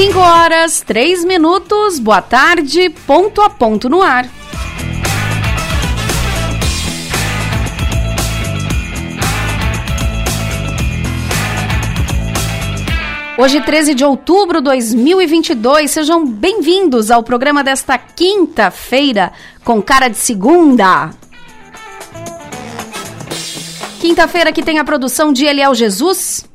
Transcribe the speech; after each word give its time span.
5 0.00 0.18
horas, 0.18 0.80
3 0.80 1.26
minutos, 1.26 1.98
boa 1.98 2.22
tarde, 2.22 2.88
ponto 3.06 3.42
a 3.42 3.50
ponto 3.50 3.86
no 3.86 4.00
ar. 4.00 4.26
Hoje, 13.36 13.60
13 13.60 13.94
de 13.94 14.02
outubro 14.02 14.60
de 14.60 14.64
2022, 14.64 15.90
sejam 15.90 16.24
bem-vindos 16.24 17.10
ao 17.10 17.22
programa 17.22 17.62
desta 17.62 17.98
quinta-feira, 17.98 19.30
com 19.62 19.82
cara 19.82 20.08
de 20.08 20.16
segunda. 20.16 21.10
Quinta-feira 24.00 24.50
que 24.50 24.62
tem 24.62 24.78
a 24.78 24.84
produção 24.84 25.30
de 25.30 25.44
Eliel 25.44 25.74
Jesus. 25.74 26.48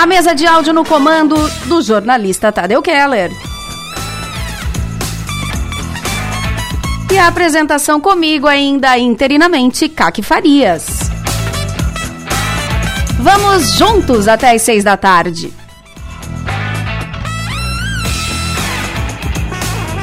A 0.00 0.06
mesa 0.06 0.34
de 0.34 0.46
áudio 0.46 0.72
no 0.72 0.82
comando 0.82 1.36
do 1.66 1.82
jornalista 1.82 2.50
Tadeu 2.50 2.80
Keller. 2.80 3.30
E 7.12 7.18
a 7.18 7.26
apresentação 7.26 8.00
comigo 8.00 8.46
ainda 8.46 8.96
interinamente, 8.96 9.90
Kaki 9.90 10.22
Farias. 10.22 10.86
Vamos 13.18 13.72
juntos 13.74 14.26
até 14.26 14.52
às 14.54 14.62
seis 14.62 14.82
da 14.82 14.96
tarde. 14.96 15.59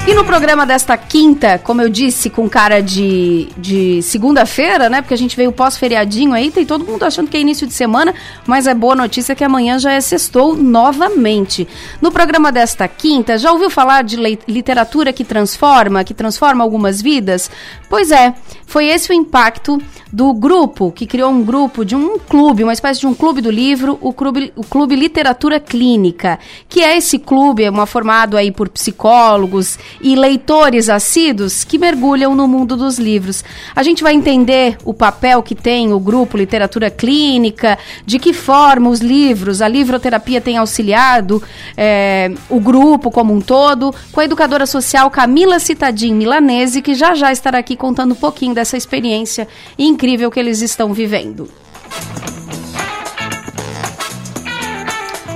E 0.07 0.13
no 0.13 0.23
programa 0.23 0.65
desta 0.65 0.95
quinta, 0.95 1.59
como 1.59 1.81
eu 1.81 1.89
disse, 1.89 2.29
com 2.29 2.47
cara 2.47 2.81
de, 2.81 3.49
de 3.57 4.01
segunda-feira, 4.01 4.89
né? 4.89 5.01
Porque 5.01 5.13
a 5.13 5.17
gente 5.17 5.35
veio 5.35 5.51
pós-feriadinho 5.51 6.31
aí, 6.31 6.49
tem 6.49 6.65
todo 6.65 6.85
mundo 6.85 7.03
achando 7.03 7.29
que 7.29 7.35
é 7.35 7.41
início 7.41 7.67
de 7.67 7.73
semana, 7.73 8.15
mas 8.45 8.67
é 8.67 8.73
boa 8.73 8.95
notícia 8.95 9.35
que 9.35 9.43
amanhã 9.43 9.77
já 9.77 9.91
é 9.91 9.99
sextou 9.99 10.55
novamente. 10.55 11.67
No 12.01 12.09
programa 12.09 12.53
desta 12.53 12.87
quinta, 12.87 13.37
já 13.37 13.51
ouviu 13.51 13.69
falar 13.69 14.01
de 14.01 14.15
literatura 14.47 15.11
que 15.11 15.25
transforma, 15.25 16.05
que 16.05 16.13
transforma 16.13 16.63
algumas 16.63 17.01
vidas? 17.01 17.51
Pois 17.89 18.09
é, 18.09 18.33
foi 18.65 18.87
esse 18.87 19.11
o 19.11 19.13
impacto 19.13 19.77
do 20.11 20.33
grupo, 20.33 20.91
que 20.91 21.05
criou 21.05 21.31
um 21.31 21.43
grupo 21.43 21.83
de 21.83 21.95
um 21.95 22.17
clube, 22.17 22.63
uma 22.63 22.73
espécie 22.73 22.99
de 22.99 23.07
um 23.07 23.13
clube 23.13 23.41
do 23.41 23.51
livro, 23.51 23.97
o 24.01 24.13
Clube, 24.13 24.51
o 24.55 24.63
clube 24.63 24.95
Literatura 24.95 25.59
Clínica, 25.59 26.39
que 26.69 26.81
é 26.81 26.97
esse 26.97 27.19
clube, 27.19 27.63
é 27.63 27.69
uma 27.69 27.85
formado 27.85 28.37
aí 28.37 28.51
por 28.51 28.69
psicólogos 28.69 29.77
e 30.01 30.15
leitores 30.15 30.89
assíduos 30.89 31.63
que 31.63 31.77
mergulham 31.77 32.35
no 32.35 32.47
mundo 32.47 32.75
dos 32.75 32.97
livros. 32.97 33.43
A 33.75 33.83
gente 33.83 34.01
vai 34.01 34.13
entender 34.13 34.77
o 34.83 34.93
papel 34.93 35.43
que 35.43 35.53
tem 35.53 35.93
o 35.93 35.99
grupo 35.99 36.37
Literatura 36.37 36.89
Clínica, 36.89 37.77
de 38.05 38.17
que 38.17 38.33
forma 38.33 38.89
os 38.89 38.99
livros, 38.99 39.61
a 39.61 39.67
livroterapia 39.67 40.41
tem 40.41 40.57
auxiliado 40.57 41.41
é, 41.75 42.31
o 42.49 42.59
grupo 42.59 43.11
como 43.11 43.33
um 43.33 43.41
todo, 43.41 43.93
com 44.11 44.19
a 44.19 44.25
educadora 44.25 44.65
social 44.65 45.11
Camila 45.11 45.59
Citadin 45.59 46.13
Milanese, 46.13 46.81
que 46.81 46.93
já 46.95 47.13
já 47.13 47.31
estará 47.31 47.59
aqui 47.59 47.75
contando 47.75 48.13
um 48.13 48.15
pouquinho 48.15 48.53
dessa 48.53 48.77
experiência 48.77 49.47
incrível 49.77 50.06
que 50.31 50.39
eles 50.39 50.61
estão 50.61 50.93
vivendo. 50.93 51.49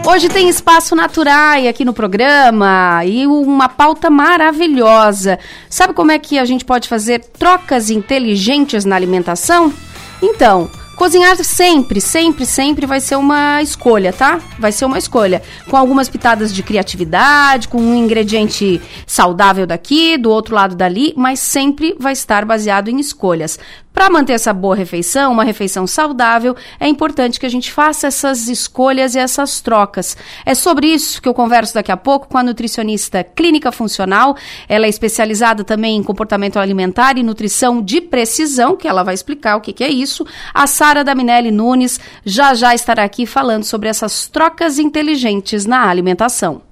Hoje 0.07 0.29
tem 0.29 0.49
espaço 0.49 0.95
natural 0.95 1.67
aqui 1.69 1.85
no 1.85 1.93
programa 1.93 3.03
e 3.05 3.27
uma 3.27 3.69
pauta 3.69 4.09
maravilhosa. 4.09 5.37
Sabe 5.69 5.93
como 5.93 6.11
é 6.11 6.17
que 6.17 6.39
a 6.39 6.45
gente 6.45 6.65
pode 6.65 6.87
fazer 6.87 7.19
trocas 7.19 7.89
inteligentes 7.89 8.83
na 8.83 8.95
alimentação? 8.95 9.71
Então, 10.21 10.69
Cozinhar 11.01 11.35
sempre, 11.43 11.99
sempre, 11.99 12.45
sempre 12.45 12.85
vai 12.85 12.99
ser 12.99 13.15
uma 13.15 13.59
escolha, 13.59 14.13
tá? 14.13 14.39
Vai 14.59 14.71
ser 14.71 14.85
uma 14.85 14.99
escolha. 14.99 15.41
Com 15.67 15.75
algumas 15.75 16.07
pitadas 16.07 16.53
de 16.53 16.61
criatividade, 16.61 17.67
com 17.67 17.81
um 17.81 17.95
ingrediente 17.95 18.79
saudável 19.07 19.65
daqui, 19.65 20.15
do 20.15 20.29
outro 20.29 20.53
lado 20.53 20.75
dali, 20.75 21.11
mas 21.17 21.39
sempre 21.39 21.95
vai 21.99 22.13
estar 22.13 22.45
baseado 22.45 22.87
em 22.87 22.99
escolhas. 22.99 23.57
Para 23.93 24.09
manter 24.09 24.33
essa 24.33 24.53
boa 24.53 24.75
refeição, 24.75 25.33
uma 25.33 25.43
refeição 25.43 25.85
saudável, 25.85 26.55
é 26.79 26.87
importante 26.87 27.39
que 27.39 27.45
a 27.45 27.49
gente 27.49 27.71
faça 27.71 28.07
essas 28.07 28.47
escolhas 28.47 29.15
e 29.15 29.19
essas 29.19 29.59
trocas. 29.59 30.15
É 30.45 30.55
sobre 30.55 30.87
isso 30.87 31.21
que 31.21 31.27
eu 31.27 31.33
converso 31.33 31.73
daqui 31.73 31.91
a 31.91 31.97
pouco 31.97 32.27
com 32.27 32.37
a 32.37 32.43
nutricionista 32.43 33.23
clínica 33.23 33.71
funcional. 33.71 34.35
Ela 34.67 34.85
é 34.85 34.89
especializada 34.89 35.63
também 35.63 35.97
em 35.97 36.03
comportamento 36.03 36.57
alimentar 36.57 37.17
e 37.17 37.23
nutrição 37.23 37.81
de 37.81 37.99
precisão, 37.99 38.77
que 38.77 38.87
ela 38.87 39.03
vai 39.03 39.13
explicar 39.13 39.57
o 39.57 39.61
que, 39.61 39.73
que 39.73 39.83
é 39.83 39.89
isso. 39.89 40.25
A 40.53 40.67
Sara 40.67 41.03
Daminelli 41.03 41.51
Nunes 41.51 41.99
já 42.25 42.53
já 42.53 42.73
estará 42.73 43.03
aqui 43.03 43.25
falando 43.25 43.65
sobre 43.65 43.89
essas 43.89 44.27
trocas 44.27 44.79
inteligentes 44.79 45.65
na 45.65 45.89
alimentação. 45.89 46.70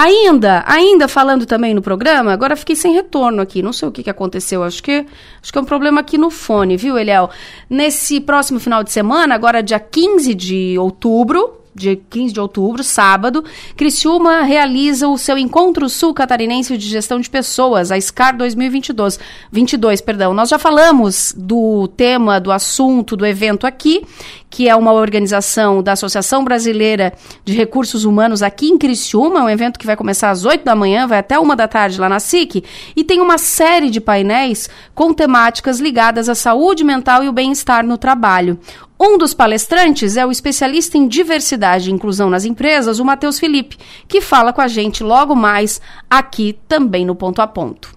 Ainda, 0.00 0.62
ainda 0.64 1.08
falando 1.08 1.44
também 1.44 1.74
no 1.74 1.82
programa, 1.82 2.32
agora 2.32 2.54
fiquei 2.54 2.76
sem 2.76 2.94
retorno 2.94 3.42
aqui, 3.42 3.60
não 3.60 3.72
sei 3.72 3.88
o 3.88 3.90
que, 3.90 4.04
que 4.04 4.08
aconteceu, 4.08 4.62
acho 4.62 4.80
que, 4.80 5.04
acho 5.42 5.52
que 5.52 5.58
é 5.58 5.60
um 5.60 5.64
problema 5.64 6.02
aqui 6.02 6.16
no 6.16 6.30
fone, 6.30 6.76
viu, 6.76 6.96
Eliel? 6.96 7.28
Nesse 7.68 8.20
próximo 8.20 8.60
final 8.60 8.84
de 8.84 8.92
semana, 8.92 9.34
agora 9.34 9.60
dia 9.60 9.80
15 9.80 10.36
de 10.36 10.78
outubro, 10.78 11.57
dia 11.74 11.98
15 12.10 12.32
de 12.32 12.40
outubro, 12.40 12.82
sábado, 12.82 13.44
Criciúma 13.76 14.42
realiza 14.42 15.08
o 15.08 15.16
seu 15.16 15.38
Encontro 15.38 15.88
Sul 15.88 16.12
Catarinense 16.12 16.76
de 16.76 16.88
Gestão 16.88 17.20
de 17.20 17.30
Pessoas, 17.30 17.90
a 17.90 18.00
SCAR 18.00 18.36
2022. 18.36 19.18
22, 19.52 20.00
perdão. 20.00 20.34
Nós 20.34 20.48
já 20.48 20.58
falamos 20.58 21.34
do 21.36 21.88
tema, 21.88 22.40
do 22.40 22.50
assunto, 22.50 23.16
do 23.16 23.26
evento 23.26 23.66
aqui, 23.66 24.02
que 24.50 24.68
é 24.68 24.74
uma 24.74 24.92
organização 24.92 25.82
da 25.82 25.92
Associação 25.92 26.42
Brasileira 26.44 27.12
de 27.44 27.54
Recursos 27.54 28.04
Humanos 28.04 28.42
aqui 28.42 28.68
em 28.68 28.78
Criciúma, 28.78 29.42
um 29.42 29.48
evento 29.48 29.78
que 29.78 29.86
vai 29.86 29.96
começar 29.96 30.30
às 30.30 30.44
8 30.44 30.64
da 30.64 30.74
manhã, 30.74 31.06
vai 31.06 31.18
até 31.18 31.38
uma 31.38 31.54
da 31.54 31.68
tarde 31.68 32.00
lá 32.00 32.08
na 32.08 32.20
SIC, 32.20 32.64
e 32.96 33.04
tem 33.04 33.20
uma 33.20 33.38
série 33.38 33.90
de 33.90 34.00
painéis 34.00 34.68
com 34.94 35.12
temáticas 35.12 35.80
ligadas 35.80 36.28
à 36.28 36.34
saúde 36.34 36.82
mental 36.82 37.22
e 37.22 37.28
o 37.28 37.32
bem-estar 37.32 37.84
no 37.84 37.98
trabalho. 37.98 38.58
Um 39.00 39.16
dos 39.16 39.32
palestrantes 39.32 40.16
é 40.16 40.26
o 40.26 40.30
especialista 40.30 40.98
em 40.98 41.06
diversidade 41.06 41.88
e 41.88 41.92
inclusão 41.92 42.28
nas 42.28 42.44
empresas, 42.44 42.98
o 42.98 43.04
Matheus 43.04 43.38
Felipe, 43.38 43.78
que 44.08 44.20
fala 44.20 44.52
com 44.52 44.60
a 44.60 44.66
gente 44.66 45.04
logo 45.04 45.36
mais 45.36 45.80
aqui 46.10 46.58
também 46.66 47.06
no 47.06 47.14
Ponto 47.14 47.40
a 47.40 47.46
Ponto. 47.46 47.96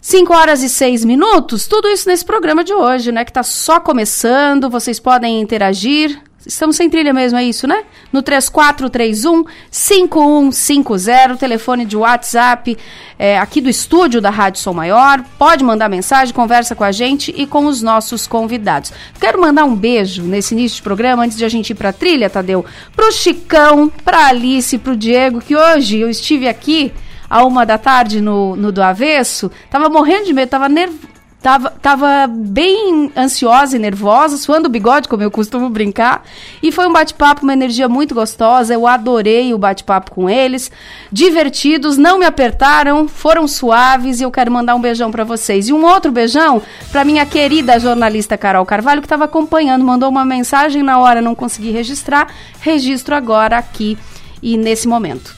5 0.00 0.32
horas 0.34 0.62
e 0.62 0.68
6 0.68 1.04
minutos, 1.04 1.66
tudo 1.66 1.88
isso 1.88 2.08
nesse 2.08 2.24
programa 2.24 2.62
de 2.62 2.74
hoje, 2.74 3.10
né? 3.10 3.24
Que 3.24 3.30
está 3.30 3.42
só 3.42 3.80
começando, 3.80 4.70
vocês 4.70 5.00
podem 5.00 5.40
interagir 5.40 6.22
Estamos 6.46 6.76
sem 6.76 6.90
trilha 6.90 7.12
mesmo, 7.12 7.38
é 7.38 7.44
isso, 7.44 7.66
né? 7.66 7.84
No 8.12 8.22
3431 8.22 9.44
5150, 9.70 11.36
telefone 11.36 11.86
de 11.86 11.96
WhatsApp 11.96 12.76
é, 13.18 13.38
aqui 13.38 13.60
do 13.60 13.70
estúdio 13.70 14.20
da 14.20 14.28
Rádio 14.28 14.60
Som 14.60 14.74
Maior. 14.74 15.24
Pode 15.38 15.64
mandar 15.64 15.88
mensagem, 15.88 16.34
conversa 16.34 16.74
com 16.74 16.84
a 16.84 16.92
gente 16.92 17.32
e 17.36 17.46
com 17.46 17.64
os 17.66 17.80
nossos 17.80 18.26
convidados. 18.26 18.92
Quero 19.18 19.40
mandar 19.40 19.64
um 19.64 19.74
beijo 19.74 20.22
nesse 20.22 20.54
início 20.54 20.76
de 20.76 20.82
programa, 20.82 21.24
antes 21.24 21.38
de 21.38 21.44
a 21.44 21.48
gente 21.48 21.70
ir 21.70 21.74
para 21.74 21.92
trilha, 21.92 22.28
Tadeu, 22.28 22.64
pro 22.94 23.10
Chicão, 23.10 23.90
pra 24.04 24.26
Alice, 24.26 24.76
pro 24.76 24.96
Diego, 24.96 25.40
que 25.40 25.56
hoje 25.56 25.98
eu 25.98 26.10
estive 26.10 26.46
aqui 26.46 26.92
a 27.28 27.42
uma 27.42 27.64
da 27.64 27.78
tarde 27.78 28.20
no, 28.20 28.54
no 28.54 28.70
do 28.70 28.82
avesso, 28.82 29.50
tava 29.70 29.88
morrendo 29.88 30.26
de 30.26 30.34
medo, 30.34 30.50
tava 30.50 30.68
nervoso 30.68 31.13
Tava, 31.44 31.68
tava 31.72 32.26
bem 32.26 33.12
ansiosa 33.14 33.76
e 33.76 33.78
nervosa, 33.78 34.38
suando 34.38 34.66
o 34.66 34.70
bigode, 34.70 35.06
como 35.06 35.22
eu 35.22 35.30
costumo 35.30 35.68
brincar. 35.68 36.24
E 36.62 36.72
foi 36.72 36.86
um 36.86 36.92
bate-papo, 36.94 37.42
uma 37.42 37.52
energia 37.52 37.86
muito 37.86 38.14
gostosa. 38.14 38.72
Eu 38.72 38.86
adorei 38.86 39.52
o 39.52 39.58
bate-papo 39.58 40.10
com 40.10 40.30
eles. 40.30 40.72
Divertidos, 41.12 41.98
não 41.98 42.18
me 42.18 42.24
apertaram, 42.24 43.06
foram 43.06 43.46
suaves 43.46 44.20
e 44.20 44.22
eu 44.22 44.30
quero 44.30 44.50
mandar 44.50 44.74
um 44.74 44.80
beijão 44.80 45.10
para 45.10 45.22
vocês. 45.22 45.68
E 45.68 45.72
um 45.74 45.84
outro 45.84 46.10
beijão 46.10 46.62
para 46.90 47.04
minha 47.04 47.26
querida 47.26 47.78
jornalista 47.78 48.38
Carol 48.38 48.64
Carvalho, 48.64 49.02
que 49.02 49.06
estava 49.06 49.24
acompanhando, 49.24 49.84
mandou 49.84 50.08
uma 50.08 50.24
mensagem 50.24 50.82
na 50.82 50.98
hora, 50.98 51.20
não 51.20 51.34
consegui 51.34 51.70
registrar. 51.70 52.28
Registro 52.62 53.14
agora 53.14 53.58
aqui 53.58 53.98
e 54.42 54.56
nesse 54.56 54.88
momento. 54.88 55.36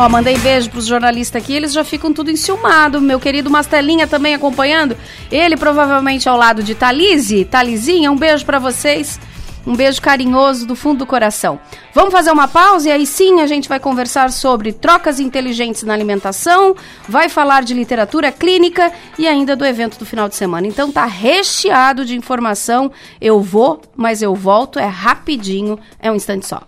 Ó, 0.00 0.08
mandei 0.08 0.38
beijo 0.38 0.70
pros 0.70 0.86
jornalistas 0.86 1.42
aqui, 1.42 1.52
eles 1.52 1.72
já 1.72 1.82
ficam 1.82 2.12
tudo 2.12 2.30
enciumado. 2.30 3.00
Meu 3.00 3.18
querido 3.18 3.50
Mastelinha 3.50 4.06
também 4.06 4.32
acompanhando. 4.32 4.96
Ele 5.28 5.56
provavelmente 5.56 6.28
ao 6.28 6.36
lado 6.36 6.62
de 6.62 6.72
Talize. 6.72 7.44
Talizinha, 7.44 8.08
um 8.12 8.16
beijo 8.16 8.46
para 8.46 8.60
vocês. 8.60 9.18
Um 9.66 9.74
beijo 9.74 10.00
carinhoso 10.00 10.64
do 10.68 10.76
fundo 10.76 10.98
do 10.98 11.06
coração. 11.06 11.58
Vamos 11.92 12.12
fazer 12.12 12.30
uma 12.30 12.46
pausa 12.46 12.88
e 12.88 12.92
aí 12.92 13.04
sim 13.04 13.40
a 13.40 13.46
gente 13.48 13.68
vai 13.68 13.80
conversar 13.80 14.30
sobre 14.30 14.72
trocas 14.72 15.18
inteligentes 15.18 15.82
na 15.82 15.94
alimentação, 15.94 16.76
vai 17.08 17.28
falar 17.28 17.64
de 17.64 17.74
literatura 17.74 18.30
clínica 18.30 18.92
e 19.18 19.26
ainda 19.26 19.56
do 19.56 19.66
evento 19.66 19.98
do 19.98 20.06
final 20.06 20.28
de 20.28 20.36
semana. 20.36 20.68
Então 20.68 20.92
tá 20.92 21.06
recheado 21.06 22.04
de 22.04 22.16
informação. 22.16 22.92
Eu 23.20 23.42
vou, 23.42 23.82
mas 23.96 24.22
eu 24.22 24.32
volto, 24.32 24.78
é 24.78 24.86
rapidinho, 24.86 25.76
é 25.98 26.08
um 26.08 26.14
instante 26.14 26.46
só. 26.46 26.62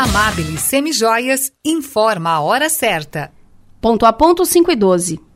Amabile 0.00 0.56
Semijoias 0.58 1.50
informa 1.64 2.30
a 2.30 2.40
hora 2.40 2.68
certa. 2.68 3.32
Ponto 3.80 4.06
a 4.06 4.12
ponto 4.12 4.46
5 4.46 4.72
e 4.72 4.76
12. 4.76 5.27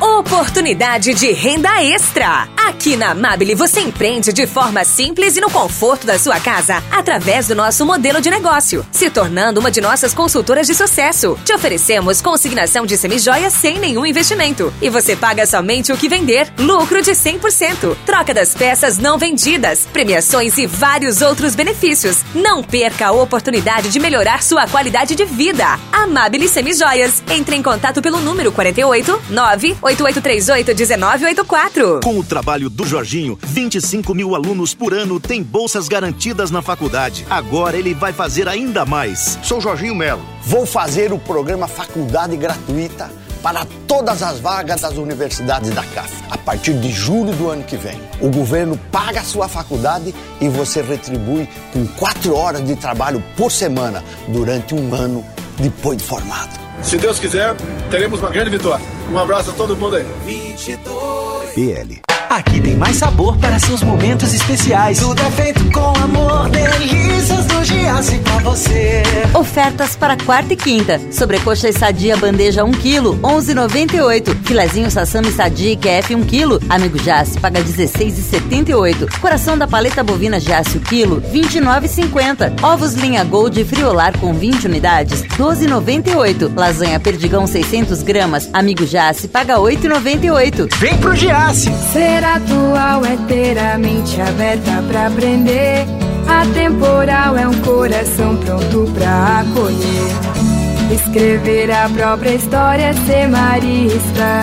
Oportunidade 0.00 1.12
de 1.12 1.32
renda 1.32 1.82
extra. 1.82 2.48
Aqui 2.56 2.96
na 2.96 3.10
Amabile 3.10 3.54
você 3.56 3.80
empreende 3.80 4.32
de 4.32 4.46
forma 4.46 4.84
simples 4.84 5.36
e 5.36 5.40
no 5.40 5.50
conforto 5.50 6.06
da 6.06 6.16
sua 6.18 6.38
casa, 6.38 6.80
através 6.92 7.48
do 7.48 7.54
nosso 7.56 7.84
modelo 7.84 8.20
de 8.20 8.30
negócio, 8.30 8.86
se 8.92 9.10
tornando 9.10 9.58
uma 9.58 9.72
de 9.72 9.80
nossas 9.80 10.14
consultoras 10.14 10.68
de 10.68 10.74
sucesso. 10.74 11.36
Te 11.44 11.52
oferecemos 11.52 12.20
consignação 12.20 12.86
de 12.86 12.96
semijoias 12.96 13.52
sem 13.54 13.80
nenhum 13.80 14.06
investimento 14.06 14.72
e 14.80 14.88
você 14.88 15.16
paga 15.16 15.46
somente 15.46 15.92
o 15.92 15.96
que 15.96 16.08
vender, 16.08 16.52
lucro 16.58 17.02
de 17.02 17.12
100%, 17.12 17.96
troca 18.06 18.32
das 18.32 18.54
peças 18.54 18.98
não 18.98 19.18
vendidas, 19.18 19.88
premiações 19.92 20.58
e 20.58 20.66
vários 20.66 21.22
outros 21.22 21.56
benefícios. 21.56 22.22
Não 22.34 22.62
perca 22.62 23.08
a 23.08 23.12
oportunidade 23.12 23.88
de 23.88 23.98
melhorar 23.98 24.44
sua 24.44 24.68
qualidade 24.68 25.16
de 25.16 25.24
vida. 25.24 25.66
Amabile 25.90 26.48
Semijoias. 26.48 27.20
Entre 27.30 27.56
em 27.56 27.62
contato 27.62 28.00
pelo 28.00 28.20
número 28.20 28.52
48 28.52 29.22
9 29.30 29.76
8838-1984. 29.88 32.02
Com 32.02 32.18
o 32.18 32.24
trabalho 32.24 32.68
do 32.68 32.84
Jorginho, 32.84 33.38
25 33.42 34.14
mil 34.14 34.34
alunos 34.34 34.74
por 34.74 34.92
ano 34.92 35.18
têm 35.18 35.42
bolsas 35.42 35.88
garantidas 35.88 36.50
na 36.50 36.60
faculdade. 36.60 37.26
Agora 37.30 37.76
ele 37.76 37.94
vai 37.94 38.12
fazer 38.12 38.48
ainda 38.48 38.84
mais. 38.84 39.38
Sou 39.42 39.60
Jorginho 39.60 39.94
Melo. 39.94 40.22
Vou 40.42 40.66
fazer 40.66 41.12
o 41.12 41.18
programa 41.18 41.66
Faculdade 41.66 42.36
Gratuita 42.36 43.10
para 43.42 43.66
todas 43.86 44.22
as 44.22 44.40
vagas 44.40 44.80
das 44.80 44.96
universidades 44.96 45.70
da 45.70 45.84
CAF. 45.84 46.12
A 46.30 46.36
partir 46.36 46.74
de 46.74 46.90
julho 46.90 47.32
do 47.32 47.48
ano 47.48 47.62
que 47.62 47.76
vem, 47.76 48.00
o 48.20 48.28
governo 48.28 48.78
paga 48.90 49.20
a 49.20 49.24
sua 49.24 49.48
faculdade 49.48 50.14
e 50.40 50.48
você 50.48 50.82
retribui 50.82 51.48
com 51.72 51.86
quatro 51.86 52.34
horas 52.34 52.64
de 52.64 52.76
trabalho 52.76 53.22
por 53.36 53.52
semana 53.52 54.02
durante 54.28 54.74
um 54.74 54.94
ano 54.94 55.24
depois 55.58 55.98
de 55.98 56.04
formado. 56.04 56.67
Se 56.82 56.96
Deus 56.96 57.18
quiser, 57.18 57.54
teremos 57.90 58.20
uma 58.20 58.30
grande 58.30 58.50
vitória. 58.50 58.84
Um 59.10 59.18
abraço 59.18 59.50
a 59.50 59.52
todo 59.52 59.76
mundo 59.76 59.96
aí. 59.96 60.06
22. 60.24 61.52
PL. 61.54 62.00
Aqui 62.30 62.60
tem 62.60 62.76
mais 62.76 62.96
sabor 62.96 63.38
para 63.38 63.58
seus 63.58 63.82
momentos 63.82 64.34
especiais. 64.34 64.98
Tudo 64.98 65.20
é 65.22 65.30
feito 65.30 65.64
com 65.70 65.92
amor, 66.02 66.50
delícias 66.50 67.46
do 67.46 67.64
Giasse 67.64 68.18
pra 68.18 68.38
você. 68.40 69.02
Ofertas 69.34 69.96
para 69.96 70.14
quarta 70.14 70.52
e 70.52 70.56
quinta. 70.56 71.00
Sobrecoxa 71.10 71.70
e 71.70 71.72
sadia 71.72 72.18
bandeja 72.18 72.64
1 72.64 72.72
kg, 72.72 73.18
11,98. 73.22 74.44
Filezinho 74.44 74.90
sassami 74.90 75.30
sadia 75.32 75.74
QF 75.76 76.14
1 76.14 76.24
kg. 76.24 76.58
Amigo 76.68 76.98
Giasse 76.98 77.40
paga 77.40 77.62
16,78. 77.62 79.20
Coração 79.20 79.56
da 79.56 79.66
paleta 79.66 80.04
bovina 80.04 80.38
Giasse 80.38 80.76
o 80.76 80.80
quilo, 80.80 81.22
29,50. 81.32 82.62
Ovos 82.62 82.92
linha 82.92 83.24
Gold 83.24 83.64
friolar 83.64 84.16
com 84.18 84.34
20 84.34 84.66
unidades, 84.66 85.22
12,98. 85.38 86.52
Lasanha 86.54 87.00
perdigão 87.00 87.46
600 87.46 88.02
gramas. 88.02 88.50
Amigo 88.52 88.84
Giasse 88.86 89.28
paga 89.28 89.56
8,98. 89.56 90.76
Vem 90.76 90.98
pro 90.98 91.16
Giasse. 91.16 91.70
Ser 92.18 92.24
atual 92.24 93.04
é 93.04 93.16
ter 93.28 93.56
a 93.56 93.78
mente 93.78 94.20
aberta 94.20 94.82
pra 94.88 95.06
aprender. 95.06 95.86
Atemporal 96.26 97.36
é 97.36 97.46
um 97.46 97.54
coração 97.60 98.36
pronto 98.38 98.90
pra 98.92 99.42
acolher. 99.42 100.92
Escrever 100.92 101.70
a 101.70 101.88
própria 101.88 102.34
história, 102.34 102.92
ser 103.06 103.28
marista. 103.28 104.42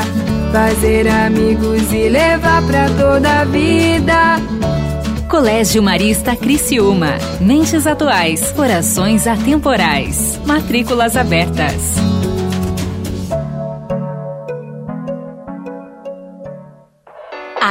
Fazer 0.54 1.06
amigos 1.06 1.92
e 1.92 2.08
levar 2.08 2.66
pra 2.66 2.88
toda 2.92 3.42
a 3.42 3.44
vida. 3.44 4.38
Colégio 5.28 5.84
Marista 5.84 6.34
Criciúma. 6.34 7.18
Mentes 7.42 7.86
atuais, 7.86 8.54
corações 8.54 9.28
atemporais. 9.28 10.40
Matrículas 10.46 11.18
abertas. 11.18 12.15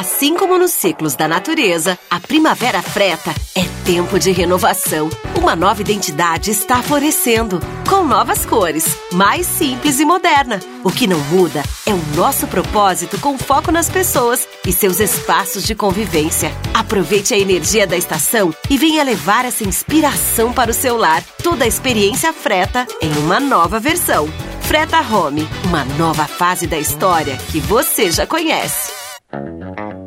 Assim 0.05 0.37
como 0.37 0.59
nos 0.59 0.73
ciclos 0.73 1.15
da 1.15 1.27
natureza, 1.27 1.99
a 2.11 2.21
primavera 2.21 2.83
freta 2.83 3.35
é 3.55 3.63
tempo 3.87 4.19
de 4.19 4.33
renovação. 4.33 5.09
Uma 5.35 5.57
nova 5.57 5.81
identidade 5.81 6.51
está 6.51 6.83
florescendo, 6.83 7.59
com 7.89 8.05
novas 8.05 8.45
cores, 8.45 8.85
mais 9.13 9.47
simples 9.47 9.99
e 10.01 10.05
moderna. 10.05 10.61
O 10.85 10.91
que 10.93 11.07
não 11.07 11.19
muda 11.21 11.63
é 11.87 11.95
o 11.95 12.03
nosso 12.15 12.47
propósito 12.47 13.19
com 13.19 13.39
foco 13.39 13.73
nas 13.73 13.89
pessoas 13.89 14.47
e 14.67 14.73
seus 14.73 15.01
espaços 15.01 15.65
de 15.65 15.75
convivência. 15.75 16.53
Aproveite 16.75 17.33
a 17.33 17.39
energia 17.39 17.87
da 17.87 17.97
estação 17.97 18.55
e 18.69 18.77
venha 18.77 19.03
levar 19.03 19.47
essa 19.47 19.65
inspiração 19.65 20.53
para 20.53 20.71
o 20.71 20.75
seu 20.75 20.99
lar. 20.99 21.25
Toda 21.43 21.65
a 21.65 21.69
experiência 21.69 22.31
freta 22.31 22.87
em 23.01 23.11
uma 23.21 23.41
nova 23.41 23.81
versão. 23.81 24.29
Freta 24.61 25.01
Home, 25.01 25.49
uma 25.65 25.83
nova 25.97 26.27
fase 26.27 26.67
da 26.67 26.79
história 26.79 27.39
que 27.51 27.59
você 27.59 28.11
já 28.11 28.27
conhece. 28.27 28.93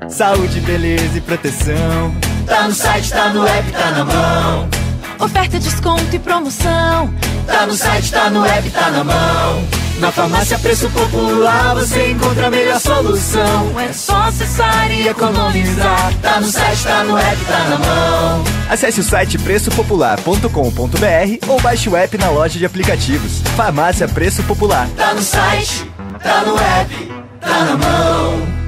Saúde, 0.10 0.62
beleza 0.62 1.18
e 1.18 1.22
proteção. 1.22 2.16
Tá 2.46 2.68
no 2.68 2.74
site, 2.74 3.12
tá 3.12 3.30
no 3.30 3.46
app, 3.46 3.72
tá 3.72 3.92
na 3.92 4.06
mão. 4.06 4.70
Oferta, 5.20 5.60
desconto 5.60 6.16
e 6.16 6.20
promoção. 6.20 7.14
Tá 7.46 7.66
no 7.66 7.74
site, 7.74 8.12
tá 8.12 8.30
no 8.30 8.46
app, 8.46 8.70
tá 8.70 8.90
na 8.92 9.04
mão. 9.04 9.64
Na 10.00 10.12
farmácia 10.12 10.60
Preço 10.60 10.90
Popular 10.92 11.74
você 11.74 12.12
encontra 12.12 12.48
a 12.48 12.52
melhor 12.52 12.80
solução. 12.80 13.80
É 13.80 13.92
só 13.92 14.16
acessar 14.24 14.92
e 14.92 15.08
economizar. 15.08 16.14
Tá 16.22 16.40
no 16.40 16.48
site, 16.48 16.84
tá 16.84 17.04
no 17.04 17.18
app, 17.18 17.46
tá 17.46 17.60
na 17.70 17.78
mão. 17.78 18.44
Acesse 18.70 19.00
o 19.00 19.04
site 19.04 19.38
preçopopular.com.br 19.40 21.48
ou 21.48 21.60
baixe 21.62 21.90
o 21.90 21.98
app 21.98 22.18
na 22.18 22.30
loja 22.30 22.60
de 22.60 22.66
aplicativos. 22.66 23.42
Farmácia 23.56 24.08
Preço 24.08 24.44
Popular. 24.44 24.88
Tá 24.96 25.14
no 25.14 25.22
site, 25.22 25.90
tá 26.22 26.44
no 26.46 26.58
app, 26.58 27.12
tá 27.42 27.64
na 27.66 27.78
mão. 27.78 28.67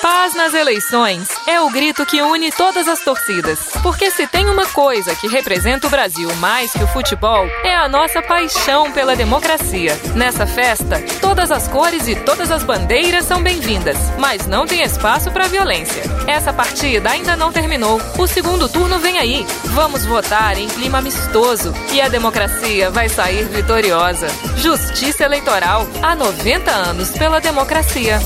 Paz 0.00 0.32
nas 0.34 0.54
eleições 0.54 1.28
é 1.46 1.60
o 1.60 1.70
grito 1.70 2.06
que 2.06 2.22
une 2.22 2.52
todas 2.52 2.86
as 2.86 3.00
torcidas. 3.00 3.58
Porque 3.82 4.10
se 4.12 4.28
tem 4.28 4.48
uma 4.48 4.66
coisa 4.66 5.14
que 5.16 5.26
representa 5.26 5.88
o 5.88 5.90
Brasil 5.90 6.32
mais 6.36 6.72
que 6.72 6.84
o 6.84 6.86
futebol, 6.86 7.46
é 7.64 7.74
a 7.74 7.88
nossa 7.88 8.22
paixão 8.22 8.92
pela 8.92 9.16
democracia. 9.16 9.98
Nessa 10.14 10.46
festa, 10.46 11.02
todas 11.20 11.50
as 11.50 11.66
cores 11.66 12.06
e 12.06 12.14
todas 12.14 12.52
as 12.52 12.62
bandeiras 12.62 13.24
são 13.24 13.42
bem-vindas, 13.42 13.96
mas 14.18 14.46
não 14.46 14.66
tem 14.66 14.82
espaço 14.82 15.32
para 15.32 15.48
violência. 15.48 16.02
Essa 16.28 16.52
partida 16.52 17.10
ainda 17.10 17.36
não 17.36 17.50
terminou. 17.50 18.00
O 18.16 18.26
segundo 18.28 18.68
turno 18.68 19.00
vem 19.00 19.18
aí. 19.18 19.44
Vamos 19.64 20.04
votar 20.06 20.56
em 20.58 20.68
clima 20.68 20.98
amistoso 20.98 21.74
e 21.92 22.00
a 22.00 22.08
democracia 22.08 22.88
vai 22.90 23.08
sair 23.08 23.46
vitoriosa. 23.46 24.28
Justiça 24.56 25.24
Eleitoral 25.24 25.88
há 26.02 26.14
90 26.14 26.70
anos 26.70 27.10
pela 27.10 27.40
democracia. 27.40 28.20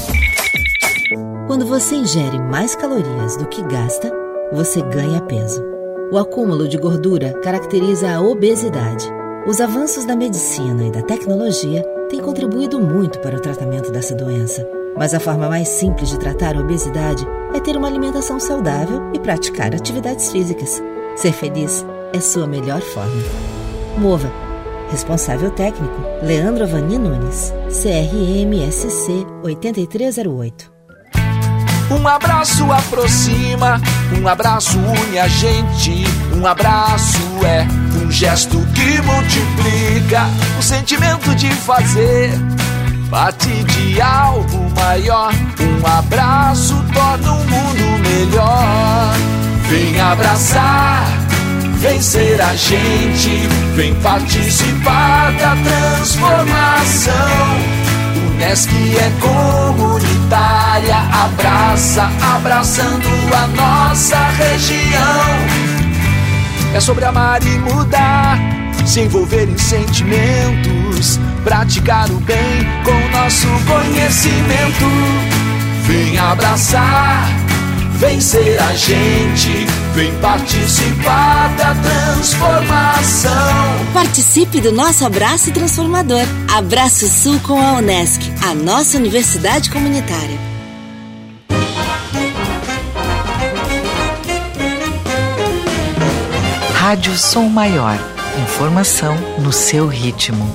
Quando 1.53 1.67
você 1.67 1.97
ingere 1.97 2.39
mais 2.39 2.75
calorias 2.75 3.37
do 3.37 3.47
que 3.47 3.63
gasta, 3.65 4.11
você 4.55 4.81
ganha 4.81 5.21
peso. 5.21 5.63
O 6.11 6.17
acúmulo 6.17 6.67
de 6.67 6.79
gordura 6.79 7.35
caracteriza 7.43 8.11
a 8.11 8.23
obesidade. 8.23 9.07
Os 9.47 9.61
avanços 9.61 10.07
da 10.07 10.17
medicina 10.17 10.83
e 10.87 10.91
da 10.91 11.03
tecnologia 11.03 11.83
têm 12.09 12.23
contribuído 12.23 12.81
muito 12.81 13.19
para 13.19 13.37
o 13.37 13.41
tratamento 13.41 13.93
dessa 13.93 14.15
doença. 14.15 14.67
Mas 14.97 15.13
a 15.13 15.21
forma 15.21 15.47
mais 15.47 15.69
simples 15.69 16.09
de 16.09 16.19
tratar 16.19 16.57
a 16.57 16.61
obesidade 16.61 17.29
é 17.53 17.61
ter 17.61 17.77
uma 17.77 17.89
alimentação 17.89 18.41
saudável 18.41 19.13
e 19.13 19.19
praticar 19.19 19.75
atividades 19.75 20.33
físicas. 20.33 20.83
Ser 21.17 21.35
feliz 21.35 21.85
é 22.15 22.21
sua 22.21 22.47
melhor 22.47 22.81
forma. 22.81 23.23
Mova. 23.99 24.33
Responsável 24.89 25.51
técnico: 25.51 26.01
Leandro 26.23 26.65
Avani 26.65 26.97
Nunes. 26.97 27.53
CRMSC 27.69 29.27
8308. 29.45 30.72
Um 31.93 32.09
abraço 32.09 32.73
aproxima, 32.73 33.79
um 34.19 34.27
abraço 34.27 34.79
une 34.79 35.19
a 35.19 35.29
gente. 35.29 36.05
Um 36.35 36.47
abraço 36.47 37.21
é 37.45 37.67
um 38.03 38.11
gesto 38.11 38.59
que 38.75 39.03
multiplica 39.03 40.23
o 40.59 40.63
sentimento 40.63 41.35
de 41.35 41.51
fazer 41.51 42.31
parte 43.11 43.49
de 43.49 44.01
algo 44.01 44.71
maior. 44.75 45.35
Um 45.61 45.87
abraço 45.87 46.83
torna 46.95 47.33
o 47.33 47.45
mundo 47.45 47.85
melhor. 48.09 49.15
Vem 49.69 50.01
abraçar, 50.01 51.07
vem 51.79 52.01
ser 52.01 52.41
a 52.41 52.57
gente, 52.57 53.47
vem 53.77 53.95
participar 53.97 55.31
da 55.33 55.55
transformação. 55.57 57.82
Unesc 58.43 58.71
é 58.73 59.11
comunitária, 59.21 60.97
abraça, 60.97 62.11
abraçando 62.35 63.07
a 63.33 63.47
nossa 63.47 64.17
região. 64.31 65.23
É 66.75 66.81
sobre 66.81 67.05
amar 67.05 67.41
e 67.47 67.57
mudar, 67.61 68.37
se 68.85 69.03
envolver 69.03 69.49
em 69.49 69.57
sentimentos, 69.57 71.21
praticar 71.45 72.11
o 72.11 72.17
bem 72.17 72.67
com 72.83 73.17
nosso 73.17 73.47
conhecimento. 73.65 74.91
Vem 75.85 76.19
abraçar, 76.19 77.29
vem 77.93 78.21
ser 78.21 78.61
a 78.61 78.75
gente, 78.75 79.69
Vem 79.95 80.11
participar 80.21 81.55
da 81.57 81.75
transformação. 81.75 83.33
Participe 83.93 84.59
do 84.61 84.73
nosso 84.73 85.05
abraço 85.05 85.53
transformador. 85.53 86.23
Abraço 86.51 87.07
Sul 87.09 87.39
com 87.41 87.61
a 87.61 87.73
Unesc, 87.75 88.23
a 88.43 88.55
nossa 88.55 88.97
universidade 88.97 89.71
comunitária. 89.71 90.39
Rádio 96.75 97.17
Som 97.19 97.49
Maior. 97.49 97.99
Informação 98.43 99.15
no 99.39 99.53
seu 99.53 99.87
ritmo. 99.87 100.53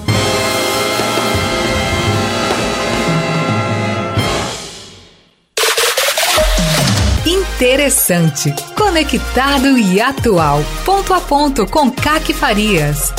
Interessante, 7.59 8.53
conectado 8.97 9.77
e 9.77 10.01
atual. 10.01 10.59
Ponto 10.83 11.13
a 11.13 11.21
ponto 11.21 11.67
com 11.67 11.91
Caque 11.91 12.33
Farias. 12.33 13.13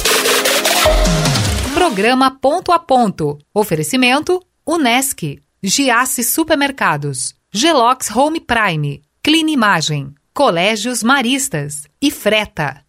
Programa 1.72 2.32
Ponto 2.32 2.72
a 2.72 2.80
Ponto. 2.80 3.38
Oferecimento 3.54 4.42
Unesc, 4.66 5.40
Giasse 5.62 6.24
Supermercados, 6.24 7.32
Gelox 7.52 8.10
Home 8.10 8.40
Prime, 8.40 9.00
Clean 9.22 9.48
Imagem, 9.48 10.12
Colégios 10.34 11.04
Maristas 11.04 11.84
e 12.02 12.10
Freta. 12.10 12.84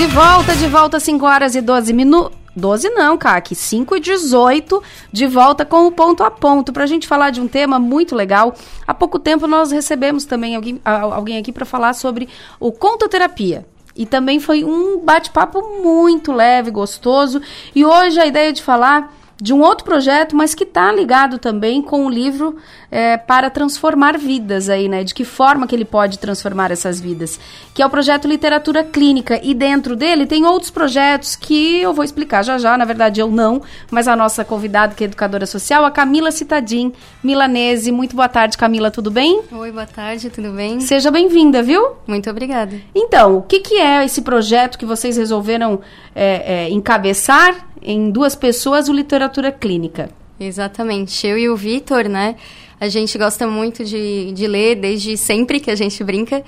De 0.00 0.06
volta, 0.06 0.56
de 0.56 0.66
volta, 0.66 0.98
5 0.98 1.26
horas 1.26 1.54
e 1.54 1.60
12 1.60 1.92
minutos. 1.92 2.34
12 2.56 2.88
não, 2.88 3.18
Kaki, 3.18 3.54
5 3.54 3.96
e 3.96 4.00
18, 4.00 4.82
de 5.12 5.26
volta 5.26 5.62
com 5.62 5.86
o 5.86 5.92
ponto 5.92 6.24
a 6.24 6.30
ponto, 6.30 6.72
para 6.72 6.84
a 6.84 6.86
gente 6.86 7.06
falar 7.06 7.28
de 7.28 7.38
um 7.38 7.46
tema 7.46 7.78
muito 7.78 8.16
legal. 8.16 8.54
Há 8.86 8.94
pouco 8.94 9.18
tempo 9.18 9.46
nós 9.46 9.70
recebemos 9.70 10.24
também 10.24 10.56
alguém, 10.56 10.80
alguém 10.82 11.36
aqui 11.36 11.52
para 11.52 11.66
falar 11.66 11.92
sobre 11.92 12.30
o 12.58 12.72
contoterapia. 12.72 13.66
E 13.94 14.06
também 14.06 14.40
foi 14.40 14.64
um 14.64 15.00
bate-papo 15.00 15.82
muito 15.82 16.32
leve, 16.32 16.70
gostoso. 16.70 17.42
E 17.74 17.84
hoje 17.84 18.18
a 18.18 18.24
ideia 18.24 18.54
de 18.54 18.62
falar 18.62 19.14
de 19.40 19.52
um 19.52 19.60
outro 19.60 19.84
projeto, 19.84 20.36
mas 20.36 20.54
que 20.54 20.64
está 20.64 20.92
ligado 20.92 21.38
também 21.38 21.80
com 21.80 22.04
o 22.04 22.10
livro 22.10 22.56
é, 22.90 23.16
para 23.16 23.48
transformar 23.48 24.18
vidas 24.18 24.68
aí, 24.68 24.88
né? 24.88 25.02
De 25.02 25.14
que 25.14 25.24
forma 25.24 25.66
que 25.66 25.74
ele 25.74 25.84
pode 25.84 26.18
transformar 26.18 26.70
essas 26.70 27.00
vidas, 27.00 27.38
que 27.74 27.82
é 27.82 27.86
o 27.86 27.90
projeto 27.90 28.28
Literatura 28.28 28.84
Clínica 28.84 29.40
e 29.42 29.54
dentro 29.54 29.96
dele 29.96 30.26
tem 30.26 30.44
outros 30.44 30.70
projetos 30.70 31.36
que 31.36 31.80
eu 31.80 31.94
vou 31.94 32.04
explicar 32.04 32.42
já 32.42 32.58
já, 32.58 32.76
na 32.76 32.84
verdade 32.84 33.20
eu 33.20 33.30
não, 33.30 33.62
mas 33.90 34.06
a 34.06 34.14
nossa 34.14 34.44
convidada 34.44 34.94
que 34.94 35.04
é 35.04 35.06
educadora 35.06 35.46
social, 35.46 35.84
a 35.84 35.90
Camila 35.90 36.30
Citadim, 36.30 36.92
milanese. 37.22 37.90
Muito 37.92 38.14
boa 38.14 38.28
tarde, 38.28 38.58
Camila, 38.58 38.90
tudo 38.90 39.10
bem? 39.10 39.42
Oi, 39.50 39.72
boa 39.72 39.86
tarde, 39.86 40.30
tudo 40.30 40.50
bem? 40.52 40.80
Seja 40.80 41.10
bem-vinda, 41.10 41.62
viu? 41.62 41.96
Muito 42.06 42.28
obrigada. 42.28 42.76
Então, 42.94 43.38
o 43.38 43.42
que, 43.42 43.60
que 43.60 43.74
é 43.76 44.04
esse 44.04 44.22
projeto 44.22 44.78
que 44.78 44.84
vocês 44.84 45.16
resolveram 45.16 45.80
é, 46.14 46.64
é, 46.64 46.70
encabeçar 46.70 47.69
em 47.82 48.10
duas 48.10 48.34
pessoas 48.34 48.88
o 48.88 48.92
literatura 48.92 49.50
clínica? 49.52 50.10
Exatamente. 50.38 51.26
Eu 51.26 51.38
e 51.38 51.48
o 51.48 51.56
Vitor, 51.56 52.08
né? 52.08 52.36
A 52.80 52.88
gente 52.88 53.16
gosta 53.18 53.46
muito 53.46 53.84
de, 53.84 54.32
de 54.32 54.46
ler 54.46 54.76
desde 54.76 55.16
sempre 55.16 55.60
que 55.60 55.70
a 55.70 55.74
gente 55.74 56.02
brinca. 56.02 56.42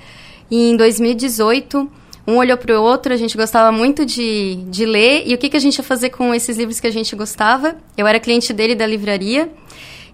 E 0.49 0.71
em 0.71 0.75
2018, 0.75 1.89
um 2.25 2.37
olhou 2.37 2.57
para 2.57 2.79
o 2.79 2.83
outro, 2.83 3.13
a 3.13 3.17
gente 3.17 3.37
gostava 3.37 3.71
muito 3.71 4.05
de, 4.05 4.55
de 4.67 4.85
ler. 4.85 5.23
E 5.27 5.33
o 5.33 5.37
que, 5.37 5.49
que 5.49 5.57
a 5.57 5.59
gente 5.59 5.77
ia 5.77 5.83
fazer 5.83 6.09
com 6.09 6.33
esses 6.33 6.57
livros 6.57 6.79
que 6.79 6.87
a 6.87 6.91
gente 6.91 7.15
gostava? 7.15 7.75
Eu 7.97 8.07
era 8.07 8.19
cliente 8.19 8.51
dele 8.51 8.73
da 8.73 8.87
livraria. 8.87 9.49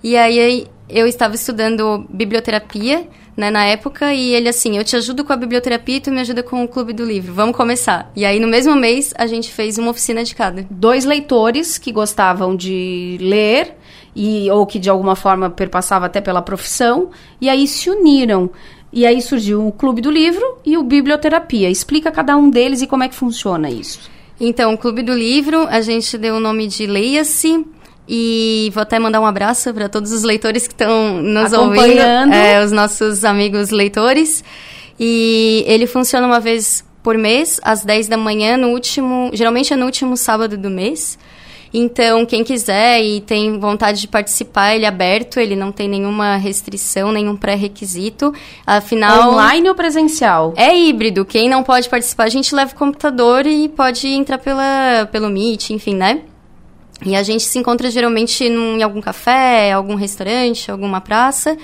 E 0.03 0.17
aí 0.17 0.67
eu 0.89 1.07
estava 1.07 1.35
estudando 1.35 2.05
biblioterapia 2.09 3.07
né, 3.39 3.49
na 3.49 3.63
época, 3.63 4.13
e 4.13 4.35
ele 4.35 4.49
assim, 4.49 4.77
eu 4.77 4.83
te 4.83 4.95
ajudo 4.95 5.23
com 5.23 5.31
a 5.31 5.37
biblioterapia 5.37 5.95
e 5.95 6.01
tu 6.01 6.11
me 6.11 6.19
ajuda 6.19 6.43
com 6.43 6.61
o 6.63 6.67
clube 6.67 6.91
do 6.91 7.05
livro. 7.05 7.33
Vamos 7.33 7.55
começar. 7.55 8.11
E 8.15 8.25
aí 8.25 8.39
no 8.39 8.47
mesmo 8.47 8.75
mês 8.75 9.13
a 9.17 9.25
gente 9.25 9.51
fez 9.51 9.77
uma 9.77 9.91
oficina 9.91 10.23
de 10.23 10.35
cada. 10.35 10.67
Dois 10.69 11.05
leitores 11.05 11.77
que 11.77 11.91
gostavam 11.91 12.55
de 12.55 13.17
ler 13.21 13.75
e 14.15 14.51
ou 14.51 14.65
que 14.65 14.77
de 14.77 14.89
alguma 14.89 15.15
forma 15.15 15.49
perpassava 15.49 16.07
até 16.07 16.19
pela 16.19 16.41
profissão, 16.41 17.11
e 17.39 17.47
aí 17.47 17.65
se 17.65 17.89
uniram. 17.89 18.49
E 18.91 19.05
aí 19.05 19.21
surgiu 19.21 19.65
o 19.65 19.71
Clube 19.71 20.01
do 20.01 20.11
Livro 20.11 20.57
e 20.65 20.77
o 20.77 20.83
Biblioterapia. 20.83 21.69
Explica 21.69 22.11
cada 22.11 22.35
um 22.35 22.49
deles 22.49 22.81
e 22.81 22.87
como 22.87 23.03
é 23.03 23.07
que 23.07 23.15
funciona 23.15 23.69
isso. 23.69 24.09
Então, 24.39 24.73
o 24.73 24.77
Clube 24.77 25.03
do 25.03 25.13
Livro, 25.13 25.67
a 25.69 25.81
gente 25.81 26.17
deu 26.17 26.35
o 26.35 26.39
nome 26.39 26.65
de 26.65 26.87
Leia-se, 26.87 27.65
e 28.11 28.71
vou 28.73 28.81
até 28.81 28.97
mandar 28.97 29.21
um 29.21 29.25
abraço 29.25 29.71
para 29.71 29.87
todos 29.87 30.11
os 30.11 30.23
leitores 30.23 30.65
que 30.65 30.73
estão 30.73 31.21
nos 31.21 31.53
ouvindo, 31.53 32.01
é, 32.33 32.63
os 32.65 32.71
nossos 32.71 33.23
amigos 33.23 33.69
leitores. 33.69 34.43
E 34.99 35.63
ele 35.67 35.85
funciona 35.85 36.25
uma 36.25 36.39
vez 36.39 36.83
por 37.03 37.15
mês, 37.15 37.61
às 37.63 37.85
10 37.85 38.07
da 38.07 38.17
manhã, 38.17 38.57
no 38.57 38.69
último, 38.69 39.29
geralmente 39.31 39.71
é 39.71 39.75
no 39.75 39.85
último 39.85 40.17
sábado 40.17 40.57
do 40.57 40.71
mês. 40.71 41.19
Então, 41.71 42.25
quem 42.25 42.43
quiser 42.43 42.99
e 43.03 43.21
tem 43.21 43.59
vontade 43.59 44.01
de 44.01 44.07
participar, 44.07 44.75
ele 44.75 44.85
é 44.85 44.87
aberto, 44.87 45.39
ele 45.39 45.55
não 45.55 45.71
tem 45.71 45.87
nenhuma 45.87 46.35
restrição, 46.35 47.11
nenhum 47.11 47.35
pré-requisito. 47.35 48.33
Afinal. 48.65 49.33
Online 49.33 49.69
ou 49.69 49.75
presencial? 49.75 50.55
É 50.57 50.75
híbrido. 50.75 51.23
Quem 51.23 51.47
não 51.47 51.61
pode 51.61 51.87
participar, 51.87 52.23
a 52.23 52.29
gente 52.29 52.55
leva 52.55 52.71
o 52.71 52.75
computador 52.75 53.45
e 53.45 53.69
pode 53.69 54.07
entrar 54.07 54.39
pela, 54.39 55.07
pelo 55.11 55.29
Meet, 55.29 55.69
enfim, 55.69 55.93
né? 55.93 56.21
E 57.05 57.15
a 57.15 57.23
gente 57.23 57.43
se 57.43 57.57
encontra 57.57 57.89
geralmente 57.89 58.49
num, 58.49 58.77
em 58.77 58.83
algum 58.83 59.01
café, 59.01 59.71
algum 59.71 59.95
restaurante, 59.95 60.69
alguma 60.69 60.99
praça. 60.99 61.57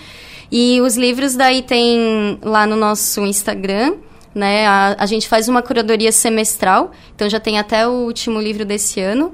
E 0.52 0.80
os 0.82 0.96
livros 0.96 1.36
daí 1.36 1.62
tem 1.62 2.40
lá 2.42 2.66
no 2.66 2.76
nosso 2.76 3.22
Instagram, 3.26 3.96
né? 4.34 4.66
A, 4.68 4.96
a 5.00 5.06
gente 5.06 5.28
faz 5.28 5.48
uma 5.48 5.62
curadoria 5.62 6.12
semestral, 6.12 6.92
então 7.16 7.30
já 7.30 7.40
tem 7.40 7.60
até 7.60 7.88
o 7.88 7.92
último 7.92 8.40
livro 8.40 8.64
desse 8.64 9.00
ano 9.02 9.34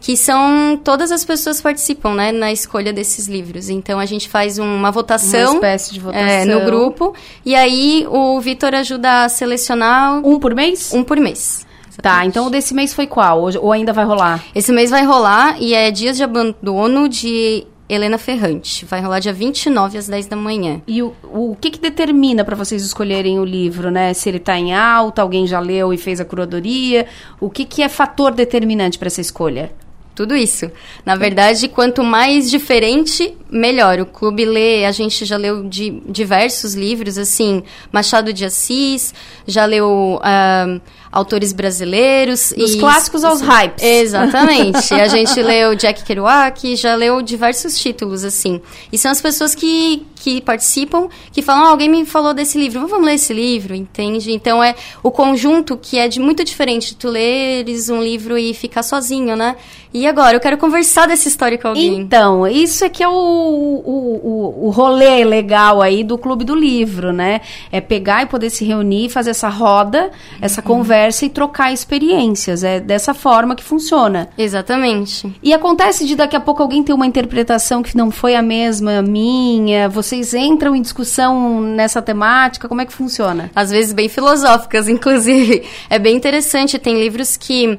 que 0.00 0.16
são 0.16 0.80
todas 0.82 1.12
as 1.12 1.24
pessoas 1.24 1.60
participam, 1.60 2.14
né, 2.14 2.32
na 2.32 2.50
escolha 2.50 2.92
desses 2.92 3.28
livros. 3.28 3.68
Então 3.68 3.98
a 3.98 4.06
gente 4.06 4.28
faz 4.28 4.58
uma 4.58 4.90
votação, 4.90 5.52
uma 5.52 5.54
espécie 5.56 5.92
de 5.92 6.00
votação 6.00 6.26
é, 6.26 6.44
no 6.46 6.64
grupo, 6.64 7.14
e 7.44 7.54
aí 7.54 8.06
o 8.08 8.40
Vitor 8.40 8.74
ajuda 8.74 9.24
a 9.24 9.28
selecionar 9.28 10.26
um 10.26 10.40
por 10.40 10.54
mês. 10.54 10.90
Um 10.92 11.04
por 11.04 11.18
mês. 11.20 11.66
Tá, 12.02 12.24
então 12.24 12.46
o 12.46 12.50
desse 12.50 12.74
mês 12.74 12.94
foi 12.94 13.06
qual? 13.06 13.50
Ou 13.60 13.72
ainda 13.72 13.92
vai 13.92 14.04
rolar? 14.04 14.42
Esse 14.54 14.72
mês 14.72 14.90
vai 14.90 15.04
rolar 15.04 15.56
e 15.60 15.74
é 15.74 15.90
Dias 15.90 16.16
de 16.16 16.22
Abandono 16.22 17.08
de 17.08 17.66
Helena 17.88 18.18
Ferrante. 18.18 18.84
Vai 18.84 19.00
rolar 19.00 19.18
dia 19.18 19.32
29 19.32 19.98
às 19.98 20.06
10 20.06 20.26
da 20.26 20.36
manhã. 20.36 20.80
E 20.86 21.02
o, 21.02 21.12
o 21.24 21.56
que, 21.60 21.70
que 21.70 21.80
determina 21.80 22.44
para 22.44 22.56
vocês 22.56 22.82
escolherem 22.82 23.38
o 23.38 23.44
livro, 23.44 23.90
né? 23.90 24.14
Se 24.14 24.28
ele 24.28 24.38
está 24.38 24.56
em 24.56 24.72
alta, 24.72 25.22
alguém 25.22 25.46
já 25.46 25.58
leu 25.58 25.92
e 25.92 25.98
fez 25.98 26.20
a 26.20 26.24
curadoria? 26.24 27.06
O 27.40 27.50
que, 27.50 27.64
que 27.64 27.82
é 27.82 27.88
fator 27.88 28.32
determinante 28.32 28.98
para 28.98 29.08
essa 29.08 29.20
escolha? 29.20 29.72
tudo 30.20 30.36
isso. 30.36 30.70
Na 31.02 31.16
verdade, 31.16 31.66
quanto 31.66 32.04
mais 32.04 32.50
diferente, 32.50 33.34
melhor. 33.50 34.00
O 34.00 34.04
clube 34.04 34.44
lê, 34.44 34.84
a 34.84 34.92
gente 34.92 35.24
já 35.24 35.38
leu 35.38 35.64
de 35.64 36.02
diversos 36.06 36.74
livros, 36.74 37.16
assim, 37.16 37.62
Machado 37.90 38.30
de 38.30 38.44
Assis, 38.44 39.14
já 39.46 39.64
leu 39.64 40.20
uh, 40.20 40.80
autores 41.12 41.52
brasileiros. 41.52 42.52
Dos 42.56 42.76
clássicos 42.76 43.24
aos 43.24 43.40
hypes. 43.40 43.82
Exatamente. 43.82 44.94
a 44.94 45.06
gente 45.08 45.42
leu 45.42 45.74
Jack 45.74 46.04
Kerouac, 46.04 46.76
já 46.76 46.94
leu 46.94 47.20
diversos 47.20 47.78
títulos, 47.78 48.24
assim. 48.24 48.60
E 48.92 48.98
são 48.98 49.10
as 49.10 49.20
pessoas 49.20 49.54
que, 49.54 50.06
que 50.16 50.40
participam, 50.40 51.08
que 51.32 51.42
falam, 51.42 51.64
ah, 51.64 51.70
alguém 51.70 51.88
me 51.88 52.04
falou 52.04 52.32
desse 52.32 52.58
livro, 52.58 52.86
vamos 52.86 53.06
ler 53.06 53.14
esse 53.14 53.32
livro, 53.32 53.74
entende? 53.74 54.32
Então, 54.32 54.62
é 54.62 54.74
o 55.02 55.10
conjunto 55.10 55.76
que 55.76 55.98
é 55.98 56.06
de 56.06 56.20
muito 56.20 56.44
diferente. 56.44 56.94
Tu 56.94 57.08
leres 57.08 57.88
um 57.88 58.00
livro 58.00 58.38
e 58.38 58.54
ficar 58.54 58.82
sozinho, 58.82 59.34
né? 59.34 59.56
E 59.92 60.06
agora? 60.06 60.36
Eu 60.36 60.40
quero 60.40 60.56
conversar 60.56 61.08
dessa 61.08 61.26
história 61.26 61.58
com 61.58 61.68
alguém. 61.68 61.96
Então, 61.96 62.46
isso 62.46 62.84
é 62.84 62.88
que 62.88 63.02
é 63.02 63.08
o, 63.08 63.12
o, 63.12 64.20
o, 64.22 64.66
o 64.66 64.70
rolê 64.70 65.24
legal 65.24 65.82
aí 65.82 66.04
do 66.04 66.16
Clube 66.16 66.44
do 66.44 66.54
Livro, 66.54 67.12
né? 67.12 67.40
É 67.72 67.80
pegar 67.80 68.22
e 68.22 68.26
poder 68.26 68.50
se 68.50 68.64
reunir, 68.64 69.08
fazer 69.08 69.30
essa 69.30 69.48
roda, 69.48 70.12
essa 70.40 70.60
uhum. 70.60 70.66
conversa 70.68 70.99
e 71.08 71.28
trocar 71.28 71.72
experiências. 71.72 72.62
É 72.62 72.80
dessa 72.80 73.14
forma 73.14 73.54
que 73.54 73.62
funciona. 73.62 74.28
Exatamente. 74.36 75.32
E 75.42 75.52
acontece 75.52 76.06
de 76.06 76.16
daqui 76.16 76.36
a 76.36 76.40
pouco 76.40 76.62
alguém 76.62 76.82
ter 76.82 76.92
uma 76.92 77.06
interpretação 77.06 77.82
que 77.82 77.96
não 77.96 78.10
foi 78.10 78.34
a 78.34 78.42
mesma 78.42 79.02
minha, 79.02 79.88
vocês 79.88 80.34
entram 80.34 80.74
em 80.74 80.82
discussão 80.82 81.60
nessa 81.60 82.02
temática, 82.02 82.68
como 82.68 82.80
é 82.80 82.86
que 82.86 82.92
funciona? 82.92 83.50
Às 83.54 83.70
vezes 83.70 83.92
bem 83.92 84.08
filosóficas, 84.08 84.86
inclusive. 84.88 85.62
É 85.88 85.98
bem 85.98 86.16
interessante, 86.16 86.78
tem 86.78 86.98
livros 86.98 87.36
que 87.36 87.78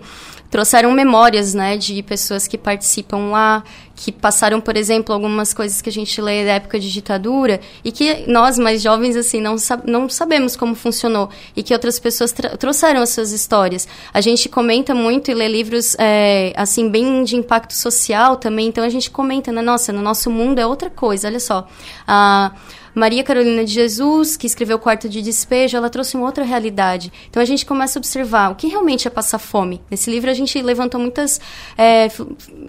trouxeram 0.51 0.91
memórias, 0.91 1.53
né, 1.53 1.77
de 1.77 2.03
pessoas 2.03 2.45
que 2.45 2.57
participam 2.57 3.31
lá, 3.31 3.63
que 3.95 4.11
passaram, 4.11 4.59
por 4.59 4.75
exemplo, 4.75 5.13
algumas 5.13 5.53
coisas 5.53 5.81
que 5.81 5.89
a 5.89 5.91
gente 5.91 6.19
lê 6.19 6.43
da 6.43 6.53
época 6.53 6.77
de 6.77 6.91
ditadura 6.91 7.61
e 7.85 7.91
que 7.91 8.25
nós, 8.27 8.59
mais 8.59 8.81
jovens, 8.81 9.15
assim, 9.15 9.39
não, 9.39 9.55
não 9.85 10.09
sabemos 10.09 10.57
como 10.57 10.75
funcionou 10.75 11.29
e 11.55 11.63
que 11.63 11.73
outras 11.73 11.99
pessoas 11.99 12.33
trouxeram 12.59 13.01
as 13.01 13.11
suas 13.11 13.31
histórias. 13.31 13.87
A 14.13 14.19
gente 14.19 14.49
comenta 14.49 14.93
muito 14.93 15.31
e 15.31 15.33
lê 15.33 15.47
livros, 15.47 15.95
é, 15.97 16.51
assim, 16.57 16.89
bem 16.89 17.23
de 17.23 17.37
impacto 17.37 17.73
social 17.73 18.35
também, 18.35 18.67
então 18.67 18.83
a 18.83 18.89
gente 18.89 19.09
comenta, 19.09 19.53
né, 19.53 19.61
nossa, 19.61 19.93
no 19.93 20.01
nosso 20.01 20.29
mundo 20.29 20.59
é 20.59 20.65
outra 20.65 20.89
coisa, 20.89 21.29
olha 21.29 21.39
só. 21.39 21.65
Ah, 22.05 22.51
Maria 22.93 23.23
Carolina 23.23 23.63
de 23.63 23.71
Jesus, 23.71 24.35
que 24.35 24.45
escreveu 24.45 24.77
Quarto 24.77 25.07
de 25.07 25.21
Despejo, 25.21 25.77
ela 25.77 25.89
trouxe 25.89 26.15
uma 26.15 26.25
outra 26.25 26.43
realidade. 26.43 27.11
Então 27.29 27.41
a 27.41 27.45
gente 27.45 27.65
começa 27.65 27.97
a 27.97 27.99
observar 27.99 28.51
o 28.51 28.55
que 28.55 28.67
realmente 28.67 29.07
é 29.07 29.11
passar 29.11 29.39
fome. 29.39 29.81
Nesse 29.89 30.09
livro 30.09 30.29
a 30.29 30.33
gente 30.33 30.61
levantou 30.61 30.99
muitas. 30.99 31.39
É, 31.77 32.07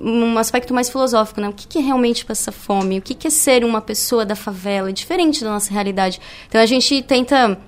um 0.00 0.38
aspecto 0.38 0.72
mais 0.72 0.88
filosófico, 0.88 1.40
né? 1.40 1.48
O 1.48 1.52
que, 1.52 1.66
que 1.66 1.78
é 1.78 1.82
realmente 1.82 2.24
passar 2.24 2.52
fome? 2.52 2.98
O 2.98 3.02
que, 3.02 3.14
que 3.14 3.26
é 3.26 3.30
ser 3.30 3.64
uma 3.64 3.80
pessoa 3.80 4.24
da 4.24 4.34
favela? 4.34 4.90
É 4.90 4.92
diferente 4.92 5.42
da 5.42 5.50
nossa 5.50 5.72
realidade. 5.72 6.20
Então 6.48 6.60
a 6.60 6.66
gente 6.66 7.02
tenta 7.02 7.58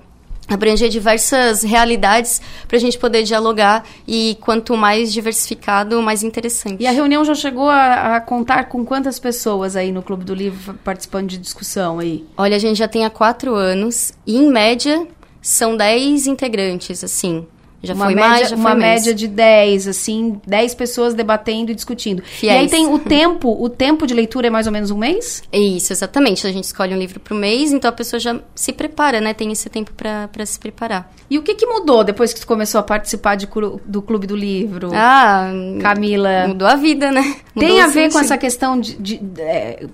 abranger 0.47 0.89
diversas 0.89 1.63
realidades 1.63 2.41
para 2.67 2.77
a 2.77 2.79
gente 2.79 2.97
poder 2.97 3.23
dialogar 3.23 3.83
e 4.07 4.37
quanto 4.41 4.77
mais 4.77 5.11
diversificado, 5.11 6.01
mais 6.01 6.23
interessante. 6.23 6.81
E 6.81 6.87
a 6.87 6.91
reunião 6.91 7.23
já 7.25 7.35
chegou 7.35 7.69
a, 7.69 8.15
a, 8.15 8.21
contar 8.21 8.65
com 8.65 8.85
quantas 8.85 9.19
pessoas 9.19 9.75
aí 9.75 9.91
no 9.91 10.03
Clube 10.03 10.23
do 10.23 10.33
Livro 10.33 10.75
participando 10.83 11.27
de 11.27 11.37
discussão 11.37 11.99
aí? 11.99 12.25
Olha, 12.37 12.55
a 12.55 12.59
gente 12.59 12.77
já 12.77 12.87
tem 12.87 13.05
há 13.05 13.09
quatro 13.09 13.55
anos 13.55 14.13
e 14.25 14.37
em 14.37 14.49
média 14.49 15.07
são 15.41 15.77
dez 15.77 16.27
integrantes, 16.27 17.03
assim. 17.03 17.45
Já 17.85 17.93
uma 17.93 18.05
foi 18.05 18.15
média, 18.15 18.29
mais, 18.29 18.49
já 18.49 18.55
uma 18.55 18.71
foi 18.71 18.79
média 18.79 19.13
de 19.13 19.27
10, 19.27 19.87
assim, 19.87 20.41
10 20.45 20.75
pessoas 20.75 21.13
debatendo 21.13 21.71
e 21.71 21.75
discutindo. 21.75 22.21
Fiéis. 22.23 22.55
E 22.55 22.63
aí 22.63 22.69
tem 22.69 22.87
o 22.93 22.97
tempo, 22.99 23.55
o 23.59 23.69
tempo 23.69 24.05
de 24.07 24.13
leitura 24.13 24.47
é 24.47 24.49
mais 24.49 24.67
ou 24.67 24.73
menos 24.73 24.91
um 24.91 24.97
mês? 24.97 25.43
Isso, 25.51 25.93
exatamente. 25.93 26.45
A 26.47 26.51
gente 26.51 26.65
escolhe 26.65 26.93
um 26.93 26.97
livro 26.97 27.19
por 27.19 27.35
mês, 27.35 27.71
então 27.71 27.89
a 27.89 27.93
pessoa 27.93 28.19
já 28.19 28.39
se 28.53 28.73
prepara, 28.73 29.21
né? 29.21 29.33
Tem 29.33 29.51
esse 29.51 29.69
tempo 29.69 29.91
para 29.93 30.45
se 30.45 30.59
preparar. 30.59 31.11
E 31.29 31.37
o 31.37 31.43
que, 31.43 31.55
que 31.55 31.65
mudou 31.65 32.03
depois 32.03 32.33
que 32.33 32.39
tu 32.39 32.47
começou 32.47 32.79
a 32.79 32.83
participar 32.83 33.35
de, 33.35 33.47
do 33.85 34.01
Clube 34.01 34.27
do 34.27 34.35
Livro? 34.35 34.91
Ah, 34.93 35.51
Camila. 35.81 36.47
Mudou 36.47 36.67
a 36.67 36.75
vida, 36.75 37.11
né? 37.11 37.21
Mudou 37.53 37.69
tem 37.69 37.81
a 37.81 37.87
ver 37.87 38.11
com 38.11 38.19
essa 38.19 38.37
questão 38.37 38.79
de, 38.79 38.95
de, 38.97 39.17
de 39.17 39.41
é, 39.41 39.87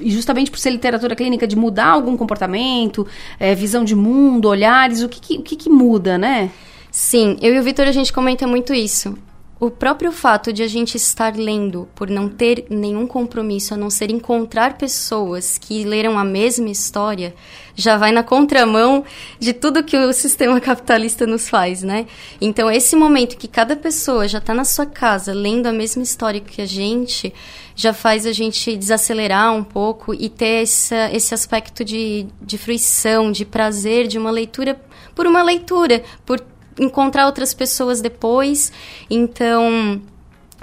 justamente 0.00 0.50
por 0.50 0.58
ser 0.58 0.70
literatura 0.70 1.14
clínica, 1.14 1.46
de 1.46 1.56
mudar 1.56 1.88
algum 1.88 2.16
comportamento, 2.16 3.06
é, 3.38 3.54
visão 3.54 3.84
de 3.84 3.94
mundo, 3.94 4.48
olhares, 4.48 5.02
o 5.02 5.08
que, 5.08 5.20
que 5.20 5.38
o 5.38 5.42
que, 5.42 5.56
que 5.56 5.70
muda, 5.70 6.18
né? 6.18 6.50
Sim, 6.98 7.36
eu 7.42 7.54
e 7.54 7.58
o 7.58 7.62
Vitor 7.62 7.86
a 7.86 7.92
gente 7.92 8.10
comenta 8.10 8.46
muito 8.46 8.72
isso. 8.72 9.18
O 9.60 9.70
próprio 9.70 10.10
fato 10.10 10.50
de 10.50 10.62
a 10.62 10.66
gente 10.66 10.96
estar 10.96 11.36
lendo 11.36 11.86
por 11.94 12.08
não 12.08 12.26
ter 12.26 12.64
nenhum 12.70 13.06
compromisso, 13.06 13.74
a 13.74 13.76
não 13.76 13.90
ser 13.90 14.10
encontrar 14.10 14.78
pessoas 14.78 15.58
que 15.58 15.84
leram 15.84 16.18
a 16.18 16.24
mesma 16.24 16.70
história, 16.70 17.34
já 17.74 17.98
vai 17.98 18.12
na 18.12 18.22
contramão 18.22 19.04
de 19.38 19.52
tudo 19.52 19.84
que 19.84 19.94
o 19.94 20.10
sistema 20.10 20.58
capitalista 20.58 21.26
nos 21.26 21.50
faz, 21.50 21.82
né? 21.82 22.06
Então, 22.40 22.70
esse 22.70 22.96
momento 22.96 23.36
que 23.36 23.46
cada 23.46 23.76
pessoa 23.76 24.26
já 24.26 24.38
está 24.38 24.54
na 24.54 24.64
sua 24.64 24.86
casa 24.86 25.34
lendo 25.34 25.66
a 25.66 25.72
mesma 25.72 26.02
história 26.02 26.40
que 26.40 26.62
a 26.62 26.66
gente, 26.66 27.30
já 27.74 27.92
faz 27.92 28.24
a 28.24 28.32
gente 28.32 28.74
desacelerar 28.74 29.54
um 29.54 29.62
pouco 29.62 30.14
e 30.14 30.30
ter 30.30 30.62
essa, 30.62 31.10
esse 31.12 31.34
aspecto 31.34 31.84
de, 31.84 32.26
de 32.40 32.56
fruição, 32.56 33.30
de 33.30 33.44
prazer, 33.44 34.06
de 34.06 34.16
uma 34.16 34.30
leitura 34.30 34.80
por 35.14 35.26
uma 35.26 35.42
leitura, 35.42 36.02
por 36.24 36.40
encontrar 36.78 37.26
outras 37.26 37.54
pessoas 37.54 38.00
depois. 38.00 38.72
Então, 39.10 40.00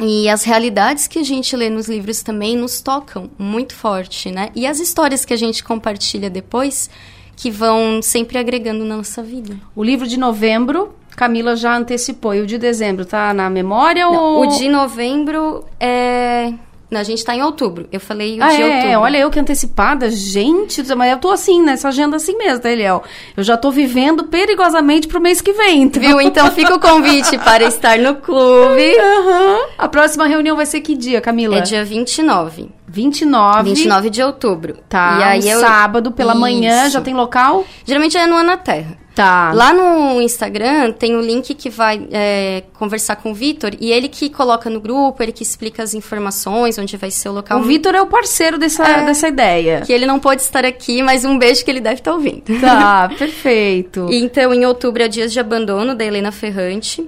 e 0.02 0.28
as 0.28 0.44
realidades 0.44 1.08
que 1.08 1.20
a 1.20 1.24
gente 1.24 1.56
lê 1.56 1.70
nos 1.70 1.88
livros 1.88 2.24
também 2.24 2.58
nos 2.58 2.82
tocam 2.82 3.30
muito 3.38 3.76
forte, 3.76 4.32
né? 4.32 4.50
E 4.56 4.66
as 4.66 4.80
histórias 4.80 5.24
que 5.26 5.34
a 5.34 5.38
gente 5.38 5.64
compartilha 5.64 6.30
depois 6.30 6.90
que 7.36 7.50
vão 7.50 8.02
sempre 8.02 8.38
agregando 8.38 8.86
na 8.86 8.98
nossa 8.98 9.22
vida. 9.24 9.58
O 9.76 9.84
livro 9.84 10.08
de 10.08 10.18
novembro, 10.18 10.94
Camila 11.16 11.56
já 11.56 11.76
antecipou. 11.76 12.34
E 12.34 12.42
o 12.42 12.48
de 12.48 12.58
dezembro 12.58 13.06
tá 13.06 13.34
na 13.34 13.50
memória 13.50 14.06
Não, 14.06 14.14
ou 14.14 14.42
O 14.42 14.48
de 14.48 14.70
novembro 14.70 15.66
é 15.80 16.54
a 16.92 17.04
gente 17.04 17.24
tá 17.24 17.36
em 17.36 17.42
outubro. 17.42 17.88
Eu 17.92 18.00
falei 18.00 18.40
o 18.40 18.44
ah, 18.44 18.50
de 18.50 18.62
é, 18.62 18.76
outubro. 18.76 19.00
olha 19.00 19.18
eu 19.18 19.30
que 19.30 19.40
antecipada. 19.40 20.10
Gente, 20.10 20.84
mas 20.96 21.12
eu 21.12 21.18
tô 21.18 21.32
assim, 21.32 21.62
nessa 21.62 21.90
agenda 21.90 22.18
assim 22.18 22.38
mesmo, 22.38 22.60
tá, 22.60 22.70
Eliel? 22.70 23.04
Eu 23.36 23.44
já 23.44 23.58
tô 23.58 23.72
vivendo 23.72 24.26
perigosamente 24.26 25.08
pro 25.08 25.22
mês 25.22 25.42
que 25.42 25.54
vem. 25.54 25.84
Então. 25.84 26.02
Viu? 26.02 26.22
Então 26.22 26.52
fica 26.52 26.76
o 26.76 26.80
convite 26.80 27.38
para 27.44 27.64
estar 27.64 27.98
no 27.98 28.16
clube. 28.16 28.96
Uhum. 28.98 29.68
A 29.78 29.88
próxima 29.88 30.28
reunião 30.28 30.56
vai 30.56 30.66
ser 30.66 30.82
que 30.82 30.96
dia, 30.96 31.20
Camila? 31.22 31.58
É 31.58 31.62
dia 31.62 31.84
29. 31.84 32.70
29. 32.88 33.64
29 33.64 34.10
de 34.10 34.22
outubro. 34.22 34.78
Tá. 34.88 35.18
E 35.20 35.24
aí 35.24 35.44
um 35.46 35.50
eu... 35.50 35.60
sábado 35.60 36.12
pela 36.12 36.34
Isso. 36.34 36.42
manhã, 36.42 36.90
já 36.90 37.02
tem 37.02 37.14
local? 37.14 37.66
Geralmente 37.84 38.18
é 38.18 38.28
no 38.28 38.36
Ana 38.36 38.56
Terra. 38.56 39.03
Tá. 39.16 39.52
Lá 39.54 39.72
no 39.72 40.20
Instagram 40.22 40.92
tem 40.92 41.16
o 41.16 41.20
um 41.20 41.22
link 41.22 41.54
que 41.54 41.70
vai 41.70 42.08
é, 42.12 42.64
conversar 42.74 43.16
com 43.18 43.32
o 43.32 43.34
Vitor 43.34 43.72
e 43.80 43.92
ele 43.92 44.10
que 44.10 44.28
coloca 44.30 44.70
no 44.70 44.80
grupo, 44.80 45.22
ele 45.22 45.32
que 45.32 45.44
explica 45.44 45.84
as 45.84 45.94
informações, 45.94 46.80
onde 46.80 46.98
vai 46.98 47.12
ser 47.12 47.30
o 47.30 47.34
local. 47.34 47.60
O 47.60 47.64
Vitor 47.64 47.94
é 47.94 48.02
o 48.02 48.08
parceiro 48.08 48.58
dessa, 48.58 48.84
é, 48.84 49.06
dessa 49.06 49.28
ideia. 49.28 49.82
Que 49.82 49.94
ele 49.94 50.08
não 50.08 50.20
pode 50.20 50.42
estar 50.42 50.66
aqui, 50.66 51.04
mas 51.04 51.24
um 51.26 51.38
beijo 51.38 51.64
que 51.64 51.70
ele 51.70 51.82
deve 51.82 52.00
estar 52.00 52.12
ouvindo. 52.12 52.44
Tá, 52.60 53.10
perfeito. 53.18 54.08
então, 54.12 54.54
em 54.54 54.66
outubro 54.66 55.04
é 55.04 55.08
Dias 55.08 55.32
de 55.32 55.40
Abandono, 55.40 55.94
da 55.94 56.04
Helena 56.04 56.32
Ferrante. 56.32 57.08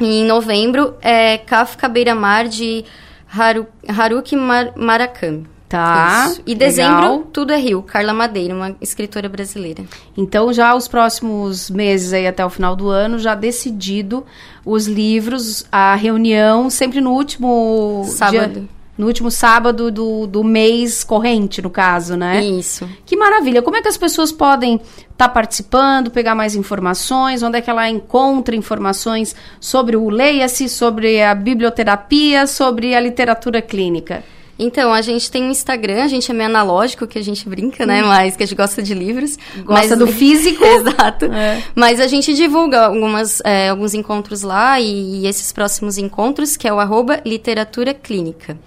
E 0.00 0.20
em 0.20 0.24
novembro 0.24 0.94
é 1.00 1.38
Kafka 1.38 1.88
Beira-Mar, 1.88 2.48
de 2.48 2.84
Haru, 3.34 3.66
Haruki 3.88 4.36
Mar 4.36 4.72
Murakami. 4.76 5.51
Tá. 5.72 6.28
Isso. 6.30 6.42
E 6.44 6.54
dezembro, 6.54 6.96
legal. 6.96 7.18
Tudo 7.32 7.50
é 7.50 7.56
Rio, 7.56 7.82
Carla 7.82 8.12
Madeira, 8.12 8.54
uma 8.54 8.76
escritora 8.78 9.26
brasileira. 9.26 9.82
Então, 10.14 10.52
já 10.52 10.74
os 10.74 10.86
próximos 10.86 11.70
meses 11.70 12.12
aí 12.12 12.26
até 12.26 12.44
o 12.44 12.50
final 12.50 12.76
do 12.76 12.90
ano, 12.90 13.18
já 13.18 13.34
decidido 13.34 14.22
os 14.66 14.86
livros, 14.86 15.64
a 15.72 15.94
reunião, 15.94 16.68
sempre 16.68 17.00
no 17.00 17.12
último 17.12 18.04
sábado. 18.06 18.60
Dia, 18.60 18.68
no 18.98 19.06
último 19.06 19.30
sábado 19.30 19.90
do, 19.90 20.26
do 20.26 20.44
mês 20.44 21.02
corrente, 21.02 21.62
no 21.62 21.70
caso, 21.70 22.18
né? 22.18 22.44
Isso. 22.44 22.86
Que 23.06 23.16
maravilha. 23.16 23.62
Como 23.62 23.74
é 23.74 23.80
que 23.80 23.88
as 23.88 23.96
pessoas 23.96 24.30
podem 24.30 24.74
estar 24.74 25.06
tá 25.16 25.28
participando, 25.30 26.10
pegar 26.10 26.34
mais 26.34 26.54
informações? 26.54 27.42
Onde 27.42 27.56
é 27.56 27.62
que 27.62 27.70
ela 27.70 27.88
encontra 27.88 28.54
informações 28.54 29.34
sobre 29.58 29.96
o 29.96 30.10
Leia-se, 30.10 30.68
sobre 30.68 31.22
a 31.22 31.34
biblioterapia, 31.34 32.46
sobre 32.46 32.94
a 32.94 33.00
literatura 33.00 33.62
clínica? 33.62 34.22
Então, 34.58 34.92
a 34.92 35.00
gente 35.00 35.30
tem 35.30 35.44
um 35.44 35.50
Instagram, 35.50 36.04
a 36.04 36.08
gente 36.08 36.30
é 36.30 36.34
meio 36.34 36.48
analógico, 36.48 37.06
que 37.06 37.18
a 37.18 37.22
gente 37.22 37.48
brinca, 37.48 37.86
né? 37.86 38.02
Hum. 38.02 38.08
Mas 38.08 38.36
que 38.36 38.42
a 38.42 38.46
gente 38.46 38.56
gosta 38.56 38.82
de 38.82 38.94
livros. 38.94 39.38
Gosta 39.64 39.96
mas, 39.96 39.98
do 39.98 40.06
físico. 40.06 40.62
Exato. 40.64 41.26
É. 41.26 41.62
Mas 41.74 42.00
a 42.00 42.06
gente 42.06 42.34
divulga 42.34 42.86
algumas, 42.86 43.40
é, 43.44 43.70
alguns 43.70 43.94
encontros 43.94 44.42
lá 44.42 44.78
e, 44.78 45.22
e, 45.22 45.26
esses 45.26 45.52
próximos 45.52 45.98
encontros, 45.98 46.56
que 46.56 46.68
é 46.68 46.72
o 46.72 46.78
arroba 46.78 47.20
literatura 47.24 47.94
clínica. 47.94 48.58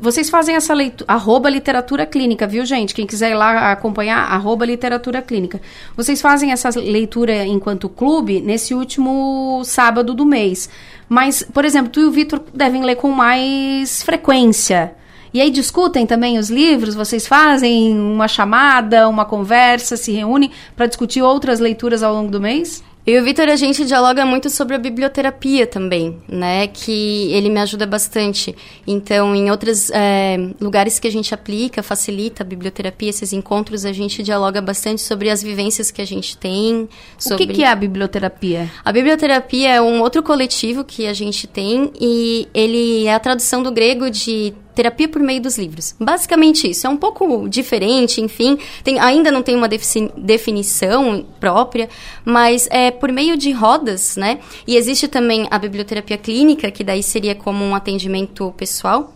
Vocês 0.00 0.30
fazem 0.30 0.54
essa 0.54 0.72
leitura, 0.72 1.12
arroba 1.12 1.50
literatura 1.50 2.06
clínica, 2.06 2.46
viu, 2.46 2.64
gente? 2.64 2.94
Quem 2.94 3.04
quiser 3.04 3.32
ir 3.32 3.34
lá 3.34 3.72
acompanhar, 3.72 4.30
arroba 4.30 4.64
literatura 4.64 5.20
clínica. 5.20 5.60
Vocês 5.96 6.20
fazem 6.22 6.52
essa 6.52 6.70
leitura 6.78 7.44
enquanto 7.44 7.88
clube 7.88 8.40
nesse 8.40 8.74
último 8.74 9.60
sábado 9.64 10.14
do 10.14 10.24
mês. 10.24 10.70
Mas, 11.08 11.42
por 11.42 11.64
exemplo, 11.64 11.90
tu 11.90 12.00
e 12.00 12.04
o 12.04 12.12
Vitor 12.12 12.40
devem 12.54 12.84
ler 12.84 12.94
com 12.94 13.10
mais 13.10 14.02
frequência. 14.04 14.94
E 15.32 15.40
aí 15.40 15.50
discutem 15.50 16.06
também 16.06 16.38
os 16.38 16.50
livros, 16.50 16.94
vocês 16.94 17.26
fazem 17.26 17.98
uma 17.98 18.28
chamada, 18.28 19.08
uma 19.08 19.24
conversa, 19.24 19.96
se 19.96 20.12
reúnem 20.12 20.50
para 20.76 20.86
discutir 20.86 21.22
outras 21.22 21.60
leituras 21.60 22.02
ao 22.02 22.14
longo 22.14 22.30
do 22.30 22.40
mês? 22.40 22.82
Eu 23.08 23.14
e 23.14 23.20
o 23.20 23.24
Vitor, 23.24 23.48
a 23.48 23.56
gente 23.56 23.86
dialoga 23.86 24.26
muito 24.26 24.50
sobre 24.50 24.74
a 24.74 24.78
biblioterapia 24.78 25.66
também, 25.66 26.18
né? 26.28 26.66
Que 26.66 27.32
ele 27.32 27.48
me 27.48 27.58
ajuda 27.58 27.86
bastante. 27.86 28.54
Então, 28.86 29.34
em 29.34 29.50
outros 29.50 29.90
é, 29.90 30.36
lugares 30.60 30.98
que 30.98 31.08
a 31.08 31.10
gente 31.10 31.32
aplica, 31.32 31.82
facilita 31.82 32.42
a 32.42 32.46
biblioterapia, 32.46 33.08
esses 33.08 33.32
encontros, 33.32 33.86
a 33.86 33.94
gente 33.94 34.22
dialoga 34.22 34.60
bastante 34.60 35.00
sobre 35.00 35.30
as 35.30 35.42
vivências 35.42 35.90
que 35.90 36.02
a 36.02 36.06
gente 36.06 36.36
tem. 36.36 36.86
Sobre... 37.18 37.44
O 37.44 37.46
que, 37.46 37.54
que 37.54 37.64
é 37.64 37.68
a 37.68 37.74
biblioterapia? 37.74 38.70
A 38.84 38.92
biblioterapia 38.92 39.76
é 39.76 39.80
um 39.80 40.02
outro 40.02 40.22
coletivo 40.22 40.84
que 40.84 41.06
a 41.06 41.14
gente 41.14 41.46
tem 41.46 41.90
e 41.98 42.46
ele 42.52 43.06
é 43.06 43.14
a 43.14 43.18
tradução 43.18 43.62
do 43.62 43.72
grego 43.72 44.10
de 44.10 44.52
terapia 44.78 45.08
por 45.08 45.20
meio 45.20 45.42
dos 45.42 45.58
livros. 45.58 45.96
Basicamente 45.98 46.70
isso. 46.70 46.86
É 46.86 46.90
um 46.90 46.96
pouco 46.96 47.48
diferente, 47.48 48.20
enfim. 48.20 48.56
Tem, 48.84 49.00
ainda 49.00 49.28
não 49.32 49.42
tem 49.42 49.56
uma 49.56 49.68
definição 49.68 51.26
própria, 51.40 51.88
mas 52.24 52.68
é 52.70 52.92
por 52.92 53.10
meio 53.10 53.36
de 53.36 53.50
rodas, 53.50 54.16
né? 54.16 54.38
E 54.68 54.76
existe 54.76 55.08
também 55.08 55.48
a 55.50 55.58
biblioterapia 55.58 56.16
clínica, 56.16 56.70
que 56.70 56.84
daí 56.84 57.02
seria 57.02 57.34
como 57.34 57.64
um 57.64 57.74
atendimento 57.74 58.54
pessoal. 58.56 59.12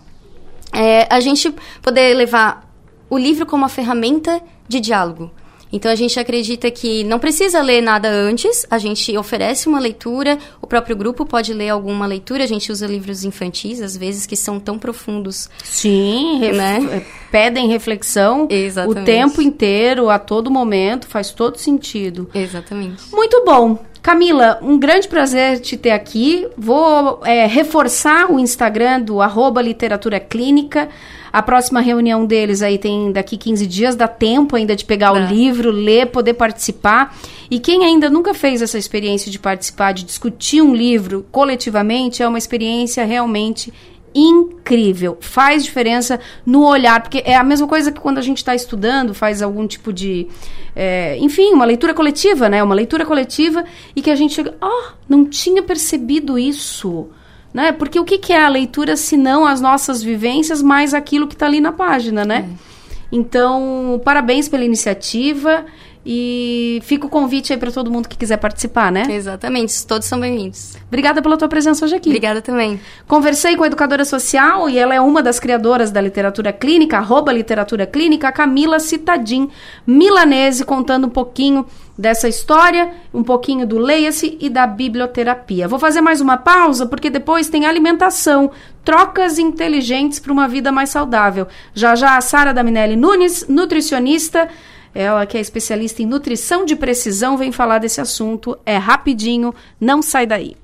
É, 0.72 1.06
a 1.08 1.20
gente 1.20 1.54
poder 1.80 2.12
levar 2.16 2.68
o 3.08 3.16
livro 3.16 3.46
como 3.46 3.62
uma 3.62 3.68
ferramenta 3.68 4.42
de 4.66 4.80
diálogo. 4.80 5.30
Então 5.72 5.90
a 5.90 5.94
gente 5.94 6.20
acredita 6.20 6.70
que 6.70 7.02
não 7.04 7.18
precisa 7.18 7.62
ler 7.62 7.80
nada 7.80 8.08
antes, 8.08 8.66
a 8.70 8.78
gente 8.78 9.16
oferece 9.16 9.68
uma 9.68 9.80
leitura, 9.80 10.38
o 10.60 10.66
próprio 10.66 10.94
grupo 10.94 11.24
pode 11.24 11.54
ler 11.54 11.70
alguma 11.70 12.06
leitura, 12.06 12.44
a 12.44 12.46
gente 12.46 12.70
usa 12.70 12.86
livros 12.86 13.24
infantis, 13.24 13.80
às 13.80 13.96
vezes, 13.96 14.26
que 14.26 14.36
são 14.36 14.60
tão 14.60 14.78
profundos. 14.78 15.48
Sim, 15.64 16.40
né? 16.52 17.04
pedem 17.30 17.68
reflexão 17.68 18.46
Exatamente. 18.50 19.00
o 19.00 19.04
tempo 19.04 19.40
inteiro, 19.40 20.10
a 20.10 20.18
todo 20.18 20.50
momento, 20.50 21.06
faz 21.06 21.30
todo 21.30 21.56
sentido. 21.56 22.28
Exatamente. 22.34 23.04
Muito 23.10 23.42
bom. 23.44 23.78
Camila, 24.02 24.58
um 24.60 24.76
grande 24.76 25.06
prazer 25.06 25.60
te 25.60 25.76
ter 25.76 25.92
aqui. 25.92 26.48
Vou 26.58 27.20
é, 27.24 27.46
reforçar 27.46 28.28
o 28.32 28.40
Instagram 28.40 29.00
do 29.00 29.22
arroba 29.22 29.62
literatura 29.62 30.18
clínica. 30.18 30.88
A 31.32 31.40
próxima 31.40 31.80
reunião 31.80 32.26
deles 32.26 32.62
aí 32.62 32.78
tem 32.78 33.12
daqui 33.12 33.36
15 33.36 33.64
dias, 33.64 33.94
dá 33.94 34.08
tempo 34.08 34.56
ainda 34.56 34.74
de 34.74 34.84
pegar 34.84 35.08
é. 35.08 35.10
o 35.12 35.26
livro, 35.28 35.70
ler, 35.70 36.06
poder 36.06 36.34
participar. 36.34 37.16
E 37.48 37.60
quem 37.60 37.84
ainda 37.84 38.10
nunca 38.10 38.34
fez 38.34 38.60
essa 38.60 38.76
experiência 38.76 39.30
de 39.30 39.38
participar, 39.38 39.92
de 39.92 40.02
discutir 40.02 40.60
um 40.60 40.74
livro 40.74 41.24
coletivamente, 41.30 42.24
é 42.24 42.28
uma 42.28 42.38
experiência 42.38 43.04
realmente 43.04 43.72
incrível. 44.14 45.16
Faz 45.20 45.64
diferença 45.64 46.20
no 46.44 46.64
olhar, 46.64 47.00
porque 47.02 47.22
é 47.24 47.36
a 47.36 47.44
mesma 47.44 47.66
coisa 47.66 47.90
que 47.90 48.00
quando 48.00 48.18
a 48.18 48.22
gente 48.22 48.38
está 48.38 48.54
estudando, 48.54 49.14
faz 49.14 49.42
algum 49.42 49.66
tipo 49.66 49.92
de. 49.92 50.28
É, 50.74 51.16
enfim, 51.18 51.52
uma 51.52 51.64
leitura 51.64 51.94
coletiva, 51.94 52.48
né? 52.48 52.62
Uma 52.62 52.74
leitura 52.74 53.04
coletiva 53.04 53.64
e 53.94 54.02
que 54.02 54.10
a 54.10 54.16
gente 54.16 54.34
chega. 54.34 54.54
Oh, 54.60 54.92
não 55.08 55.24
tinha 55.24 55.62
percebido 55.62 56.38
isso. 56.38 57.08
Né? 57.52 57.70
Porque 57.70 58.00
o 58.00 58.04
que, 58.04 58.16
que 58.16 58.32
é 58.32 58.42
a 58.42 58.48
leitura 58.48 58.96
se 58.96 59.14
não 59.14 59.44
as 59.44 59.60
nossas 59.60 60.02
vivências 60.02 60.62
mais 60.62 60.94
aquilo 60.94 61.26
que 61.26 61.34
está 61.34 61.44
ali 61.44 61.60
na 61.60 61.70
página, 61.70 62.24
né? 62.24 62.48
É. 62.48 62.72
Então, 63.12 64.00
parabéns 64.02 64.48
pela 64.48 64.64
iniciativa. 64.64 65.66
E 66.04 66.80
fica 66.82 67.06
o 67.06 67.08
convite 67.08 67.52
aí 67.52 67.58
para 67.58 67.70
todo 67.70 67.90
mundo 67.90 68.08
que 68.08 68.16
quiser 68.16 68.36
participar, 68.36 68.90
né? 68.90 69.06
Exatamente, 69.08 69.86
todos 69.86 70.08
são 70.08 70.18
bem-vindos. 70.18 70.74
Obrigada 70.88 71.22
pela 71.22 71.36
tua 71.36 71.48
presença 71.48 71.84
hoje 71.84 71.94
aqui. 71.94 72.08
Obrigada 72.08 72.42
também. 72.42 72.80
Conversei 73.06 73.56
com 73.56 73.62
a 73.62 73.68
educadora 73.68 74.04
social 74.04 74.68
e 74.68 74.76
ela 74.76 74.94
é 74.94 75.00
uma 75.00 75.22
das 75.22 75.38
criadoras 75.38 75.92
da 75.92 76.00
literatura 76.00 76.52
clínica, 76.52 76.98
arroba 76.98 77.32
literatura 77.32 77.86
clínica, 77.86 78.32
Camila 78.32 78.80
Citadim, 78.80 79.48
milanese, 79.86 80.64
contando 80.64 81.06
um 81.06 81.10
pouquinho 81.10 81.64
dessa 81.96 82.28
história, 82.28 82.90
um 83.14 83.22
pouquinho 83.22 83.64
do 83.64 83.78
Leia-se 83.78 84.36
e 84.40 84.50
da 84.50 84.66
biblioterapia. 84.66 85.68
Vou 85.68 85.78
fazer 85.78 86.00
mais 86.00 86.20
uma 86.20 86.36
pausa 86.36 86.84
porque 86.84 87.10
depois 87.10 87.48
tem 87.48 87.64
alimentação, 87.64 88.50
trocas 88.84 89.38
inteligentes 89.38 90.18
para 90.18 90.32
uma 90.32 90.48
vida 90.48 90.72
mais 90.72 90.90
saudável. 90.90 91.46
Já 91.72 91.94
já 91.94 92.16
a 92.16 92.20
Sara 92.20 92.52
Daminelli 92.52 92.96
Nunes, 92.96 93.46
nutricionista, 93.48 94.48
ela 94.94 95.26
que 95.26 95.36
é 95.36 95.40
especialista 95.40 96.02
em 96.02 96.06
nutrição 96.06 96.64
de 96.64 96.76
precisão, 96.76 97.36
vem 97.36 97.52
falar 97.52 97.78
desse 97.78 98.00
assunto. 98.00 98.58
É 98.64 98.76
rapidinho, 98.76 99.54
não 99.80 100.02
sai 100.02 100.26
daí. 100.26 100.56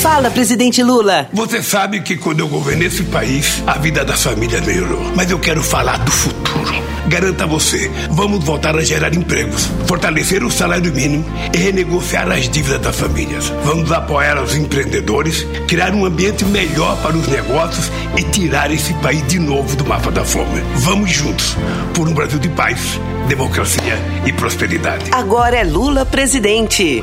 Fala, 0.00 0.30
presidente 0.30 0.82
Lula. 0.82 1.28
Você 1.30 1.62
sabe 1.62 2.00
que 2.00 2.16
quando 2.16 2.40
eu 2.40 2.48
governei 2.48 2.88
esse 2.88 3.04
país, 3.04 3.62
a 3.66 3.76
vida 3.76 4.02
das 4.02 4.22
famílias 4.22 4.64
melhorou. 4.64 5.12
Mas 5.14 5.30
eu 5.30 5.38
quero 5.38 5.62
falar 5.62 5.98
do 5.98 6.10
futuro. 6.10 6.89
Garanta 7.08 7.46
você, 7.46 7.90
vamos 8.10 8.44
voltar 8.44 8.76
a 8.76 8.82
gerar 8.82 9.14
empregos, 9.14 9.68
fortalecer 9.86 10.44
o 10.44 10.50
salário 10.50 10.92
mínimo 10.92 11.24
e 11.52 11.56
renegociar 11.56 12.30
as 12.30 12.48
dívidas 12.48 12.80
das 12.80 12.96
famílias. 12.96 13.48
Vamos 13.64 13.90
apoiar 13.90 14.40
os 14.42 14.54
empreendedores, 14.54 15.46
criar 15.66 15.92
um 15.92 16.04
ambiente 16.04 16.44
melhor 16.44 17.00
para 17.02 17.16
os 17.16 17.26
negócios 17.26 17.90
e 18.18 18.22
tirar 18.24 18.70
esse 18.70 18.94
país 18.94 19.26
de 19.26 19.38
novo 19.38 19.74
do 19.76 19.84
mapa 19.84 20.10
da 20.10 20.24
fome. 20.24 20.60
Vamos 20.76 21.10
juntos 21.10 21.56
por 21.94 22.08
um 22.08 22.14
Brasil 22.14 22.38
de 22.38 22.48
paz, 22.50 22.98
democracia 23.28 23.98
e 24.26 24.32
prosperidade. 24.32 25.10
Agora 25.12 25.56
é 25.56 25.64
Lula 25.64 26.04
presidente. 26.04 27.02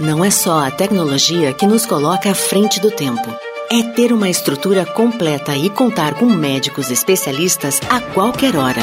Não 0.00 0.24
é 0.24 0.30
só 0.30 0.66
a 0.66 0.70
tecnologia 0.70 1.52
que 1.52 1.66
nos 1.66 1.86
coloca 1.86 2.30
à 2.30 2.34
frente 2.34 2.80
do 2.80 2.90
tempo. 2.90 3.45
É 3.68 3.82
ter 3.82 4.12
uma 4.12 4.30
estrutura 4.30 4.86
completa 4.86 5.56
e 5.56 5.68
contar 5.68 6.14
com 6.14 6.26
médicos 6.26 6.88
especialistas 6.88 7.80
a 7.90 8.00
qualquer 8.00 8.56
hora. 8.56 8.80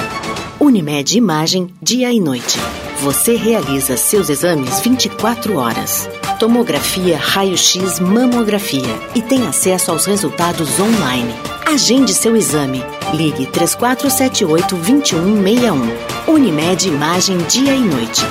Unimed 0.60 1.17
Imagem, 1.17 1.74
dia 1.82 2.12
e 2.12 2.19
noite. 2.19 2.60
Você 3.00 3.38
realiza 3.38 3.96
seus 3.96 4.30
exames 4.30 4.82
24 4.82 5.56
horas. 5.56 6.10
Tomografia, 6.38 7.17
raio-x, 7.17 8.02
mamografia 8.02 8.93
e 9.15 9.22
tem 9.22 9.48
acesso 9.48 9.89
aos 9.89 10.06
resultados 10.06 10.78
online. 10.78 11.34
Agende 11.65 12.13
seu 12.13 12.36
exame. 12.36 12.84
Ligue 13.13 13.46
3478 13.48 14.76
2161. 14.76 16.32
Unimed 16.34 16.89
Imagem, 16.89 17.38
dia 17.50 17.74
e 17.74 17.82
noite. 17.82 18.22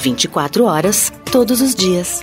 24 0.00 0.64
horas, 0.64 1.10
todos 1.30 1.62
os 1.62 1.74
dias. 1.74 2.22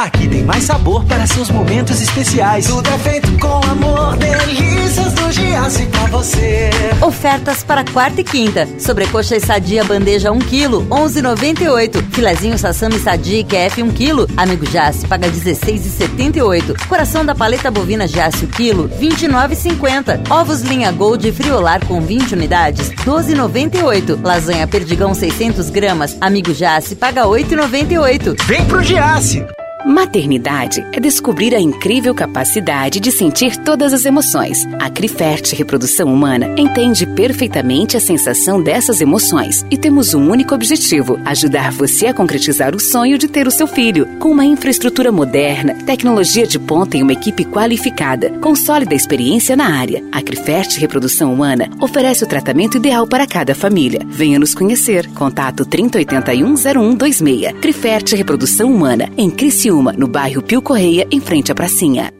Aqui 0.00 0.26
tem 0.26 0.42
mais 0.42 0.64
sabor 0.64 1.04
para 1.04 1.26
seus 1.26 1.50
momentos 1.50 2.00
especiais. 2.00 2.66
Tudo 2.66 2.88
é 2.88 2.96
feito 3.00 3.38
com 3.38 3.60
amor, 3.70 4.16
delícias 4.16 5.12
do 5.12 5.30
Giasse 5.30 5.84
pra 5.88 6.06
você. 6.06 6.70
Ofertas 7.02 7.62
para 7.62 7.84
quarta 7.84 8.22
e 8.22 8.24
quinta. 8.24 8.66
Sobrecoxa 8.78 9.36
e 9.36 9.40
sadia 9.40 9.84
bandeja 9.84 10.32
1 10.32 10.38
kg, 10.38 10.86
11,98. 10.88 12.02
Filezinho 12.12 12.56
sassami 12.56 12.98
sadia 12.98 13.44
QF 13.44 13.82
1 13.82 13.90
kg, 13.90 14.26
amigo 14.38 14.64
Jace 14.64 15.06
paga 15.06 15.28
16,78. 15.28 16.86
Coração 16.88 17.22
da 17.22 17.34
paleta 17.34 17.70
bovina 17.70 18.08
Jace 18.08 18.46
1 18.46 18.48
kg, 18.48 18.88
29,50. 18.98 20.30
Ovos 20.30 20.62
linha 20.62 20.90
Gold 20.92 21.30
friolar 21.30 21.84
com 21.84 22.00
20 22.00 22.36
unidades, 22.36 22.88
12,98. 23.04 24.18
Lasanha 24.24 24.66
Perdigão 24.66 25.12
600 25.12 25.68
gramas, 25.68 26.16
amigo 26.22 26.54
Jace 26.54 26.96
paga 26.96 27.24
8,98. 27.24 28.42
Vem 28.46 28.64
pro 28.64 28.82
Giasse! 28.82 29.44
Maternidade 29.84 30.86
é 30.92 31.00
descobrir 31.00 31.54
a 31.54 31.60
incrível 31.60 32.14
capacidade 32.14 33.00
de 33.00 33.10
sentir 33.10 33.56
todas 33.56 33.94
as 33.94 34.04
emoções. 34.04 34.66
A 34.78 34.90
Crifert 34.90 35.54
Reprodução 35.54 36.12
Humana 36.12 36.54
entende 36.58 37.06
perfeitamente 37.06 37.96
a 37.96 38.00
sensação 38.00 38.62
dessas 38.62 39.00
emoções 39.00 39.64
e 39.70 39.78
temos 39.78 40.12
um 40.12 40.30
único 40.30 40.54
objetivo: 40.54 41.18
ajudar 41.24 41.72
você 41.72 42.08
a 42.08 42.14
concretizar 42.14 42.74
o 42.74 42.80
sonho 42.80 43.16
de 43.16 43.26
ter 43.26 43.46
o 43.46 43.50
seu 43.50 43.66
filho. 43.66 44.06
Com 44.18 44.30
uma 44.30 44.44
infraestrutura 44.44 45.10
moderna, 45.10 45.74
tecnologia 45.86 46.46
de 46.46 46.58
ponta 46.58 46.98
e 46.98 47.02
uma 47.02 47.12
equipe 47.12 47.44
qualificada, 47.44 48.30
com 48.40 48.54
sólida 48.54 48.94
experiência 48.94 49.56
na 49.56 49.78
área, 49.78 50.04
a 50.12 50.20
Crifert 50.20 50.78
Reprodução 50.78 51.32
Humana 51.32 51.70
oferece 51.80 52.22
o 52.22 52.28
tratamento 52.28 52.76
ideal 52.76 53.06
para 53.06 53.26
cada 53.26 53.54
família. 53.54 54.00
Venha 54.06 54.38
nos 54.38 54.54
conhecer. 54.54 55.10
Contato 55.14 55.64
3081 55.64 56.54
0126. 56.54 57.52
Crifert 57.60 58.12
Reprodução 58.12 58.70
Humana, 58.70 59.08
em 59.16 59.30
Criciúma 59.30 59.69
Criciúma, 59.70 59.92
no 59.92 60.08
bairro 60.08 60.42
Pio 60.42 60.60
Correia, 60.60 61.06
em 61.12 61.20
frente 61.20 61.52
à 61.52 61.54
pracinha. 61.54 62.19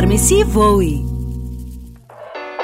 Transforme-se 0.00 0.34
e 0.34 0.44
voe. 0.44 1.04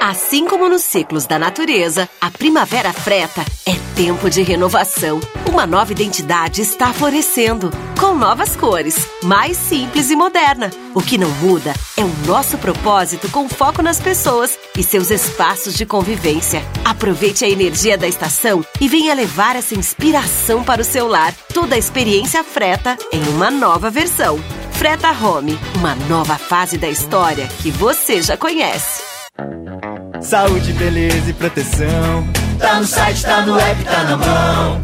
Assim 0.01 0.47
como 0.47 0.69
nos 0.69 0.81
ciclos 0.81 1.25
da 1.27 1.37
natureza, 1.37 2.09
a 2.19 2.31
primavera 2.31 2.91
freta 2.93 3.43
é 3.65 3.73
tempo 3.95 4.29
de 4.29 4.41
renovação. 4.41 5.19
Uma 5.47 5.67
nova 5.67 5.91
identidade 5.91 6.61
está 6.61 6.93
florescendo, 6.93 7.69
com 7.99 8.15
novas 8.15 8.55
cores, 8.55 9.07
mais 9.23 9.57
simples 9.57 10.09
e 10.09 10.15
moderna. 10.15 10.71
O 10.95 11.01
que 11.01 11.17
não 11.17 11.29
muda 11.29 11.73
é 11.95 12.03
o 12.03 12.27
nosso 12.27 12.57
propósito 12.57 13.29
com 13.29 13.47
foco 13.49 13.81
nas 13.81 13.99
pessoas 13.99 14.57
e 14.77 14.81
seus 14.81 15.11
espaços 15.11 15.75
de 15.75 15.85
convivência. 15.85 16.63
Aproveite 16.85 17.43
a 17.45 17.49
energia 17.49 17.97
da 17.97 18.07
estação 18.07 18.65
e 18.79 18.87
venha 18.87 19.13
levar 19.13 19.55
essa 19.55 19.75
inspiração 19.75 20.63
para 20.63 20.81
o 20.81 20.85
seu 20.85 21.07
lar. 21.07 21.33
Toda 21.53 21.75
a 21.75 21.79
experiência 21.79 22.43
freta 22.43 22.97
em 23.11 23.21
uma 23.29 23.51
nova 23.51 23.89
versão. 23.89 24.39
Freta 24.77 25.09
Home, 25.09 25.57
uma 25.75 25.95
nova 26.07 26.37
fase 26.37 26.77
da 26.77 26.87
história 26.87 27.47
que 27.63 27.71
você 27.71 28.21
já 28.21 28.37
conhece. 28.37 29.01
Saúde, 30.21 30.71
beleza 30.73 31.31
e 31.31 31.33
proteção. 31.33 32.27
Tá 32.59 32.75
no 32.79 32.85
site, 32.85 33.23
tá 33.23 33.41
no 33.41 33.59
app, 33.59 33.83
tá 33.83 34.03
na 34.03 34.17
mão. 34.17 34.81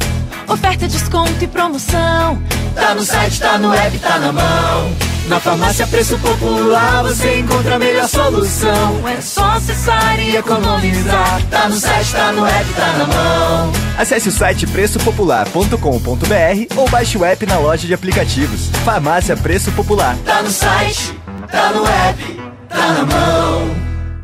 Oferta, 0.48 0.88
desconto 0.88 1.44
e 1.44 1.48
promoção. 1.48 2.42
Tá 2.74 2.96
no 2.96 3.04
site, 3.04 3.40
tá 3.40 3.60
no 3.60 3.72
app, 3.72 4.00
tá 4.00 4.18
na 4.18 4.32
mão. 4.32 5.13
Na 5.28 5.40
farmácia 5.40 5.88
Preço 5.88 6.18
Popular 6.20 7.04
você 7.04 7.40
encontra 7.40 7.76
a 7.76 7.80
melhor 7.80 8.08
solução. 8.08 9.08
É 9.08 9.22
só 9.22 9.44
acessar 9.52 10.20
e 10.20 10.36
economizar. 10.36 11.42
Tá 11.50 11.70
no 11.70 11.76
site, 11.76 12.12
tá 12.12 12.32
no 12.32 12.46
app, 12.46 12.74
tá 12.74 12.94
na 12.98 13.06
mão. 13.06 13.72
Acesse 13.98 14.30
o 14.30 14.32
site 14.32 14.68
preçopopular.com.br 14.68 16.76
ou 16.76 16.90
baixe 16.90 17.18
o 17.18 17.24
app 17.24 17.46
na 17.46 17.58
loja 17.58 17.88
de 17.88 17.94
aplicativos. 17.94 18.70
Farmácia 18.84 19.38
Preço 19.38 19.72
Popular. 19.72 20.18
Tá 20.26 20.42
no 20.42 20.52
site, 20.52 21.18
tá 21.50 21.72
no 21.72 21.88
app, 21.88 22.42
tá 22.70 22.94
na 22.94 23.06
mão. 23.06 23.83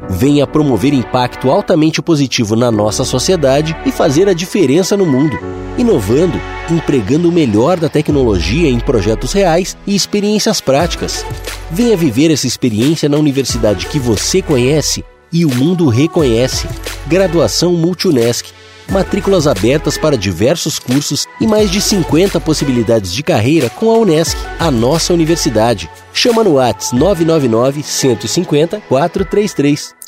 Venha 0.10 0.48
promover 0.48 0.91
impacto 0.91 1.52
altamente 1.52 2.02
positivo 2.02 2.56
na 2.56 2.72
nossa 2.72 3.06
sociedade 3.06 3.78
e 3.86 3.91
fazer 3.91 4.28
a 4.28 4.34
diferença 4.34 4.98
no 4.98 5.06
mundo, 5.06 5.38
inovando, 5.78 6.41
empregando 6.69 7.30
o 7.30 7.32
melhor 7.32 7.80
da 7.80 7.88
tecnologia 7.88 8.67
em 8.67 8.80
projetos 8.80 9.34
reais 9.34 9.78
e 9.86 9.95
experiências 9.95 10.60
práticas. 10.60 11.24
Venha 11.69 11.95
viver 11.95 12.32
essa 12.32 12.48
experiência 12.48 13.08
na 13.08 13.17
universidade 13.17 13.86
que 13.86 14.00
você 14.00 14.41
conhece 14.41 15.06
e 15.32 15.45
o 15.45 15.54
mundo 15.54 15.88
reconhece. 15.88 16.67
Graduação 17.06 17.74
Multunesc. 17.74 18.52
Matrículas 18.89 19.45
abertas 19.45 20.00
para 20.00 20.17
diversos 20.17 20.80
cursos 20.80 21.28
e 21.39 21.45
mais 21.45 21.69
de 21.69 21.80
50 21.80 22.39
possibilidades 22.39 23.13
de 23.13 23.22
carreira 23.22 23.69
com 23.69 23.91
a 23.91 23.98
Unesc, 24.00 24.36
a 24.58 24.72
nossa 24.72 25.13
universidade. 25.13 25.88
Chama 26.12 26.43
no 26.43 26.56
Whats 26.56 26.91
999 26.91 27.84
150 27.84 28.82
433. 28.89 29.99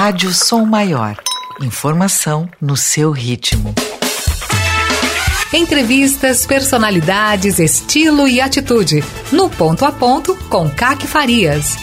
Rádio 0.00 0.32
Som 0.32 0.64
Maior. 0.64 1.20
Informação 1.60 2.48
no 2.60 2.76
seu 2.76 3.10
ritmo. 3.10 3.74
Entrevistas, 5.52 6.46
personalidades, 6.46 7.58
estilo 7.58 8.28
e 8.28 8.40
atitude. 8.40 9.02
No 9.32 9.50
Ponto 9.50 9.84
a 9.84 9.90
Ponto, 9.90 10.36
com 10.48 10.70
CAC 10.70 11.04
Farias. 11.04 11.74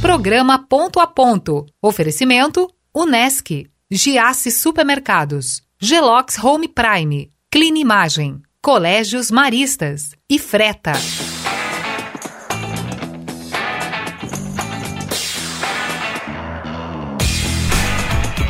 Programa 0.00 0.56
Ponto 0.68 1.00
a 1.00 1.06
Ponto. 1.08 1.66
Oferecimento: 1.82 2.70
Unesc, 2.94 3.68
Giasse 3.90 4.52
Supermercados, 4.52 5.64
Gelox 5.80 6.38
Home 6.38 6.68
Prime, 6.68 7.28
Clean 7.50 7.76
Imagem, 7.76 8.40
Colégios 8.62 9.32
Maristas 9.32 10.12
e 10.30 10.38
Freta. 10.38 10.92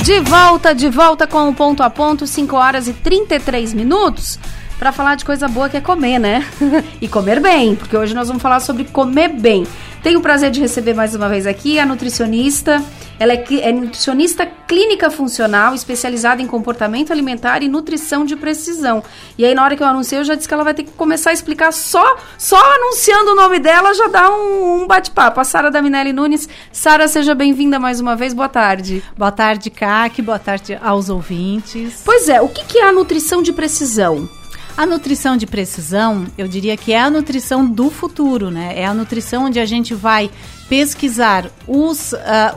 De 0.05 0.21
volta, 0.21 0.75
de 0.75 0.91
volta 0.91 1.27
com 1.27 1.49
o 1.49 1.55
ponto 1.55 1.83
a 1.83 1.89
ponto, 1.89 2.27
5 2.27 2.55
horas 2.55 2.87
e 2.87 2.93
33 2.93 3.73
minutos, 3.73 4.39
para 4.79 4.93
falar 4.93 5.15
de 5.15 5.25
coisa 5.25 5.49
boa 5.49 5.67
que 5.67 5.79
é 5.79 5.81
comer, 5.81 6.19
né? 6.19 6.47
e 7.01 7.09
comer 7.09 7.41
bem, 7.41 7.75
porque 7.75 7.97
hoje 7.97 8.13
nós 8.13 8.29
vamos 8.29 8.43
falar 8.43 8.61
sobre 8.61 8.85
comer 8.85 9.29
bem. 9.29 9.67
Tenho 10.03 10.19
o 10.19 10.23
prazer 10.23 10.51
de 10.51 10.61
receber 10.61 10.93
mais 10.93 11.15
uma 11.15 11.27
vez 11.27 11.47
aqui 11.47 11.79
a 11.79 11.87
nutricionista. 11.87 12.85
Ela 13.19 13.33
é, 13.33 13.45
é, 13.61 13.73
nutricionista 13.73 14.47
clínica 14.47 15.11
funcional, 15.11 15.75
especializada 15.75 16.43
em 16.43 16.47
comportamento 16.47 17.13
alimentar 17.13 17.63
e 17.63 17.69
nutrição 17.69 18.25
de 18.25 18.37
precisão. 18.37 19.03
E 19.39 19.45
aí, 19.45 19.55
na 19.55 19.65
hora 19.65 19.77
que 19.77 19.83
eu 19.83 19.87
anunciei, 19.87 20.21
eu 20.21 20.25
já 20.25 20.35
disse 20.35 20.49
que 20.49 20.55
ela 20.55 20.65
vai 20.65 20.75
ter 20.75 20.85
que 20.85 20.93
começar 20.93 21.31
a 21.31 21.33
explicar 21.33 21.73
só, 21.73 22.17
só 22.39 22.59
anunciando 22.75 23.33
o 23.33 23.35
nome 23.35 23.59
dela, 23.59 23.95
já 23.95 24.09
dá 24.09 24.31
um, 24.31 24.83
um 24.83 24.87
bate-papo. 24.87 25.41
A 25.41 25.45
Sara 25.45 25.71
Daminelli 25.71 26.13
Nunes. 26.13 26.49
Sara, 26.73 27.07
seja 27.09 27.35
bem-vinda 27.35 27.79
mais 27.79 28.01
uma 28.01 28.17
vez. 28.17 28.35
Boa 28.35 28.49
tarde. 28.49 29.03
Boa 29.17 29.33
tarde, 29.33 29.71
CAC. 29.71 30.21
Boa 30.23 30.39
tarde 30.39 30.79
aos 30.83 31.09
ouvintes. 31.09 32.03
Pois 32.05 32.29
é, 32.29 32.41
o 32.41 32.49
que, 32.49 32.65
que 32.65 32.79
é 32.79 32.89
a 32.89 32.93
nutrição 32.93 33.43
de 33.43 33.53
precisão? 33.53 34.29
A 34.77 34.85
nutrição 34.85 35.37
de 35.37 35.47
precisão, 35.47 36.27
eu 36.37 36.49
diria 36.49 36.77
que 36.77 36.93
é 36.93 37.01
a 37.01 37.09
nutrição 37.09 37.65
do 37.65 37.91
futuro, 37.91 38.51
né? 38.51 38.73
É 38.77 38.85
a 38.85 38.93
nutrição 38.93 39.45
onde 39.45 39.61
a 39.61 39.65
gente 39.65 39.95
vai 39.95 40.29
pesquisar 40.69 41.51
os, 41.67 42.13
uh, 42.13 42.17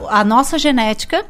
a 0.10 0.24
nossa 0.24 0.58
genética 0.58 1.26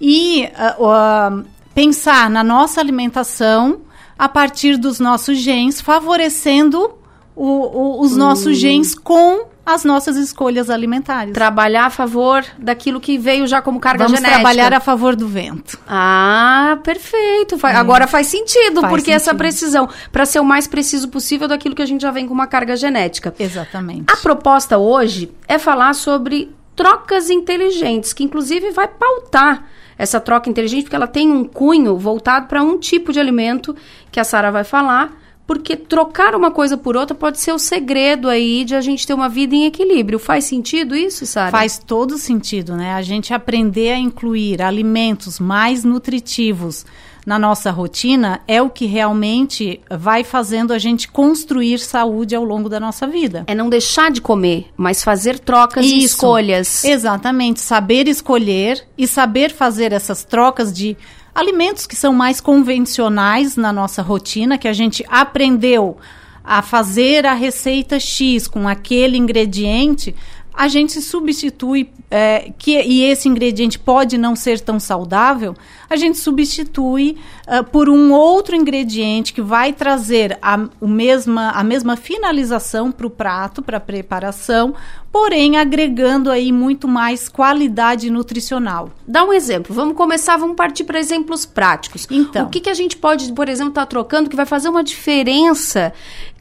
e 0.00 0.48
uh, 0.78 0.84
uh, 0.84 1.44
pensar 1.74 2.28
na 2.28 2.42
nossa 2.42 2.80
alimentação 2.80 3.82
a 4.18 4.28
partir 4.28 4.76
dos 4.76 4.98
nossos 4.98 5.38
genes, 5.38 5.80
favorecendo 5.80 6.98
o, 7.38 7.44
o, 7.46 8.00
os 8.00 8.16
nossos 8.16 8.48
hum. 8.48 8.60
genes 8.60 8.94
com 8.96 9.46
as 9.64 9.84
nossas 9.84 10.16
escolhas 10.16 10.70
alimentares. 10.70 11.32
Trabalhar 11.32 11.86
a 11.86 11.90
favor 11.90 12.44
daquilo 12.58 13.00
que 13.00 13.18
veio 13.18 13.46
já 13.46 13.60
como 13.62 13.78
carga 13.78 14.04
Vamos 14.04 14.18
genética. 14.18 14.40
trabalhar 14.40 14.72
a 14.72 14.80
favor 14.80 15.14
do 15.14 15.28
vento. 15.28 15.78
Ah, 15.86 16.78
perfeito. 16.82 17.54
É. 17.64 17.76
Agora 17.76 18.06
faz 18.06 18.26
sentido, 18.26 18.80
faz 18.80 18.90
porque 18.90 19.12
sentido. 19.12 19.16
essa 19.16 19.34
precisão, 19.34 19.88
para 20.10 20.24
ser 20.24 20.40
o 20.40 20.44
mais 20.44 20.66
preciso 20.66 21.08
possível 21.08 21.46
daquilo 21.46 21.74
que 21.74 21.82
a 21.82 21.86
gente 21.86 22.00
já 22.00 22.10
vem 22.10 22.26
com 22.26 22.34
uma 22.34 22.46
carga 22.46 22.76
genética. 22.76 23.32
Exatamente. 23.38 24.10
A 24.10 24.16
proposta 24.16 24.78
hoje 24.78 25.30
é 25.46 25.58
falar 25.58 25.94
sobre 25.94 26.50
trocas 26.74 27.28
inteligentes, 27.28 28.12
que 28.12 28.24
inclusive 28.24 28.70
vai 28.70 28.88
pautar 28.88 29.64
essa 29.98 30.18
troca 30.18 30.48
inteligente, 30.48 30.84
porque 30.84 30.96
ela 30.96 31.06
tem 31.06 31.30
um 31.30 31.44
cunho 31.44 31.96
voltado 31.98 32.46
para 32.46 32.62
um 32.62 32.78
tipo 32.78 33.12
de 33.12 33.20
alimento 33.20 33.76
que 34.10 34.18
a 34.18 34.24
Sara 34.24 34.50
vai 34.50 34.64
falar 34.64 35.12
porque 35.48 35.76
trocar 35.76 36.34
uma 36.34 36.50
coisa 36.50 36.76
por 36.76 36.94
outra 36.94 37.16
pode 37.16 37.40
ser 37.40 37.52
o 37.52 37.58
segredo 37.58 38.28
aí 38.28 38.66
de 38.66 38.74
a 38.74 38.82
gente 38.82 39.06
ter 39.06 39.14
uma 39.14 39.30
vida 39.30 39.54
em 39.54 39.64
equilíbrio. 39.64 40.18
Faz 40.18 40.44
sentido 40.44 40.94
isso, 40.94 41.24
Sara? 41.24 41.50
Faz 41.50 41.78
todo 41.78 42.18
sentido, 42.18 42.76
né? 42.76 42.92
A 42.92 43.00
gente 43.00 43.32
aprender 43.32 43.92
a 43.92 43.98
incluir 43.98 44.60
alimentos 44.60 45.40
mais 45.40 45.84
nutritivos 45.84 46.84
na 47.28 47.38
nossa 47.38 47.70
rotina 47.70 48.40
é 48.46 48.60
o 48.60 48.68
que 48.68 48.84
realmente 48.84 49.80
vai 49.90 50.22
fazendo 50.22 50.72
a 50.72 50.78
gente 50.78 51.08
construir 51.08 51.78
saúde 51.78 52.34
ao 52.34 52.44
longo 52.44 52.68
da 52.68 52.78
nossa 52.78 53.06
vida. 53.06 53.44
É 53.46 53.54
não 53.54 53.70
deixar 53.70 54.10
de 54.10 54.20
comer, 54.20 54.66
mas 54.76 55.02
fazer 55.02 55.38
trocas 55.38 55.84
Isso, 55.84 55.94
e 55.94 56.04
escolhas. 56.04 56.84
Exatamente, 56.84 57.60
saber 57.60 58.06
escolher 58.06 58.82
e 58.96 59.06
saber 59.06 59.50
fazer 59.50 59.92
essas 59.92 60.24
trocas 60.24 60.72
de 60.72 60.96
alimentos 61.38 61.86
que 61.86 61.94
são 61.94 62.12
mais 62.12 62.40
convencionais 62.40 63.56
na 63.56 63.72
nossa 63.72 64.02
rotina, 64.02 64.58
que 64.58 64.66
a 64.66 64.72
gente 64.72 65.04
aprendeu 65.08 65.96
a 66.42 66.62
fazer 66.62 67.24
a 67.26 67.34
receita 67.34 68.00
X 68.00 68.48
com 68.48 68.66
aquele 68.66 69.16
ingrediente, 69.16 70.14
a 70.52 70.66
gente 70.66 71.00
substitui 71.00 71.88
é, 72.10 72.50
que 72.58 72.72
e 72.82 73.04
esse 73.04 73.28
ingrediente 73.28 73.78
pode 73.78 74.18
não 74.18 74.34
ser 74.34 74.58
tão 74.58 74.80
saudável, 74.80 75.54
a 75.88 75.94
gente 75.94 76.18
substitui 76.18 77.16
uh, 77.48 77.64
por 77.64 77.88
um 77.88 78.12
outro 78.12 78.54
ingrediente 78.54 79.32
que 79.32 79.40
vai 79.40 79.72
trazer 79.72 80.38
a, 80.42 80.68
o 80.80 80.86
mesma, 80.86 81.50
a 81.50 81.64
mesma 81.64 81.96
finalização 81.96 82.92
para 82.92 83.06
o 83.06 83.10
prato, 83.10 83.62
para 83.62 83.78
a 83.78 83.80
preparação, 83.80 84.74
porém 85.10 85.56
agregando 85.56 86.30
aí 86.30 86.52
muito 86.52 86.86
mais 86.86 87.28
qualidade 87.28 88.10
nutricional. 88.10 88.90
Dá 89.06 89.24
um 89.24 89.32
exemplo. 89.32 89.74
Vamos 89.74 89.96
começar, 89.96 90.36
vamos 90.36 90.56
partir 90.56 90.84
para 90.84 90.98
exemplos 90.98 91.46
práticos. 91.46 92.06
Então, 92.10 92.46
o 92.46 92.50
que, 92.50 92.60
que 92.60 92.70
a 92.70 92.74
gente 92.74 92.96
pode, 92.96 93.32
por 93.32 93.48
exemplo, 93.48 93.70
estar 93.70 93.82
tá 93.82 93.86
trocando 93.86 94.28
que 94.28 94.36
vai 94.36 94.46
fazer 94.46 94.68
uma 94.68 94.84
diferença 94.84 95.92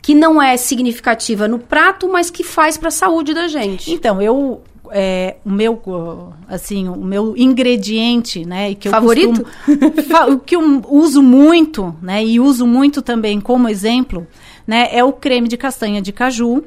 que 0.02 0.13
não 0.13 0.41
é 0.41 0.56
significativa 0.58 1.48
no 1.48 1.60
prato, 1.60 2.08
mas 2.08 2.30
que 2.30 2.43
faz 2.43 2.78
para 2.78 2.89
a 2.89 2.91
saúde 2.91 3.34
da 3.34 3.48
gente. 3.48 3.91
Então, 3.91 4.22
eu 4.22 4.62
é, 4.91 5.38
o 5.45 5.50
meu 5.50 6.34
assim 6.47 6.88
o 6.88 6.95
meu 6.95 7.36
ingrediente 7.38 8.45
né 8.45 8.73
que 8.76 8.88
eu 8.88 8.91
favorito? 8.91 9.45
o 10.32 10.39
que 10.39 10.56
eu 10.56 10.82
uso 10.89 11.21
muito 11.21 11.95
né 12.02 12.23
e 12.23 12.39
uso 12.39 12.65
muito 12.65 13.02
também 13.02 13.39
como 13.39 13.69
exemplo 13.69 14.28
né 14.65 14.89
é 14.91 15.04
o 15.04 15.13
creme 15.13 15.47
de 15.47 15.58
castanha 15.58 16.02
de 16.02 16.12
caju 16.12 16.63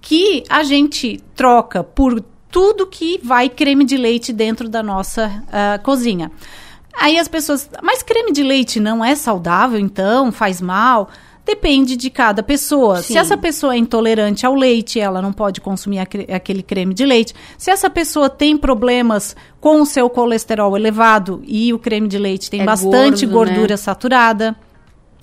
que 0.00 0.44
a 0.48 0.62
gente 0.62 1.20
troca 1.34 1.82
por 1.82 2.22
tudo 2.48 2.86
que 2.86 3.20
vai 3.22 3.48
creme 3.48 3.84
de 3.84 3.96
leite 3.96 4.32
dentro 4.32 4.68
da 4.68 4.82
nossa 4.82 5.26
uh, 5.26 5.82
cozinha. 5.82 6.30
Aí 6.98 7.18
as 7.18 7.28
pessoas 7.28 7.68
mas 7.82 8.02
creme 8.02 8.32
de 8.32 8.42
leite 8.42 8.80
não 8.80 9.04
é 9.04 9.14
saudável 9.14 9.78
então? 9.78 10.32
Faz 10.32 10.60
mal 10.60 11.10
Depende 11.46 11.96
de 11.96 12.10
cada 12.10 12.42
pessoa. 12.42 12.96
Sim. 12.96 13.12
Se 13.12 13.18
essa 13.18 13.36
pessoa 13.36 13.74
é 13.74 13.78
intolerante 13.78 14.44
ao 14.44 14.52
leite, 14.52 14.98
ela 14.98 15.22
não 15.22 15.32
pode 15.32 15.60
consumir 15.60 16.00
aquele, 16.00 16.26
aquele 16.32 16.60
creme 16.60 16.92
de 16.92 17.06
leite. 17.06 17.32
Se 17.56 17.70
essa 17.70 17.88
pessoa 17.88 18.28
tem 18.28 18.56
problemas 18.56 19.36
com 19.60 19.80
o 19.80 19.86
seu 19.86 20.10
colesterol 20.10 20.76
elevado 20.76 21.40
e 21.46 21.72
o 21.72 21.78
creme 21.78 22.08
de 22.08 22.18
leite 22.18 22.50
tem 22.50 22.62
É 22.62 22.64
bastante 22.64 23.24
gordo, 23.24 23.50
né? 23.50 23.54
gordura 23.54 23.76
saturada, 23.76 24.56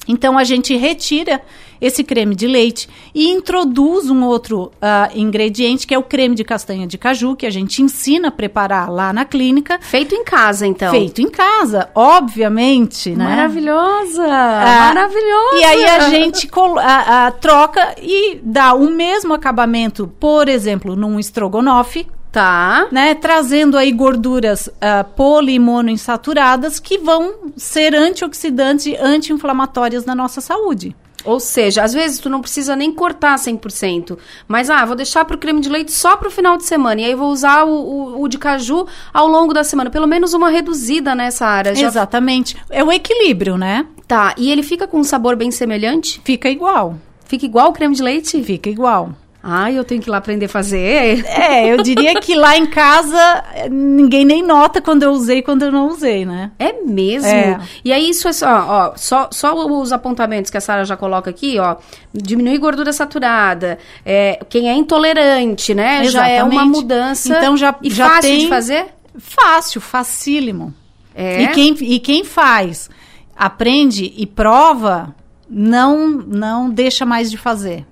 então 0.07 0.37
a 0.37 0.45
gente 0.45 0.75
retira 0.77 1.41
esse 1.85 2.03
creme 2.03 2.33
de 2.35 2.47
leite 2.47 2.87
e 3.13 3.29
introduz 3.29 4.09
um 4.09 4.23
outro 4.23 4.71
ah, 4.81 5.09
ingrediente 5.13 5.85
que 5.85 5.93
é 5.93 5.97
o 5.97 6.03
creme 6.03 6.33
de 6.35 6.43
castanha 6.43 6.87
de 6.87 6.97
caju 6.97 7.35
que 7.35 7.45
a 7.45 7.49
gente 7.49 7.81
ensina 7.81 8.29
a 8.29 8.31
preparar 8.31 8.89
lá 8.89 9.11
na 9.11 9.25
clínica. 9.25 9.77
Feito 9.81 10.15
em 10.15 10.23
casa, 10.23 10.65
então. 10.65 10.91
Feito 10.91 11.21
em 11.21 11.29
casa, 11.29 11.89
obviamente, 11.93 13.11
né? 13.11 13.25
Maravilhosa! 13.25 14.23
Ah, 14.25 14.91
maravilhosa! 14.93 15.55
E 15.59 15.63
aí 15.63 15.83
a 15.85 16.09
gente 16.09 16.49
a- 16.79 17.27
a 17.27 17.31
troca 17.31 17.95
e 18.01 18.39
dá 18.41 18.73
o 18.73 18.89
mesmo 18.89 19.33
acabamento, 19.33 20.07
por 20.19 20.47
exemplo, 20.47 20.95
num 20.95 21.19
estrogonofe. 21.19 22.07
Tá. 22.31 22.87
Né, 22.91 23.13
trazendo 23.13 23.77
aí 23.77 23.91
gorduras 23.91 24.67
ah, 24.81 25.03
poli 25.03 25.53
e 25.53 25.59
monoinsaturadas 25.59 26.79
que 26.79 26.97
vão 26.97 27.31
ser 27.55 27.93
antioxidantes 27.93 28.87
e 28.87 28.95
anti-inflamatórias 28.95 30.03
na 30.03 30.15
nossa 30.15 30.41
saúde. 30.41 30.95
Ou 31.25 31.39
seja, 31.39 31.83
às 31.83 31.93
vezes 31.93 32.19
tu 32.19 32.29
não 32.29 32.41
precisa 32.41 32.75
nem 32.75 32.91
cortar 32.91 33.35
100%, 33.37 34.17
mas 34.47 34.69
ah, 34.69 34.83
vou 34.85 34.95
deixar 34.95 35.23
pro 35.25 35.37
creme 35.37 35.61
de 35.61 35.69
leite 35.69 35.91
só 35.91 36.17
pro 36.17 36.29
final 36.29 36.57
de 36.57 36.65
semana 36.65 37.01
e 37.01 37.05
aí 37.05 37.15
vou 37.15 37.31
usar 37.31 37.63
o, 37.63 37.69
o- 37.71 38.21
o 38.21 38.27
de 38.27 38.37
caju 38.37 38.85
ao 39.13 39.27
longo 39.27 39.53
da 39.53 39.63
semana, 39.63 39.89
pelo 39.89 40.07
menos 40.07 40.33
uma 40.33 40.49
reduzida 40.49 41.15
nessa 41.15 41.45
área. 41.45 41.73
Já- 41.75 41.87
Exatamente. 41.87 42.57
É 42.69 42.83
o 42.83 42.91
equilíbrio, 42.91 43.57
né? 43.57 43.85
Tá, 44.07 44.35
e 44.37 44.51
ele 44.51 44.63
fica 44.63 44.85
com 44.87 44.99
um 44.99 45.03
sabor 45.03 45.35
bem 45.35 45.49
semelhante? 45.49 46.21
Fica 46.25 46.49
igual. 46.49 46.95
Fica 47.25 47.45
igual 47.45 47.69
o 47.69 47.73
creme 47.73 47.95
de 47.95 48.03
leite? 48.03 48.43
Fica 48.43 48.69
igual. 48.69 49.13
Ai, 49.45 49.77
eu 49.77 49.83
tenho 49.83 50.01
que 50.01 50.09
ir 50.09 50.11
lá 50.11 50.19
aprender 50.19 50.45
a 50.45 50.49
fazer. 50.49 51.25
É, 51.27 51.67
eu 51.73 51.83
diria 51.83 52.19
que 52.21 52.33
lá 52.33 52.55
em 52.57 52.65
casa 52.65 53.43
ninguém 53.69 54.23
nem 54.23 54.41
nota 54.41 54.81
quando 54.81 55.03
eu 55.03 55.11
usei 55.11 55.39
e 55.39 55.41
quando 55.41 55.63
eu 55.63 55.71
não 55.71 55.89
usei, 55.89 56.25
né? 56.25 56.51
É 56.57 56.71
mesmo? 56.81 57.27
É. 57.27 57.59
E 57.83 57.91
aí 57.91 58.09
isso 58.09 58.27
é 58.27 58.33
só, 58.33 58.47
ó, 58.47 58.93
só, 58.95 59.27
só 59.31 59.53
os 59.53 59.91
apontamentos 59.91 60.49
que 60.49 60.57
a 60.57 60.61
Sara 60.61 60.85
já 60.85 60.95
coloca 60.95 61.29
aqui, 61.29 61.59
ó, 61.59 61.75
diminuir 62.13 62.57
gordura 62.57 62.93
saturada, 62.93 63.77
é, 64.05 64.39
quem 64.47 64.69
é 64.69 64.73
intolerante, 64.75 65.73
né, 65.73 66.05
já 66.05 66.27
é 66.27 66.41
uma 66.41 66.53
Exatamente. 66.53 66.77
mudança 66.77 67.37
Então 67.37 67.57
já, 67.57 67.75
e 67.83 67.89
já 67.89 68.07
fácil 68.07 68.21
tem... 68.21 68.39
de 68.39 68.47
fazer? 68.47 68.85
Fácil, 69.17 69.81
facílimo. 69.81 70.73
É? 71.13 71.43
E, 71.43 71.47
quem, 71.49 71.75
e 71.81 71.99
quem 71.99 72.23
faz, 72.23 72.89
aprende 73.35 74.13
e 74.15 74.25
prova, 74.25 75.13
não, 75.55 76.09
não 76.09 76.69
deixa 76.69 77.05
mais 77.05 77.29
de 77.29 77.37
fazer. 77.37 77.85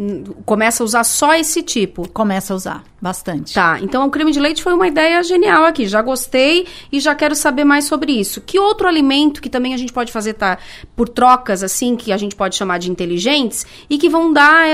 Começa 0.45 0.81
a 0.81 0.85
usar 0.85 1.03
só 1.03 1.35
esse 1.35 1.61
tipo? 1.61 2.09
Começa 2.09 2.53
a 2.53 2.55
usar, 2.55 2.83
bastante. 2.99 3.53
Tá, 3.53 3.77
então 3.79 4.07
o 4.07 4.09
creme 4.09 4.31
de 4.31 4.39
leite 4.39 4.63
foi 4.63 4.73
uma 4.73 4.87
ideia 4.87 5.21
genial 5.23 5.65
aqui. 5.65 5.85
Já 5.85 6.01
gostei 6.01 6.65
e 6.91 6.99
já 6.99 7.13
quero 7.13 7.35
saber 7.35 7.63
mais 7.63 7.85
sobre 7.85 8.13
isso. 8.13 8.41
Que 8.41 8.57
outro 8.57 8.87
alimento 8.87 9.41
que 9.41 9.49
também 9.49 9.75
a 9.75 9.77
gente 9.77 9.93
pode 9.93 10.11
fazer 10.11 10.33
tá, 10.33 10.57
por 10.95 11.07
trocas, 11.07 11.61
assim, 11.61 11.95
que 11.95 12.11
a 12.11 12.17
gente 12.17 12.35
pode 12.35 12.55
chamar 12.55 12.79
de 12.79 12.89
inteligentes 12.89 13.65
e 13.87 13.97
que 13.99 14.09
vão 14.09 14.33
dar 14.33 14.65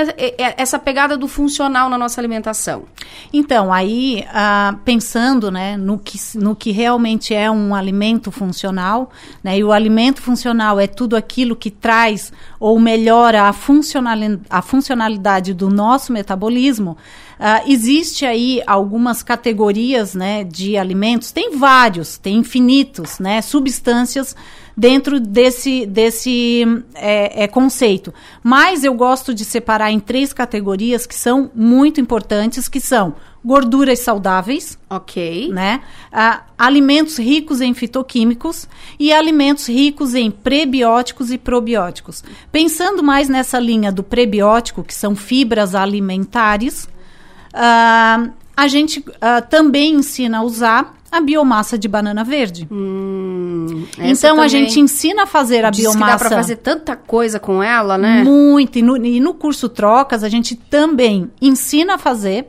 essa 0.56 0.78
pegada 0.78 1.14
do 1.14 1.28
funcional 1.28 1.90
na 1.90 1.98
nossa 1.98 2.18
alimentação? 2.18 2.84
Então, 3.30 3.70
aí, 3.70 4.24
ah, 4.32 4.76
pensando 4.82 5.50
né, 5.50 5.76
no, 5.76 5.98
que, 5.98 6.18
no 6.36 6.56
que 6.56 6.70
realmente 6.70 7.34
é 7.34 7.50
um 7.50 7.74
alimento 7.74 8.30
funcional, 8.30 9.10
né, 9.44 9.58
e 9.58 9.64
o 9.64 9.72
alimento 9.72 10.22
funcional 10.22 10.80
é 10.80 10.86
tudo 10.86 11.16
aquilo 11.16 11.54
que 11.54 11.70
traz 11.70 12.32
ou 12.60 12.78
melhora 12.80 13.44
a, 13.44 13.52
funcionali 13.52 14.40
a 14.50 14.60
funcionalidade 14.60 15.54
do 15.54 15.68
nosso 15.68 16.12
metabolismo, 16.12 16.96
ah, 17.38 17.62
existe 17.66 18.26
aí 18.26 18.60
algumas 18.66 19.22
categorias 19.22 20.14
né, 20.14 20.42
de 20.42 20.76
alimentos, 20.76 21.30
tem 21.30 21.56
vários, 21.56 22.18
tem 22.18 22.36
infinitos, 22.36 23.20
né, 23.20 23.40
substâncias 23.40 24.34
dentro 24.76 25.18
desse, 25.18 25.86
desse 25.86 26.64
é, 26.94 27.44
é, 27.44 27.48
conceito. 27.48 28.14
Mas 28.42 28.84
eu 28.84 28.94
gosto 28.94 29.34
de 29.34 29.44
separar 29.44 29.90
em 29.90 29.98
três 29.98 30.32
categorias 30.32 31.06
que 31.06 31.14
são 31.14 31.50
muito 31.54 32.00
importantes, 32.00 32.68
que 32.68 32.80
são 32.80 33.14
gorduras 33.44 34.00
saudáveis, 34.00 34.78
ok, 34.90 35.50
né? 35.52 35.80
Ah, 36.12 36.42
alimentos 36.58 37.18
ricos 37.18 37.60
em 37.60 37.72
fitoquímicos 37.72 38.68
e 38.98 39.12
alimentos 39.12 39.68
ricos 39.68 40.14
em 40.14 40.30
prebióticos 40.30 41.30
e 41.30 41.38
probióticos. 41.38 42.24
Pensando 42.50 43.02
mais 43.02 43.28
nessa 43.28 43.58
linha 43.58 43.92
do 43.92 44.02
prebiótico, 44.02 44.82
que 44.82 44.94
são 44.94 45.14
fibras 45.14 45.74
alimentares, 45.74 46.88
ah, 47.54 48.28
a 48.56 48.68
gente 48.68 49.04
ah, 49.20 49.40
também 49.40 49.94
ensina 49.94 50.38
a 50.38 50.42
usar 50.42 50.98
a 51.10 51.20
biomassa 51.20 51.78
de 51.78 51.88
banana 51.88 52.22
verde. 52.22 52.68
Essa 53.98 54.28
então 54.28 54.40
a 54.40 54.48
gente 54.48 54.78
ensina 54.78 55.22
a 55.22 55.26
fazer 55.26 55.64
a 55.64 55.70
Diz 55.70 55.82
biomassa. 55.82 56.04
que 56.04 56.10
dá 56.10 56.18
pra 56.18 56.30
fazer 56.30 56.56
tanta 56.56 56.96
coisa 56.96 57.40
com 57.40 57.62
ela, 57.62 57.96
né? 57.96 58.22
Muito. 58.22 58.78
E 58.78 58.82
no, 58.82 58.96
e 58.96 59.20
no 59.20 59.34
curso 59.34 59.68
Trocas, 59.68 60.22
a 60.22 60.28
gente 60.28 60.54
também 60.54 61.30
ensina 61.40 61.94
a 61.94 61.98
fazer. 61.98 62.46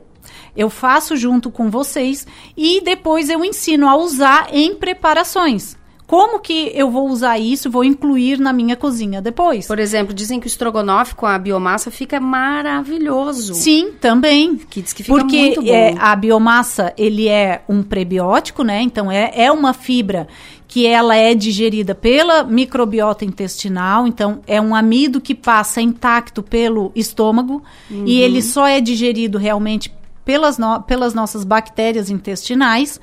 Eu 0.56 0.70
faço 0.70 1.16
junto 1.16 1.50
com 1.52 1.70
vocês 1.70 2.26
e 2.58 2.82
depois 2.82 3.30
eu 3.30 3.44
ensino 3.46 3.88
a 3.88 3.96
usar 3.96 4.48
em 4.52 4.76
preparações. 4.76 5.78
Como 6.08 6.40
que 6.40 6.72
eu 6.74 6.90
vou 6.90 7.08
usar 7.08 7.38
isso, 7.38 7.70
vou 7.70 7.84
incluir 7.84 8.40
na 8.40 8.52
minha 8.52 8.76
cozinha 8.76 9.22
depois? 9.22 9.68
Por 9.68 9.78
exemplo, 9.78 10.12
dizem 10.12 10.40
que 10.40 10.48
o 10.48 10.50
estrogonofe 10.50 11.14
com 11.14 11.28
a 11.28 11.38
biomassa 11.38 11.92
fica 11.92 12.20
maravilhoso. 12.20 13.54
Sim, 13.54 13.92
também. 14.02 14.56
Que 14.58 14.82
diz 14.82 14.92
que 14.92 15.04
fica 15.04 15.16
Porque 15.20 15.38
muito 15.40 15.62
bom. 15.62 15.70
é, 15.72 15.96
a 16.00 16.16
biomassa, 16.16 16.94
ele 16.98 17.28
é 17.28 17.62
um 17.70 17.84
prebiótico, 17.84 18.64
né? 18.64 18.82
Então, 18.82 19.12
é, 19.12 19.32
é 19.36 19.52
uma 19.52 19.72
fibra 19.72 20.28
que 20.68 20.86
ela 20.86 21.16
é 21.16 21.34
digerida 21.36 21.94
pela 21.94 22.44
microbiota 22.44 23.26
intestinal, 23.26 24.06
então 24.08 24.42
é 24.46 24.62
um 24.62 24.76
amido 24.76 25.20
que 25.20 25.34
passa 25.34 25.82
intacto 25.82 26.44
pelo 26.44 26.92
estômago 26.96 27.62
Uhum. 27.90 28.04
e 28.06 28.20
ele 28.22 28.42
só 28.42 28.68
é 28.68 28.80
digerido 28.80 29.38
realmente 29.40 29.92
pelas, 30.30 30.60
no- 30.60 30.80
pelas 30.84 31.16
nossas 31.16 31.44
bactérias 31.44 32.12
intestinais, 32.12 33.02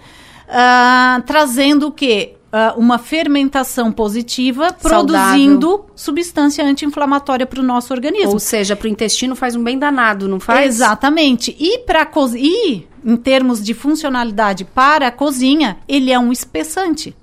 ah, 0.48 1.20
trazendo 1.26 1.88
o 1.88 1.90
quê? 1.92 2.34
Ah, 2.52 2.74
uma 2.76 2.98
fermentação 2.98 3.90
positiva, 3.90 4.72
produzindo 4.80 5.86
substância 5.96 6.64
anti-inflamatória 6.64 7.44
para 7.44 7.58
o 7.58 7.64
nosso 7.64 7.92
organismo. 7.92 8.32
Ou 8.34 8.38
seja, 8.38 8.76
pro 8.76 8.86
intestino 8.86 9.34
faz 9.34 9.56
um 9.56 9.64
bem 9.64 9.76
danado, 9.76 10.28
não 10.28 10.38
faz? 10.38 10.66
Exatamente. 10.76 11.56
E 11.58 11.78
para 11.78 12.08
e 12.36 12.86
em 13.04 13.16
termos 13.16 13.60
de 13.62 13.74
funcionalidade 13.74 14.64
para 14.64 15.08
a 15.08 15.10
cozinha, 15.10 15.78
ele 15.88 16.12
é 16.12 16.18
um 16.18 16.30
espessante. 16.30 17.16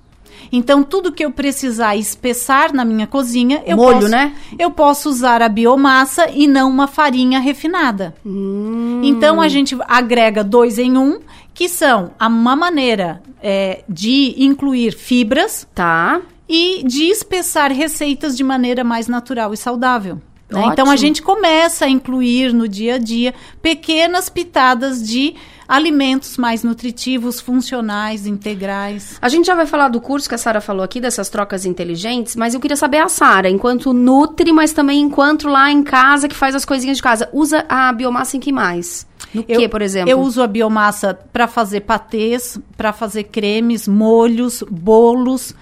Então, 0.52 0.82
tudo 0.82 1.12
que 1.12 1.24
eu 1.24 1.30
precisar 1.30 1.96
espessar 1.96 2.72
na 2.72 2.84
minha 2.84 3.06
cozinha, 3.06 3.62
eu 3.66 3.76
Molho, 3.76 3.96
posso, 4.00 4.08
né? 4.08 4.34
Eu 4.58 4.70
posso 4.70 5.08
usar 5.08 5.42
a 5.42 5.48
biomassa 5.48 6.28
e 6.30 6.46
não 6.46 6.68
uma 6.70 6.86
farinha 6.86 7.38
refinada. 7.40 8.14
Hum. 8.24 9.00
Então, 9.04 9.40
a 9.40 9.48
gente 9.48 9.76
agrega 9.88 10.42
dois 10.44 10.78
em 10.78 10.96
um, 10.96 11.20
que 11.52 11.68
são 11.68 12.10
a- 12.18 12.26
uma 12.28 12.56
maneira 12.56 13.22
é, 13.42 13.84
de 13.88 14.34
incluir 14.38 14.92
fibras 14.94 15.66
tá. 15.74 16.20
e 16.48 16.82
de 16.86 17.04
espessar 17.04 17.70
receitas 17.72 18.36
de 18.36 18.42
maneira 18.42 18.82
mais 18.82 19.06
natural 19.06 19.52
e 19.52 19.56
saudável. 19.56 20.18
né? 20.50 20.64
Então 20.72 20.90
a 20.90 20.96
gente 20.96 21.20
começa 21.22 21.84
a 21.84 21.88
incluir 21.88 22.52
no 22.52 22.66
dia 22.68 22.94
a 22.94 22.98
dia 22.98 23.34
pequenas 23.62 24.28
pitadas 24.28 25.02
de 25.06 25.34
alimentos 25.66 26.36
mais 26.36 26.62
nutritivos, 26.62 27.40
funcionais, 27.40 28.26
integrais. 28.26 29.18
A 29.20 29.28
gente 29.28 29.46
já 29.46 29.54
vai 29.54 29.66
falar 29.66 29.88
do 29.88 30.00
curso 30.00 30.28
que 30.28 30.34
a 30.34 30.38
Sara 30.38 30.60
falou 30.60 30.82
aqui, 30.82 31.00
dessas 31.00 31.28
trocas 31.28 31.64
inteligentes, 31.64 32.36
mas 32.36 32.54
eu 32.54 32.60
queria 32.60 32.76
saber 32.76 32.98
a 32.98 33.08
Sara, 33.08 33.48
enquanto 33.48 33.92
nutri, 33.92 34.52
mas 34.52 34.72
também 34.72 35.00
enquanto 35.00 35.48
lá 35.48 35.70
em 35.70 35.82
casa, 35.82 36.28
que 36.28 36.34
faz 36.34 36.54
as 36.54 36.64
coisinhas 36.64 36.98
de 36.98 37.02
casa, 37.02 37.28
usa 37.32 37.64
a 37.68 37.92
biomassa 37.92 38.36
em 38.36 38.40
que 38.40 38.52
mais? 38.52 39.06
No 39.32 39.42
que, 39.42 39.68
por 39.68 39.82
exemplo? 39.82 40.10
Eu 40.10 40.20
uso 40.20 40.42
a 40.42 40.46
biomassa 40.46 41.18
para 41.32 41.48
fazer 41.48 41.80
patês, 41.80 42.58
para 42.76 42.92
fazer 42.92 43.24
cremes, 43.24 43.88
molhos, 43.88 44.62
bolos, 44.70 45.54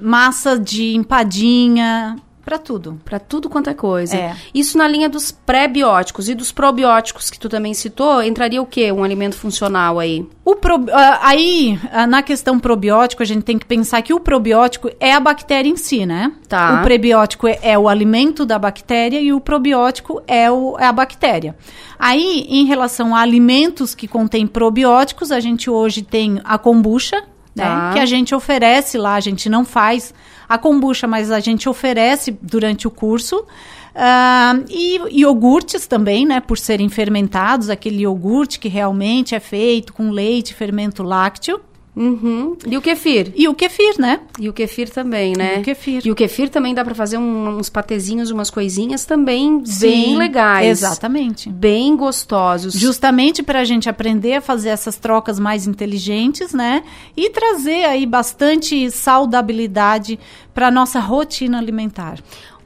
massa 0.00 0.58
de 0.58 0.94
empadinha, 0.94 2.16
para 2.50 2.58
tudo. 2.58 3.00
Pra 3.04 3.20
tudo 3.20 3.48
quanto 3.48 3.70
é 3.70 3.74
coisa. 3.74 4.16
É. 4.16 4.34
Isso 4.52 4.76
na 4.76 4.88
linha 4.88 5.08
dos 5.08 5.30
pré-bióticos 5.30 6.28
e 6.28 6.34
dos 6.34 6.50
probióticos 6.50 7.30
que 7.30 7.38
tu 7.38 7.48
também 7.48 7.72
citou, 7.74 8.20
entraria 8.24 8.60
o 8.60 8.66
quê? 8.66 8.90
Um 8.90 9.04
alimento 9.04 9.36
funcional 9.36 10.00
aí? 10.00 10.26
O 10.44 10.56
pro- 10.56 10.84
ah, 10.92 11.20
aí, 11.22 11.78
ah, 11.92 12.08
na 12.08 12.24
questão 12.24 12.58
probiótico, 12.58 13.22
a 13.22 13.26
gente 13.26 13.44
tem 13.44 13.56
que 13.56 13.64
pensar 13.64 14.02
que 14.02 14.12
o 14.12 14.18
probiótico 14.18 14.90
é 14.98 15.12
a 15.14 15.20
bactéria 15.20 15.68
em 15.70 15.76
si, 15.76 16.04
né? 16.04 16.32
Tá. 16.48 16.80
O 16.80 16.82
prebiótico 16.82 17.46
é, 17.46 17.56
é 17.62 17.78
o 17.78 17.88
alimento 17.88 18.44
da 18.44 18.58
bactéria 18.58 19.20
e 19.20 19.32
o 19.32 19.40
probiótico 19.40 20.20
é, 20.26 20.50
o- 20.50 20.76
é 20.76 20.86
a 20.86 20.92
bactéria. 20.92 21.54
Aí, 21.96 22.46
em 22.48 22.64
relação 22.64 23.14
a 23.14 23.20
alimentos 23.20 23.94
que 23.94 24.08
contêm 24.08 24.44
probióticos, 24.44 25.30
a 25.30 25.38
gente 25.38 25.70
hoje 25.70 26.02
tem 26.02 26.40
a 26.42 26.58
kombucha, 26.58 27.22
né? 27.54 27.64
Tá. 27.64 27.90
Que 27.92 28.00
a 28.00 28.06
gente 28.06 28.34
oferece 28.34 28.98
lá, 28.98 29.14
a 29.14 29.20
gente 29.20 29.48
não 29.48 29.64
faz 29.64 30.12
a 30.50 30.58
kombucha, 30.58 31.06
mas 31.06 31.30
a 31.30 31.38
gente 31.38 31.68
oferece 31.68 32.36
durante 32.42 32.88
o 32.88 32.90
curso. 32.90 33.46
Ah, 33.94 34.58
e 34.68 35.20
iogurtes 35.20 35.86
também, 35.86 36.26
né? 36.26 36.40
Por 36.40 36.58
serem 36.58 36.88
fermentados, 36.88 37.70
aquele 37.70 38.02
iogurte 38.02 38.58
que 38.58 38.68
realmente 38.68 39.32
é 39.32 39.38
feito 39.38 39.92
com 39.92 40.10
leite, 40.10 40.52
fermento 40.52 41.04
lácteo. 41.04 41.60
Uhum. 41.94 42.56
E 42.66 42.76
o 42.76 42.80
kefir? 42.80 43.32
E 43.34 43.48
o 43.48 43.54
kefir, 43.54 43.94
né? 43.98 44.20
E 44.38 44.48
o 44.48 44.52
kefir 44.52 44.88
também, 44.88 45.34
né? 45.36 45.56
E 45.56 45.60
o 45.60 45.62
kefir. 45.62 46.06
E 46.06 46.10
o 46.10 46.14
kefir 46.14 46.48
também 46.48 46.74
dá 46.74 46.84
para 46.84 46.94
fazer 46.94 47.18
um, 47.18 47.58
uns 47.58 47.68
patezinhos, 47.68 48.30
umas 48.30 48.48
coisinhas 48.50 49.04
também 49.04 49.64
Sim, 49.64 49.88
bem 49.88 50.16
legais. 50.16 50.82
Exatamente. 50.82 51.50
Bem 51.50 51.96
gostosos. 51.96 52.74
Justamente 52.74 53.42
para 53.42 53.60
a 53.60 53.64
gente 53.64 53.88
aprender 53.88 54.34
a 54.34 54.40
fazer 54.40 54.68
essas 54.68 54.96
trocas 54.96 55.38
mais 55.38 55.66
inteligentes, 55.66 56.54
né? 56.54 56.84
E 57.16 57.28
trazer 57.30 57.84
aí 57.84 58.06
bastante 58.06 58.90
saudabilidade 58.90 60.18
para 60.54 60.70
nossa 60.70 61.00
rotina 61.00 61.58
alimentar. 61.58 62.18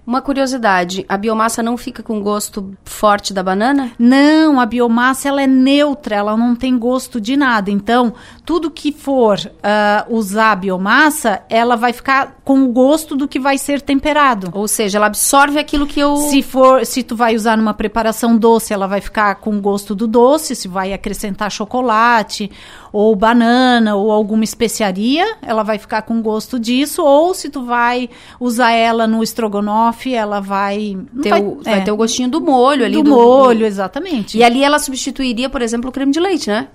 Uma 0.07 0.20
curiosidade, 0.20 1.07
a 1.09 1.16
biomassa 1.16 1.62
não 1.62 1.78
fica 1.78 2.02
com 2.02 2.20
gosto 2.20 2.76
forte 2.84 3.32
da 3.32 3.42
banana? 3.42 3.92
Não, 3.98 4.61
a 4.61 4.66
biomassa 4.66 5.30
ela 5.30 5.42
é 5.42 5.46
neutra, 5.46 6.16
ela 6.16 6.36
não 6.36 6.55
tem 6.55 6.78
gosto 6.78 7.18
de 7.18 7.38
nada. 7.38 7.70
Então, 7.70 8.12
tudo 8.44 8.70
que 8.70 8.92
for 8.92 9.38
uh, 9.38 10.14
usar 10.14 10.52
a 10.52 10.57
biomassa, 10.57 11.42
ela 11.48 11.74
vai 11.74 11.94
ficar 11.94 12.36
com 12.44 12.64
o 12.64 12.68
gosto 12.68 13.16
do 13.16 13.26
que 13.26 13.40
vai 13.40 13.57
ser 13.57 13.80
temperado. 13.80 14.50
Ou 14.52 14.68
seja, 14.68 14.98
ela 14.98 15.07
absorve 15.07 15.59
aquilo 15.59 15.86
que 15.86 16.00
eu... 16.00 16.16
Se 16.16 16.42
for, 16.42 16.84
se 16.84 17.02
tu 17.02 17.16
vai 17.16 17.34
usar 17.34 17.57
numa 17.57 17.72
preparação 17.72 18.36
doce, 18.36 18.74
ela 18.74 18.86
vai 18.86 19.00
ficar 19.00 19.36
com 19.36 19.57
o 19.57 19.61
gosto 19.61 19.94
do 19.94 20.07
doce, 20.07 20.55
se 20.55 20.68
vai 20.68 20.92
acrescentar 20.92 21.50
chocolate 21.50 22.50
ou 22.95 23.16
banana 23.16 23.97
ou 23.97 24.12
alguma 24.12 24.45
especiaria, 24.45 25.36
ela 25.42 25.64
vai 25.64 25.78
ficar 25.78 26.03
com 26.03 26.22
gosto 26.22 26.61
disso, 26.61 27.03
ou 27.03 27.34
se 27.34 27.51
tu 27.51 27.64
vai 27.64 28.09
usar 28.38 28.70
ela 28.70 29.05
no 29.05 29.20
estrogonofe, 29.20 30.14
ela 30.14 30.38
vai 30.38 30.97
ter, 31.20 31.30
vai, 31.30 31.42
o, 31.42 31.59
é, 31.64 31.70
vai 31.70 31.84
ter 31.84 31.90
o 31.90 31.97
gostinho 31.97 32.28
do 32.28 32.40
molho 32.40 32.84
ali. 32.84 32.95
Do, 32.95 33.03
do 33.03 33.11
molho, 33.11 33.59
do... 33.59 33.66
exatamente. 33.66 34.38
E 34.38 34.45
ali 34.45 34.62
ela 34.62 34.78
substituiria, 34.78 35.51
por 35.51 35.61
exemplo, 35.61 35.90
o 35.90 35.92
creme 35.92 36.12
de 36.12 36.20
leite, 36.20 36.49
né? 36.49 36.68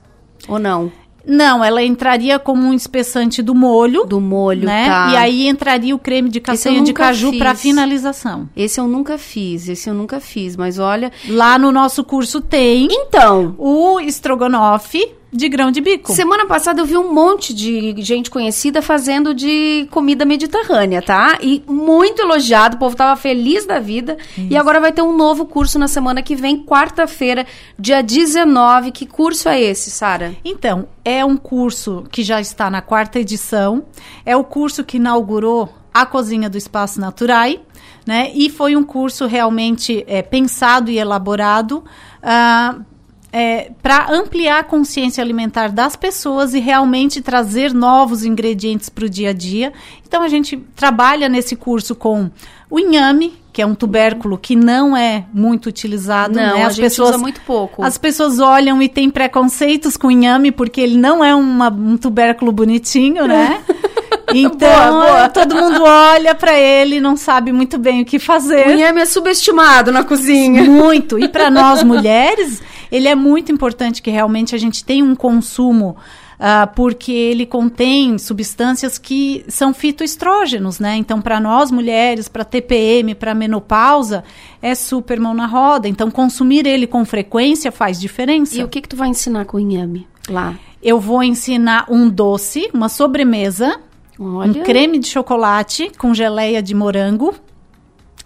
Ou 0.49 0.59
não? 0.59 0.91
Não, 1.25 1.63
ela 1.63 1.81
entraria 1.81 2.37
como 2.37 2.67
um 2.67 2.73
espessante 2.73 3.41
do 3.41 3.55
molho. 3.55 4.03
Do 4.05 4.19
molho, 4.19 4.65
né? 4.65 4.87
tá. 4.87 5.11
E 5.13 5.15
aí 5.15 5.47
entraria 5.47 5.95
o 5.95 5.99
creme 5.99 6.27
de 6.27 6.41
castanha 6.41 6.81
de 6.81 6.91
caju 6.91 7.37
para 7.37 7.55
finalização. 7.55 8.49
Esse 8.57 8.81
eu 8.81 8.89
nunca 8.89 9.17
fiz, 9.17 9.69
esse 9.69 9.89
eu 9.89 9.93
nunca 9.93 10.19
fiz, 10.19 10.57
mas 10.57 10.79
olha, 10.79 11.13
lá 11.29 11.57
no 11.57 11.71
nosso 11.71 12.03
curso 12.03 12.41
tem. 12.41 12.89
Então, 12.91 13.55
o 13.57 14.01
estrogonofe 14.01 15.18
de 15.31 15.47
grão 15.47 15.71
de 15.71 15.79
bico. 15.79 16.11
Semana 16.13 16.45
passada 16.45 16.81
eu 16.81 16.85
vi 16.85 16.97
um 16.97 17.13
monte 17.13 17.53
de 17.53 17.95
gente 17.99 18.31
conhecida 18.31 18.81
fazendo 18.81 19.33
de 19.33 19.87
comida 19.91 20.25
mediterrânea, 20.25 21.01
tá? 21.01 21.37
E 21.41 21.63
muito 21.67 22.21
elogiado, 22.21 22.75
o 22.75 22.79
povo 22.79 22.95
tava 22.95 23.19
feliz 23.19 23.65
da 23.65 23.79
vida. 23.79 24.17
Isso. 24.37 24.47
E 24.49 24.57
agora 24.57 24.79
vai 24.79 24.91
ter 24.91 25.01
um 25.01 25.15
novo 25.15 25.45
curso 25.45 25.77
na 25.77 25.87
semana 25.87 26.21
que 26.21 26.35
vem, 26.35 26.63
quarta-feira, 26.63 27.45
dia 27.77 28.01
19. 28.01 28.91
Que 28.91 29.05
curso 29.05 29.47
é 29.47 29.61
esse, 29.61 29.91
Sara? 29.91 30.35
Então, 30.43 30.87
é 31.05 31.23
um 31.23 31.37
curso 31.37 32.05
que 32.11 32.23
já 32.23 32.41
está 32.41 32.69
na 32.69 32.81
quarta 32.81 33.19
edição. 33.19 33.85
É 34.25 34.35
o 34.35 34.43
curso 34.43 34.83
que 34.83 34.97
inaugurou 34.97 35.69
a 35.93 36.05
Cozinha 36.05 36.49
do 36.49 36.57
Espaço 36.57 36.99
Naturai, 36.99 37.59
né? 38.05 38.31
E 38.33 38.49
foi 38.49 38.75
um 38.75 38.83
curso 38.83 39.27
realmente 39.27 40.03
é, 40.07 40.21
pensado 40.21 40.89
e 40.89 40.97
elaborado 40.97 41.83
uh, 42.23 42.85
é, 43.31 43.71
para 43.81 44.11
ampliar 44.11 44.59
a 44.59 44.63
consciência 44.63 45.23
alimentar 45.23 45.69
das 45.69 45.95
pessoas 45.95 46.53
e 46.53 46.59
realmente 46.59 47.21
trazer 47.21 47.73
novos 47.73 48.25
ingredientes 48.25 48.89
para 48.89 49.05
o 49.05 49.09
dia 49.09 49.29
a 49.29 49.33
dia. 49.33 49.71
Então 50.07 50.23
a 50.23 50.27
gente 50.27 50.57
trabalha 50.75 51.29
nesse 51.29 51.55
curso 51.55 51.95
com 51.95 52.31
o 52.69 52.79
inhame, 52.79 53.33
que 53.53 53.61
é 53.61 53.65
um 53.65 53.75
tubérculo 53.75 54.37
que 54.37 54.55
não 54.55 54.97
é 54.97 55.25
muito 55.33 55.67
utilizado. 55.67 56.35
Não, 56.35 56.55
né? 56.55 56.63
As 56.63 56.67
a 56.67 56.69
gente 56.71 56.81
pessoas, 56.85 57.09
usa 57.09 57.17
muito 57.19 57.41
pouco. 57.41 57.83
As 57.83 57.97
pessoas 57.97 58.39
olham 58.39 58.81
e 58.81 58.89
têm 58.89 59.09
preconceitos 59.09 59.95
com 59.95 60.07
o 60.07 60.11
inhame 60.11 60.51
porque 60.51 60.81
ele 60.81 60.97
não 60.97 61.23
é 61.23 61.35
uma, 61.35 61.69
um 61.69 61.97
tubérculo 61.97 62.51
bonitinho, 62.51 63.27
né? 63.27 63.61
Então, 64.31 64.91
boa, 64.91 65.07
boa. 65.07 65.29
todo 65.29 65.55
mundo 65.55 65.81
olha 65.83 66.35
para 66.35 66.57
ele 66.57 66.97
e 66.97 67.01
não 67.01 67.17
sabe 67.17 67.51
muito 67.51 67.79
bem 67.79 68.01
o 68.01 68.05
que 68.05 68.19
fazer. 68.19 68.67
O 68.67 68.71
inhame 68.71 69.01
é 69.01 69.05
subestimado 69.05 69.91
na 69.91 70.03
cozinha. 70.03 70.63
Muito. 70.63 71.17
E 71.17 71.27
para 71.27 71.49
nós 71.49 71.83
mulheres, 71.83 72.61
ele 72.91 73.07
é 73.07 73.15
muito 73.15 73.51
importante 73.51 74.01
que 74.01 74.09
realmente 74.09 74.55
a 74.55 74.57
gente 74.57 74.83
tenha 74.83 75.03
um 75.03 75.15
consumo 75.15 75.95
Uh, 76.39 76.73
porque 76.73 77.11
ele 77.11 77.45
contém 77.45 78.17
substâncias 78.17 78.97
que 78.97 79.43
são 79.49 79.73
fitoestrógenos, 79.73 80.79
né? 80.79 80.95
Então, 80.95 81.19
para 81.19 81.37
nós 81.37 81.69
mulheres, 81.69 82.29
para 82.29 82.45
TPM, 82.45 83.13
para 83.13 83.35
menopausa, 83.35 84.23
é 84.61 84.73
super 84.73 85.19
mão 85.19 85.33
na 85.33 85.45
roda. 85.45 85.89
Então, 85.89 86.09
consumir 86.09 86.65
ele 86.65 86.87
com 86.87 87.03
frequência 87.03 87.73
faz 87.73 87.99
diferença. 87.99 88.57
E 88.57 88.63
o 88.63 88.69
que 88.69 88.79
que 88.79 88.87
tu 88.87 88.95
vai 88.95 89.09
ensinar 89.09 89.43
com 89.43 89.57
o 89.57 89.59
inhame 89.59 90.07
lá? 90.29 90.55
Eu 90.81 90.97
vou 90.97 91.21
ensinar 91.21 91.87
um 91.89 92.09
doce, 92.09 92.69
uma 92.73 92.87
sobremesa, 92.87 93.77
Olha. 94.17 94.49
um 94.49 94.63
creme 94.63 94.97
de 94.97 95.07
chocolate 95.07 95.91
com 95.97 96.13
geleia 96.13 96.63
de 96.63 96.73
morango 96.73 97.35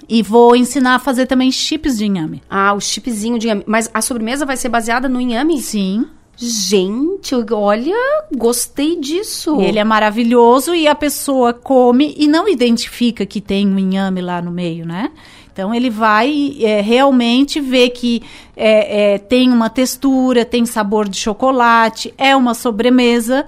e 0.08 0.22
vou 0.22 0.56
ensinar 0.56 0.95
a 0.95 0.99
fazer 0.99 1.26
também 1.26 1.51
chips 1.51 1.97
de 1.97 2.06
inhame. 2.06 2.41
Ah, 2.49 2.74
o 2.74 2.80
chipzinho 2.80 3.38
de 3.39 3.47
inhame. 3.47 3.64
Mas 3.66 3.89
a 3.93 4.01
sobremesa 4.01 4.45
vai 4.45 4.58
ser 4.58 4.70
baseada 4.70 5.08
no 5.08 5.20
inhame? 5.20 5.62
Sim. 5.62 6.06
Gente, 6.36 7.36
olha, 7.51 7.95
gostei 8.36 8.99
disso. 8.99 9.62
Ele 9.62 9.78
é 9.78 9.84
maravilhoso 9.84 10.74
e 10.74 10.88
a 10.88 10.95
pessoa 10.95 11.54
come 11.54 12.16
e 12.18 12.28
não 12.28 12.49
identifica 12.49 13.26
que 13.26 13.39
tem 13.39 13.68
um 13.68 13.78
inhame 13.78 14.20
lá 14.20 14.41
no 14.41 14.51
meio, 14.51 14.86
né? 14.86 15.12
Então 15.51 15.74
ele 15.74 15.91
vai 15.91 16.58
é, 16.62 16.82
realmente 16.82 17.62
ver 17.62 17.91
que 17.91 18.24
é, 18.58 19.14
é, 19.14 19.18
tem 19.20 19.51
uma 19.51 19.70
textura, 19.70 20.43
tem 20.43 20.66
sabor 20.66 21.08
de 21.08 21.18
chocolate, 21.18 22.12
é 22.18 22.36
uma 22.36 22.56
sobremesa 22.56 23.45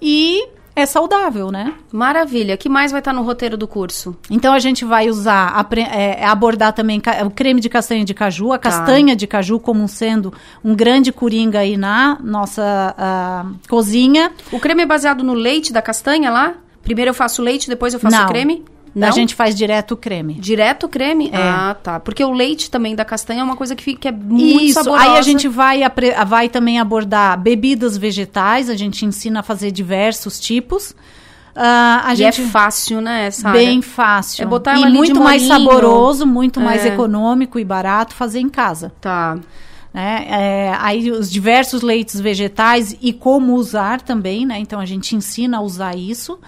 e 0.00 0.46
é 0.80 0.86
saudável, 0.86 1.50
né? 1.50 1.74
Maravilha. 1.92 2.56
que 2.56 2.68
mais 2.68 2.90
vai 2.90 3.00
estar 3.00 3.12
no 3.12 3.22
roteiro 3.22 3.56
do 3.56 3.66
curso? 3.66 4.16
Então 4.30 4.52
a 4.52 4.58
gente 4.58 4.84
vai 4.84 5.08
usar, 5.08 5.66
é, 5.92 6.24
abordar 6.24 6.72
também 6.72 7.00
o 7.24 7.30
creme 7.30 7.60
de 7.60 7.68
castanha 7.68 8.04
de 8.04 8.14
caju, 8.14 8.52
a 8.52 8.58
tá. 8.58 8.70
castanha 8.70 9.14
de 9.16 9.26
caju 9.26 9.58
como 9.58 9.86
sendo 9.88 10.32
um 10.64 10.74
grande 10.74 11.12
coringa 11.12 11.60
aí 11.60 11.76
na 11.76 12.18
nossa 12.22 12.94
uh, 12.96 13.68
cozinha. 13.68 14.32
O 14.52 14.60
creme 14.60 14.82
é 14.82 14.86
baseado 14.86 15.24
no 15.24 15.34
leite 15.34 15.72
da 15.72 15.82
castanha 15.82 16.30
lá? 16.30 16.54
Primeiro 16.82 17.10
eu 17.10 17.14
faço 17.14 17.42
leite, 17.42 17.68
depois 17.68 17.92
eu 17.92 18.00
faço 18.00 18.16
Não. 18.16 18.24
o 18.24 18.28
creme? 18.28 18.64
Não? 18.98 19.08
A 19.08 19.10
gente 19.12 19.34
faz 19.34 19.54
direto 19.54 19.92
o 19.92 19.96
creme. 19.96 20.34
Direto 20.34 20.86
o 20.86 20.88
creme? 20.88 21.30
É. 21.32 21.36
Ah, 21.36 21.76
tá. 21.80 22.00
Porque 22.00 22.24
o 22.24 22.32
leite 22.32 22.70
também 22.70 22.96
da 22.96 23.04
castanha 23.04 23.40
é 23.40 23.44
uma 23.44 23.56
coisa 23.56 23.76
que, 23.76 23.82
fica, 23.84 24.00
que 24.00 24.08
é 24.08 24.12
muito 24.12 24.64
Isso. 24.64 24.74
saborosa. 24.74 25.04
Aí 25.04 25.18
a 25.18 25.22
gente 25.22 25.46
vai, 25.46 25.80
vai 26.26 26.48
também 26.48 26.80
abordar 26.80 27.38
bebidas 27.38 27.96
vegetais, 27.96 28.68
a 28.68 28.74
gente 28.74 29.06
ensina 29.06 29.40
a 29.40 29.42
fazer 29.42 29.70
diversos 29.70 30.40
tipos. 30.40 30.90
Uh, 30.90 32.04
a 32.04 32.12
e 32.12 32.16
gente... 32.16 32.42
é 32.42 32.46
fácil, 32.46 33.00
né, 33.00 33.30
Sarah? 33.30 33.56
Bem 33.56 33.82
fácil. 33.82 34.42
É 34.42 34.46
botar 34.46 34.78
e 34.78 34.90
muito 34.90 35.20
mais 35.20 35.42
saboroso, 35.42 36.26
muito 36.26 36.60
é. 36.60 36.62
mais 36.62 36.84
econômico 36.84 37.58
e 37.58 37.64
barato 37.64 38.14
fazer 38.14 38.40
em 38.40 38.48
casa. 38.48 38.92
Tá. 39.00 39.38
Né? 39.92 40.26
É, 40.28 40.76
aí 40.78 41.10
os 41.10 41.30
diversos 41.30 41.82
leites 41.82 42.20
vegetais 42.20 42.96
e 43.00 43.12
como 43.12 43.54
usar 43.54 44.00
também, 44.00 44.46
né? 44.46 44.58
Então 44.58 44.78
a 44.78 44.84
gente 44.84 45.16
ensina 45.16 45.58
a 45.58 45.60
usar 45.60 45.96
isso. 45.96 46.38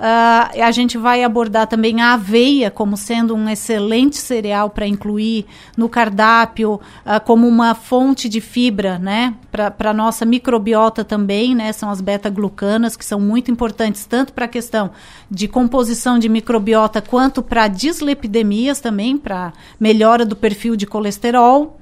Uh, 0.00 0.62
a 0.62 0.70
gente 0.70 0.96
vai 0.96 1.22
abordar 1.22 1.66
também 1.66 2.00
a 2.00 2.14
aveia 2.14 2.70
como 2.70 2.96
sendo 2.96 3.34
um 3.34 3.46
excelente 3.50 4.16
cereal 4.16 4.70
para 4.70 4.86
incluir 4.86 5.44
no 5.76 5.90
cardápio, 5.90 6.80
uh, 7.04 7.20
como 7.22 7.46
uma 7.46 7.74
fonte 7.74 8.26
de 8.26 8.40
fibra, 8.40 8.98
né? 8.98 9.34
Para 9.52 9.90
a 9.90 9.92
nossa 9.92 10.24
microbiota 10.24 11.04
também, 11.04 11.54
né? 11.54 11.70
São 11.74 11.90
as 11.90 12.00
beta-glucanas, 12.00 12.96
que 12.96 13.04
são 13.04 13.20
muito 13.20 13.50
importantes, 13.50 14.06
tanto 14.06 14.32
para 14.32 14.46
a 14.46 14.48
questão 14.48 14.90
de 15.30 15.46
composição 15.46 16.18
de 16.18 16.30
microbiota, 16.30 17.02
quanto 17.02 17.42
para 17.42 17.68
dislipidemias 17.68 18.80
também, 18.80 19.18
para 19.18 19.52
melhora 19.78 20.24
do 20.24 20.34
perfil 20.34 20.76
de 20.76 20.86
colesterol. 20.86 21.78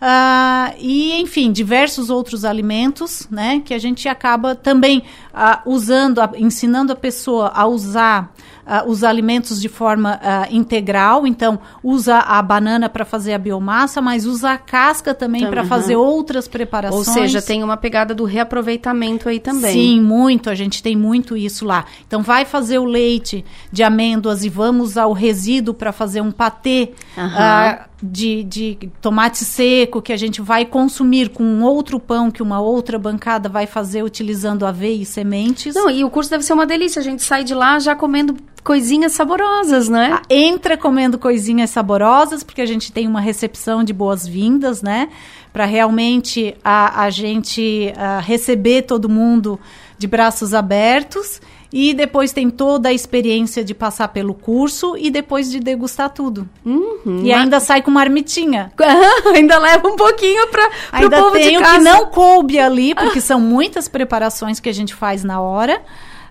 Uh, 0.00 0.74
e, 0.78 1.20
enfim, 1.20 1.52
diversos 1.52 2.08
outros 2.08 2.44
alimentos, 2.44 3.28
né? 3.30 3.60
Que 3.62 3.74
a 3.74 3.78
gente 3.78 4.08
acaba 4.08 4.54
também 4.54 5.02
uh, 5.34 5.70
usando, 5.70 6.20
ensinando 6.36 6.92
a 6.92 6.96
pessoa 6.96 7.52
a 7.54 7.66
usar 7.66 8.34
uh, 8.70 8.88
os 8.88 9.02
alimentos 9.02 9.60
de 9.60 9.68
forma 9.68 10.20
uh, 10.22 10.54
integral. 10.54 11.26
Então, 11.26 11.58
usa 11.82 12.18
a 12.18 12.40
banana 12.40 12.88
para 12.88 13.04
fazer 13.04 13.32
a 13.32 13.38
biomassa, 13.38 14.00
mas 14.00 14.24
usa 14.24 14.52
a 14.52 14.58
casca 14.58 15.12
também 15.12 15.48
para 15.48 15.64
fazer 15.64 15.96
outras 15.96 16.46
preparações. 16.46 17.08
Ou 17.08 17.12
seja, 17.12 17.42
tem 17.42 17.64
uma 17.64 17.76
pegada 17.76 18.14
do 18.14 18.24
reaproveitamento 18.24 19.28
aí 19.28 19.40
também. 19.40 19.72
Sim, 19.72 20.00
muito. 20.00 20.48
A 20.48 20.54
gente 20.54 20.82
tem 20.82 20.96
muito 20.96 21.36
isso 21.36 21.64
lá. 21.64 21.84
Então, 22.06 22.22
vai 22.22 22.44
fazer 22.44 22.78
o 22.78 22.84
leite 22.84 23.44
de 23.72 23.82
amêndoas 23.82 24.44
e 24.44 24.48
vamos 24.48 24.90
usar 24.90 25.06
o 25.06 25.12
resíduo 25.12 25.74
para 25.74 25.92
fazer 25.92 26.20
um 26.20 26.30
patê. 26.30 26.92
Uh, 27.16 27.90
de, 28.02 28.44
de, 28.44 28.78
tomate 29.00 29.44
seco 29.44 30.00
que 30.00 30.12
a 30.12 30.16
gente 30.16 30.40
vai 30.40 30.64
consumir 30.64 31.28
com 31.28 31.62
outro 31.62 32.00
pão 32.00 32.30
que 32.30 32.42
uma 32.42 32.60
outra 32.60 32.98
bancada 32.98 33.48
vai 33.48 33.66
fazer 33.66 34.02
utilizando 34.02 34.64
aveia 34.64 35.02
e 35.02 35.04
sementes. 35.04 35.74
Não, 35.74 35.90
e 35.90 36.02
o 36.02 36.10
curso 36.10 36.30
deve 36.30 36.44
ser 36.44 36.54
uma 36.54 36.66
delícia. 36.66 37.00
A 37.00 37.02
gente 37.02 37.22
sai 37.22 37.44
de 37.44 37.54
lá 37.54 37.78
já 37.78 37.94
comendo 37.94 38.36
coisinhas 38.62 39.12
saborosas, 39.12 39.88
né? 39.88 40.10
Ah, 40.14 40.22
entra 40.28 40.76
comendo 40.76 41.18
coisinhas 41.18 41.70
saborosas, 41.70 42.42
porque 42.42 42.60
a 42.60 42.66
gente 42.66 42.92
tem 42.92 43.06
uma 43.06 43.20
recepção 43.20 43.82
de 43.82 43.92
boas-vindas, 43.92 44.82
né? 44.82 45.08
Para 45.52 45.64
realmente 45.64 46.54
a, 46.64 47.04
a 47.04 47.10
gente 47.10 47.92
a 47.96 48.20
receber 48.20 48.82
todo 48.82 49.08
mundo 49.08 49.58
de 49.98 50.06
braços 50.06 50.54
abertos. 50.54 51.40
E 51.72 51.94
depois 51.94 52.32
tem 52.32 52.50
toda 52.50 52.88
a 52.88 52.92
experiência 52.92 53.62
de 53.62 53.72
passar 53.72 54.08
pelo 54.08 54.34
curso 54.34 54.96
e 54.96 55.08
depois 55.08 55.48
de 55.48 55.60
degustar 55.60 56.10
tudo. 56.10 56.48
Uhum, 56.66 57.22
e 57.22 57.32
ainda 57.32 57.60
sai 57.60 57.80
com 57.80 57.92
marmitinha. 57.92 58.72
ainda 59.32 59.56
leva 59.56 59.86
um 59.86 59.94
pouquinho 59.94 60.48
para 60.48 61.06
o 61.06 61.08
povo 61.08 61.30
tem 61.30 61.50
de 61.50 61.58
o 61.58 61.60
casa. 61.60 61.78
que 61.78 61.84
não 61.84 62.06
coube 62.06 62.58
ali, 62.58 62.92
porque 62.92 63.20
são 63.20 63.40
muitas 63.40 63.86
preparações 63.86 64.58
que 64.58 64.68
a 64.68 64.74
gente 64.74 64.92
faz 64.92 65.22
na 65.22 65.40
hora. 65.40 65.80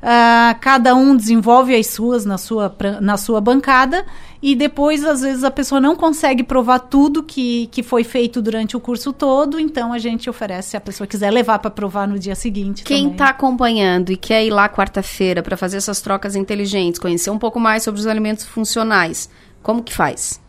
Uh, 0.01 0.57
cada 0.61 0.95
um 0.95 1.15
desenvolve 1.15 1.75
as 1.75 1.87
suas 1.87 2.25
na 2.25 2.37
sua, 2.37 2.73
na 3.01 3.17
sua 3.17 3.41
bancada 3.41 4.05
e 4.41 4.55
depois, 4.55 5.03
às 5.03 5.21
vezes, 5.21 5.43
a 5.43 5.51
pessoa 5.51 5.81
não 5.81 5.95
consegue 5.95 6.43
provar 6.43 6.79
tudo 6.79 7.21
que, 7.21 7.67
que 7.67 7.83
foi 7.83 8.05
feito 8.05 8.41
durante 8.41 8.77
o 8.77 8.79
curso 8.79 9.11
todo, 9.11 9.59
então 9.59 9.91
a 9.91 9.99
gente 9.99 10.29
oferece, 10.29 10.69
se 10.69 10.77
a 10.77 10.81
pessoa 10.81 11.05
quiser 11.05 11.29
levar 11.29 11.59
para 11.59 11.69
provar 11.69 12.07
no 12.07 12.17
dia 12.17 12.35
seguinte. 12.35 12.85
Quem 12.85 13.11
está 13.11 13.29
acompanhando 13.29 14.11
e 14.11 14.17
quer 14.17 14.45
ir 14.45 14.51
lá 14.51 14.69
quarta-feira 14.69 15.43
para 15.43 15.57
fazer 15.57 15.75
essas 15.77 15.99
trocas 15.99 16.35
inteligentes, 16.37 16.99
conhecer 16.99 17.29
um 17.29 17.37
pouco 17.37 17.59
mais 17.59 17.83
sobre 17.83 17.99
os 17.99 18.07
alimentos 18.07 18.45
funcionais, 18.45 19.29
como 19.61 19.83
que 19.83 19.93
faz? 19.93 20.39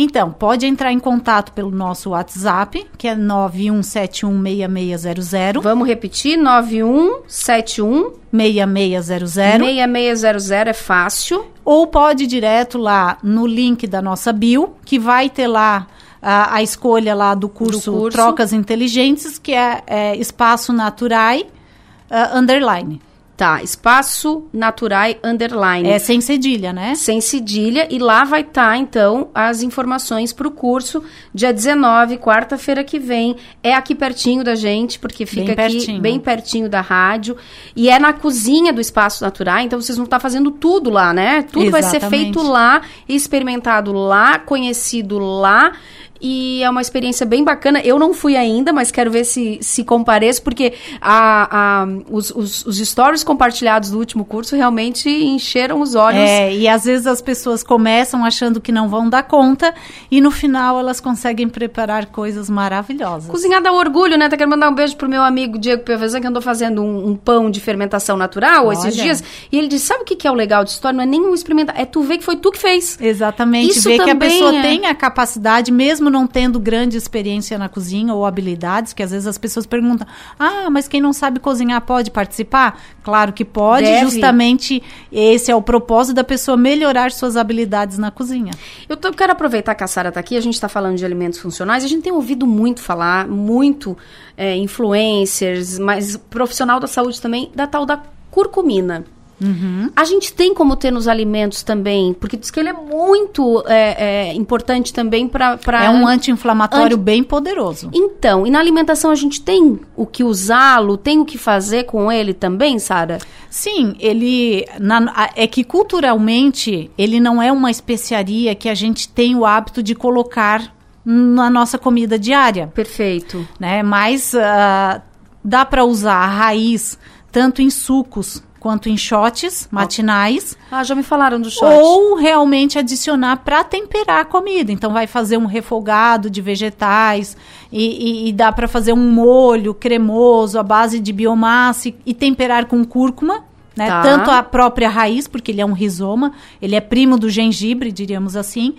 Então, 0.00 0.30
pode 0.30 0.64
entrar 0.64 0.92
em 0.92 1.00
contato 1.00 1.50
pelo 1.50 1.72
nosso 1.72 2.10
WhatsApp, 2.10 2.86
que 2.96 3.08
é 3.08 3.16
91716600. 3.16 5.60
Vamos 5.60 5.88
repetir, 5.88 6.38
9171 6.38 8.12
6600. 8.32 9.32
6600 9.66 10.50
é 10.52 10.72
fácil. 10.72 11.46
Ou 11.64 11.88
pode 11.88 12.22
ir 12.24 12.28
direto 12.28 12.78
lá 12.78 13.18
no 13.24 13.44
link 13.44 13.88
da 13.88 14.00
nossa 14.00 14.32
bio, 14.32 14.74
que 14.84 15.00
vai 15.00 15.28
ter 15.28 15.48
lá 15.48 15.88
a, 16.22 16.54
a 16.54 16.62
escolha 16.62 17.12
lá 17.12 17.34
do 17.34 17.48
curso, 17.48 17.90
do 17.90 17.98
curso, 17.98 18.16
Trocas 18.16 18.52
Inteligentes, 18.52 19.36
que 19.36 19.52
é, 19.52 19.82
é 19.84 20.16
Espaço 20.16 20.72
Naturai 20.72 21.40
uh, 21.40 22.38
Underline. 22.38 23.00
Tá, 23.38 23.62
espaço 23.62 24.48
naturai 24.52 25.16
underline. 25.22 25.88
É 25.88 26.00
sem 26.00 26.20
cedilha, 26.20 26.72
né? 26.72 26.96
Sem 26.96 27.20
cedilha. 27.20 27.86
E 27.88 27.96
lá 27.96 28.24
vai 28.24 28.40
estar, 28.40 28.70
tá, 28.70 28.76
então, 28.76 29.28
as 29.32 29.62
informações 29.62 30.32
para 30.32 30.48
o 30.48 30.50
curso, 30.50 31.04
dia 31.32 31.52
19, 31.52 32.18
quarta-feira 32.18 32.82
que 32.82 32.98
vem. 32.98 33.36
É 33.62 33.72
aqui 33.72 33.94
pertinho 33.94 34.42
da 34.42 34.56
gente, 34.56 34.98
porque 34.98 35.24
fica 35.24 35.54
bem 35.54 35.66
aqui 35.66 35.76
pertinho. 35.76 36.00
bem 36.00 36.18
pertinho 36.18 36.68
da 36.68 36.80
rádio. 36.80 37.36
E 37.76 37.88
é 37.88 37.96
na 38.00 38.12
cozinha 38.12 38.72
do 38.72 38.80
Espaço 38.80 39.22
Naturai, 39.22 39.62
então 39.62 39.80
vocês 39.80 39.96
vão 39.96 40.06
estar 40.06 40.16
tá 40.16 40.20
fazendo 40.20 40.50
tudo 40.50 40.90
lá, 40.90 41.12
né? 41.12 41.42
Tudo 41.42 41.66
Exatamente. 41.66 41.70
vai 41.70 41.82
ser 41.84 42.10
feito 42.10 42.42
lá, 42.42 42.82
experimentado 43.08 43.92
lá, 43.92 44.40
conhecido 44.40 45.16
lá. 45.16 45.74
E 46.20 46.62
é 46.62 46.70
uma 46.70 46.80
experiência 46.80 47.24
bem 47.24 47.44
bacana. 47.44 47.80
Eu 47.80 47.98
não 47.98 48.12
fui 48.12 48.36
ainda, 48.36 48.72
mas 48.72 48.90
quero 48.90 49.10
ver 49.10 49.24
se, 49.24 49.58
se 49.60 49.84
compareço, 49.84 50.42
porque 50.42 50.74
a, 51.00 51.82
a, 51.82 51.86
os, 52.10 52.30
os, 52.30 52.66
os 52.66 52.78
stories 52.78 53.22
compartilhados 53.22 53.90
do 53.90 53.98
último 53.98 54.24
curso 54.24 54.56
realmente 54.56 55.08
encheram 55.08 55.80
os 55.80 55.94
olhos. 55.94 56.20
É, 56.20 56.54
e 56.54 56.66
às 56.68 56.84
vezes 56.84 57.06
as 57.06 57.20
pessoas 57.20 57.62
começam 57.62 58.24
achando 58.24 58.60
que 58.60 58.72
não 58.72 58.88
vão 58.88 59.08
dar 59.08 59.22
conta, 59.22 59.74
e 60.10 60.20
no 60.20 60.30
final 60.30 60.78
elas 60.78 61.00
conseguem 61.00 61.48
preparar 61.48 62.06
coisas 62.06 62.50
maravilhosas. 62.50 63.30
Cozinhar 63.30 63.62
dá 63.62 63.72
orgulho, 63.72 64.16
né? 64.16 64.28
Tá 64.28 64.36
querendo 64.36 64.50
mandar 64.50 64.70
um 64.70 64.74
beijo 64.74 64.96
pro 64.96 65.08
meu 65.08 65.22
amigo 65.22 65.58
Diego 65.58 65.82
Pevezan, 65.82 66.20
que 66.20 66.26
andou 66.26 66.42
fazendo 66.42 66.82
um, 66.82 67.10
um, 67.10 67.16
pão 67.16 67.50
de 67.50 67.60
fermentação 67.60 68.16
natural 68.16 68.66
Olha. 68.66 68.76
esses 68.76 68.96
dias. 68.96 69.24
E 69.50 69.58
ele 69.58 69.68
disse: 69.68 69.86
sabe 69.86 70.02
o 70.02 70.04
que, 70.04 70.26
é 70.26 70.30
o 70.30 70.34
legal 70.34 70.64
de 70.64 70.70
história? 70.70 70.96
Não 70.96 71.04
é 71.04 71.06
nem 71.06 71.20
um 71.20 71.34
experimentar, 71.34 71.78
é 71.78 71.84
tu 71.84 72.02
ver 72.02 72.18
que 72.18 72.24
foi 72.24 72.36
tu 72.36 72.50
que 72.50 72.58
fez. 72.58 72.98
Exatamente. 73.00 73.70
Isso 73.70 73.88
ver 73.88 74.02
que 74.02 74.10
a 74.10 74.16
pessoa 74.16 74.56
é... 74.56 74.62
tem 74.62 74.86
a 74.86 74.94
capacidade, 74.94 75.70
mesmo 75.70 76.07
não 76.10 76.26
tendo 76.26 76.58
grande 76.58 76.96
experiência 76.96 77.58
na 77.58 77.68
cozinha 77.68 78.14
ou 78.14 78.24
habilidades, 78.24 78.92
que 78.92 79.02
às 79.02 79.10
vezes 79.10 79.26
as 79.26 79.38
pessoas 79.38 79.66
perguntam: 79.66 80.06
ah, 80.38 80.68
mas 80.70 80.88
quem 80.88 81.00
não 81.00 81.12
sabe 81.12 81.40
cozinhar 81.40 81.80
pode 81.82 82.10
participar? 82.10 82.80
Claro 83.02 83.32
que 83.32 83.44
pode, 83.44 83.84
Deve. 83.86 84.04
justamente 84.04 84.82
esse 85.10 85.50
é 85.50 85.56
o 85.56 85.62
propósito 85.62 86.16
da 86.16 86.24
pessoa 86.24 86.56
melhorar 86.56 87.10
suas 87.10 87.36
habilidades 87.36 87.98
na 87.98 88.10
cozinha. 88.10 88.52
Eu 88.88 88.96
tô, 88.96 89.12
quero 89.12 89.32
aproveitar 89.32 89.74
que 89.74 89.84
a 89.84 89.86
Sara 89.86 90.08
está 90.08 90.20
aqui, 90.20 90.36
a 90.36 90.40
gente 90.40 90.54
está 90.54 90.68
falando 90.68 90.96
de 90.96 91.04
alimentos 91.04 91.38
funcionais, 91.38 91.84
a 91.84 91.88
gente 91.88 92.02
tem 92.02 92.12
ouvido 92.12 92.46
muito 92.46 92.80
falar, 92.80 93.26
muito 93.26 93.96
é, 94.36 94.56
influencers, 94.56 95.78
mas 95.78 96.16
profissional 96.16 96.78
da 96.80 96.86
saúde 96.86 97.20
também, 97.20 97.50
da 97.54 97.66
tal 97.66 97.84
da 97.84 98.02
curcumina. 98.30 99.04
Uhum. 99.40 99.90
A 99.94 100.04
gente 100.04 100.32
tem 100.32 100.52
como 100.52 100.74
ter 100.76 100.90
nos 100.90 101.06
alimentos 101.06 101.62
também, 101.62 102.12
porque 102.12 102.36
diz 102.36 102.50
que 102.50 102.58
ele 102.58 102.70
é 102.70 102.72
muito 102.72 103.62
é, 103.66 104.30
é, 104.30 104.34
importante 104.34 104.92
também 104.92 105.28
para. 105.28 105.58
É 105.84 105.90
um 105.90 106.06
anti-inflamatório 106.06 106.96
anti... 106.96 107.04
bem 107.04 107.22
poderoso. 107.22 107.90
Então, 107.92 108.46
e 108.46 108.50
na 108.50 108.58
alimentação 108.58 109.10
a 109.10 109.14
gente 109.14 109.40
tem 109.40 109.78
o 109.96 110.04
que 110.04 110.24
usá-lo, 110.24 110.96
tem 110.96 111.20
o 111.20 111.24
que 111.24 111.38
fazer 111.38 111.84
com 111.84 112.10
ele 112.10 112.34
também, 112.34 112.78
Sara? 112.78 113.18
Sim, 113.48 113.94
ele. 114.00 114.64
Na, 114.80 115.30
é 115.36 115.46
que 115.46 115.62
culturalmente 115.62 116.90
ele 116.98 117.20
não 117.20 117.40
é 117.40 117.52
uma 117.52 117.70
especiaria 117.70 118.54
que 118.54 118.68
a 118.68 118.74
gente 118.74 119.08
tem 119.08 119.36
o 119.36 119.46
hábito 119.46 119.82
de 119.82 119.94
colocar 119.94 120.74
na 121.04 121.48
nossa 121.48 121.78
comida 121.78 122.18
diária. 122.18 122.66
Perfeito. 122.74 123.46
Né? 123.58 123.82
Mas 123.82 124.34
uh, 124.34 125.00
dá 125.42 125.64
para 125.64 125.84
usar 125.84 126.16
a 126.16 126.26
raiz 126.26 126.98
tanto 127.32 127.62
em 127.62 127.70
sucos 127.70 128.42
quanto 128.58 128.88
em 128.88 128.96
shots 128.96 129.68
matinais. 129.70 130.56
Ah, 130.70 130.82
já 130.82 130.94
me 130.94 131.02
falaram 131.02 131.40
do 131.40 131.50
shot. 131.50 131.64
Ou 131.64 132.16
realmente 132.16 132.78
adicionar 132.78 133.38
para 133.38 133.64
temperar 133.64 134.20
a 134.20 134.24
comida. 134.24 134.72
Então 134.72 134.92
vai 134.92 135.06
fazer 135.06 135.36
um 135.36 135.46
refogado 135.46 136.28
de 136.28 136.40
vegetais 136.40 137.36
e, 137.72 138.26
e, 138.26 138.28
e 138.28 138.32
dá 138.32 138.52
para 138.52 138.68
fazer 138.68 138.92
um 138.92 139.12
molho 139.12 139.74
cremoso 139.74 140.58
à 140.58 140.62
base 140.62 140.98
de 140.98 141.12
biomassa 141.12 141.88
e, 141.88 141.96
e 142.06 142.14
temperar 142.14 142.66
com 142.66 142.84
cúrcuma. 142.84 143.44
Né? 143.76 143.86
Tá. 143.86 144.02
Tanto 144.02 144.30
a 144.30 144.42
própria 144.42 144.88
raiz, 144.88 145.28
porque 145.28 145.52
ele 145.52 145.60
é 145.60 145.66
um 145.66 145.72
rizoma, 145.72 146.32
ele 146.60 146.74
é 146.74 146.80
primo 146.80 147.16
do 147.16 147.30
gengibre, 147.30 147.92
diríamos 147.92 148.34
assim, 148.34 148.74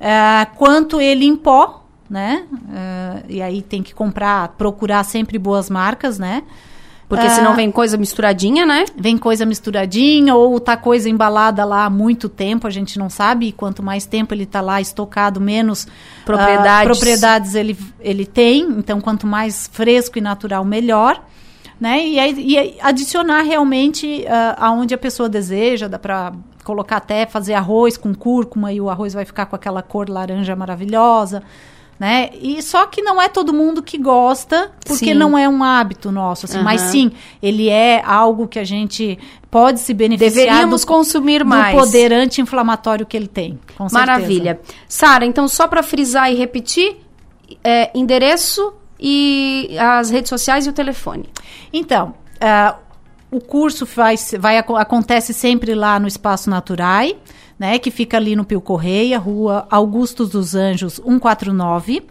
uh, 0.00 0.56
quanto 0.56 1.00
ele 1.00 1.24
em 1.24 1.36
pó, 1.36 1.84
né? 2.10 2.46
Uh, 2.50 3.26
e 3.28 3.40
aí 3.40 3.62
tem 3.62 3.80
que 3.80 3.94
comprar, 3.94 4.48
procurar 4.58 5.04
sempre 5.04 5.38
boas 5.38 5.70
marcas, 5.70 6.18
né? 6.18 6.42
Porque 7.10 7.26
Ah. 7.26 7.30
senão 7.30 7.56
vem 7.56 7.72
coisa 7.72 7.96
misturadinha, 7.96 8.64
né? 8.64 8.84
Vem 8.96 9.18
coisa 9.18 9.44
misturadinha 9.44 10.36
ou 10.36 10.60
tá 10.60 10.76
coisa 10.76 11.08
embalada 11.08 11.64
lá 11.64 11.86
há 11.86 11.90
muito 11.90 12.28
tempo, 12.28 12.68
a 12.68 12.70
gente 12.70 13.00
não 13.00 13.10
sabe. 13.10 13.48
E 13.48 13.52
quanto 13.52 13.82
mais 13.82 14.06
tempo 14.06 14.32
ele 14.32 14.46
tá 14.46 14.60
lá 14.60 14.80
estocado, 14.80 15.40
menos 15.40 15.88
ah, 15.88 16.24
Propriedades. 16.24 16.84
propriedades 16.84 17.54
ele, 17.56 17.76
ele 17.98 18.24
tem. 18.24 18.62
Então, 18.62 19.00
quanto 19.00 19.26
mais 19.26 19.68
fresco 19.72 20.18
e 20.18 20.20
natural, 20.20 20.64
melhor. 20.64 21.20
Né? 21.80 22.06
E, 22.06 22.20
aí, 22.20 22.34
e 22.38 22.78
adicionar 22.80 23.42
realmente 23.42 24.24
ah, 24.28 24.56
aonde 24.60 24.94
a 24.94 24.98
pessoa 24.98 25.28
deseja, 25.28 25.88
dá 25.88 25.98
para 25.98 26.32
colocar 26.62 26.98
até 26.98 27.26
fazer 27.26 27.54
arroz 27.54 27.96
com 27.96 28.14
cúrcuma 28.14 28.72
e 28.72 28.80
o 28.80 28.88
arroz 28.88 29.14
vai 29.14 29.24
ficar 29.24 29.46
com 29.46 29.56
aquela 29.56 29.82
cor 29.82 30.08
laranja 30.08 30.54
maravilhosa. 30.54 31.42
Né? 32.00 32.30
E 32.40 32.62
só 32.62 32.86
que 32.86 33.02
não 33.02 33.20
é 33.20 33.28
todo 33.28 33.52
mundo 33.52 33.82
que 33.82 33.98
gosta, 33.98 34.72
porque 34.86 35.04
Sim. 35.12 35.14
não 35.14 35.36
é 35.36 35.46
um 35.46 35.62
hábito 35.62 36.10
nosso, 36.10 36.46
assim, 36.46 36.62
mas 36.62 36.80
Aham. 36.80 36.90
sim, 36.90 37.12
ele 37.42 37.68
é 37.68 38.02
algo 38.02 38.48
que 38.48 38.58
a 38.58 38.64
gente 38.64 39.18
pode 39.50 39.80
se 39.80 39.92
beneficiar 39.92 40.32
Deveríamos 40.46 40.80
do, 40.80 40.86
consumir 40.86 41.40
do 41.40 41.50
mais. 41.50 41.76
poder 41.78 42.10
anti-inflamatório 42.10 43.04
que 43.04 43.14
ele 43.14 43.28
tem. 43.28 43.58
Maravilha. 43.92 44.58
Sara, 44.88 45.26
então 45.26 45.46
só 45.46 45.68
para 45.68 45.82
frisar 45.82 46.32
e 46.32 46.36
repetir, 46.36 46.96
é, 47.62 47.90
endereço 47.94 48.72
e 48.98 49.76
as 49.78 50.08
redes 50.08 50.30
sociais 50.30 50.66
e 50.66 50.70
o 50.70 50.72
telefone. 50.72 51.28
Então, 51.70 52.14
ah, 52.40 52.76
o 53.30 53.40
curso 53.42 53.84
faz, 53.84 54.34
vai, 54.38 54.56
aco- 54.56 54.74
acontece 54.76 55.34
sempre 55.34 55.74
lá 55.74 56.00
no 56.00 56.08
Espaço 56.08 56.48
Naturai, 56.48 57.14
né, 57.60 57.78
que 57.78 57.90
fica 57.90 58.16
ali 58.16 58.34
no 58.34 58.42
Pio 58.42 58.62
Correia, 58.62 59.18
rua 59.18 59.66
Augustos 59.70 60.30
dos 60.30 60.54
Anjos, 60.54 60.94
149. 60.94 62.02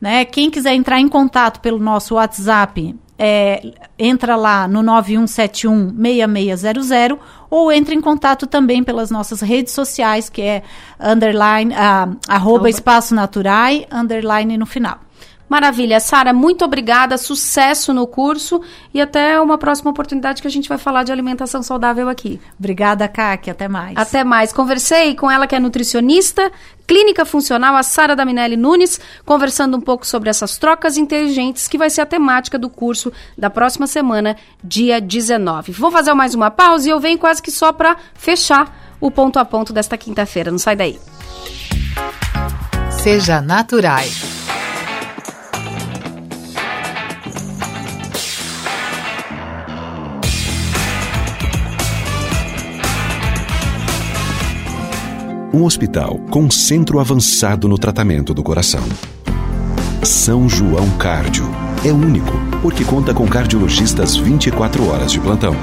Né? 0.00 0.24
Quem 0.24 0.50
quiser 0.50 0.74
entrar 0.74 0.98
em 0.98 1.08
contato 1.08 1.60
pelo 1.60 1.78
nosso 1.78 2.16
WhatsApp, 2.16 2.96
é, 3.16 3.72
entra 3.96 4.34
lá 4.34 4.66
no 4.66 4.82
9171-6600 4.82 7.16
ou 7.48 7.70
entra 7.70 7.94
em 7.94 8.00
contato 8.00 8.48
também 8.48 8.82
pelas 8.82 9.12
nossas 9.12 9.40
redes 9.40 9.72
sociais, 9.72 10.28
que 10.28 10.42
é 10.42 10.64
underline, 10.98 11.72
ah, 11.76 12.08
arroba 12.26 12.68
Espaço 12.68 13.14
Naturai, 13.14 13.86
underline 13.92 14.58
no 14.58 14.66
final. 14.66 14.98
Maravilha. 15.50 15.98
Sara, 15.98 16.32
muito 16.32 16.64
obrigada, 16.64 17.18
sucesso 17.18 17.92
no 17.92 18.06
curso 18.06 18.62
e 18.94 19.00
até 19.00 19.40
uma 19.40 19.58
próxima 19.58 19.90
oportunidade 19.90 20.40
que 20.40 20.46
a 20.46 20.50
gente 20.50 20.68
vai 20.68 20.78
falar 20.78 21.02
de 21.02 21.10
alimentação 21.10 21.60
saudável 21.60 22.08
aqui. 22.08 22.40
Obrigada, 22.56 23.08
Kaki. 23.08 23.50
Até 23.50 23.66
mais. 23.66 23.96
Até 23.96 24.22
mais. 24.22 24.52
Conversei 24.52 25.16
com 25.16 25.28
ela 25.28 25.48
que 25.48 25.56
é 25.56 25.58
nutricionista, 25.58 26.52
clínica 26.86 27.24
funcional, 27.24 27.74
a 27.74 27.82
Sara 27.82 28.14
Daminelli 28.14 28.56
Nunes, 28.56 29.00
conversando 29.26 29.76
um 29.76 29.80
pouco 29.80 30.06
sobre 30.06 30.30
essas 30.30 30.56
trocas 30.56 30.96
inteligentes, 30.96 31.66
que 31.66 31.76
vai 31.76 31.90
ser 31.90 32.02
a 32.02 32.06
temática 32.06 32.56
do 32.56 32.70
curso 32.70 33.12
da 33.36 33.50
próxima 33.50 33.88
semana, 33.88 34.36
dia 34.62 35.00
19. 35.00 35.72
Vou 35.72 35.90
fazer 35.90 36.14
mais 36.14 36.32
uma 36.32 36.52
pausa 36.52 36.88
e 36.88 36.92
eu 36.92 37.00
venho 37.00 37.18
quase 37.18 37.42
que 37.42 37.50
só 37.50 37.72
para 37.72 37.96
fechar 38.14 38.94
o 39.00 39.10
ponto 39.10 39.36
a 39.36 39.44
ponto 39.44 39.72
desta 39.72 39.98
quinta-feira. 39.98 40.52
Não 40.52 40.58
sai 40.58 40.76
daí. 40.76 41.00
Seja 43.02 43.40
Naturais. 43.40 44.29
Um 55.52 55.64
hospital 55.64 56.16
com 56.30 56.48
centro 56.48 57.00
avançado 57.00 57.68
no 57.68 57.76
tratamento 57.76 58.32
do 58.32 58.40
coração. 58.40 58.84
São 60.00 60.48
João 60.48 60.88
Cardio. 60.90 61.50
É 61.84 61.90
único, 61.90 62.30
porque 62.62 62.84
conta 62.84 63.12
com 63.12 63.26
cardiologistas 63.26 64.16
24 64.16 64.88
horas 64.88 65.10
de 65.10 65.18
plantão. 65.18 65.56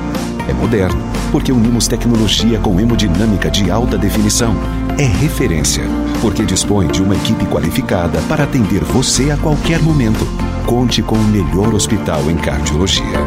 É 0.49 0.53
moderno, 0.53 0.99
porque 1.31 1.53
unimos 1.53 1.87
tecnologia 1.87 2.59
com 2.59 2.77
hemodinâmica 2.77 3.49
de 3.49 3.71
alta 3.71 3.97
definição. 3.97 4.55
É 4.99 5.05
referência, 5.05 5.85
porque 6.21 6.43
dispõe 6.43 6.87
de 6.87 7.01
uma 7.01 7.15
equipe 7.15 7.45
qualificada 7.45 8.19
para 8.27 8.43
atender 8.43 8.83
você 8.83 9.31
a 9.31 9.37
qualquer 9.37 9.81
momento. 9.81 10.27
Conte 10.65 11.01
com 11.01 11.15
o 11.15 11.23
melhor 11.23 11.73
hospital 11.73 12.29
em 12.29 12.35
cardiologia. 12.35 13.19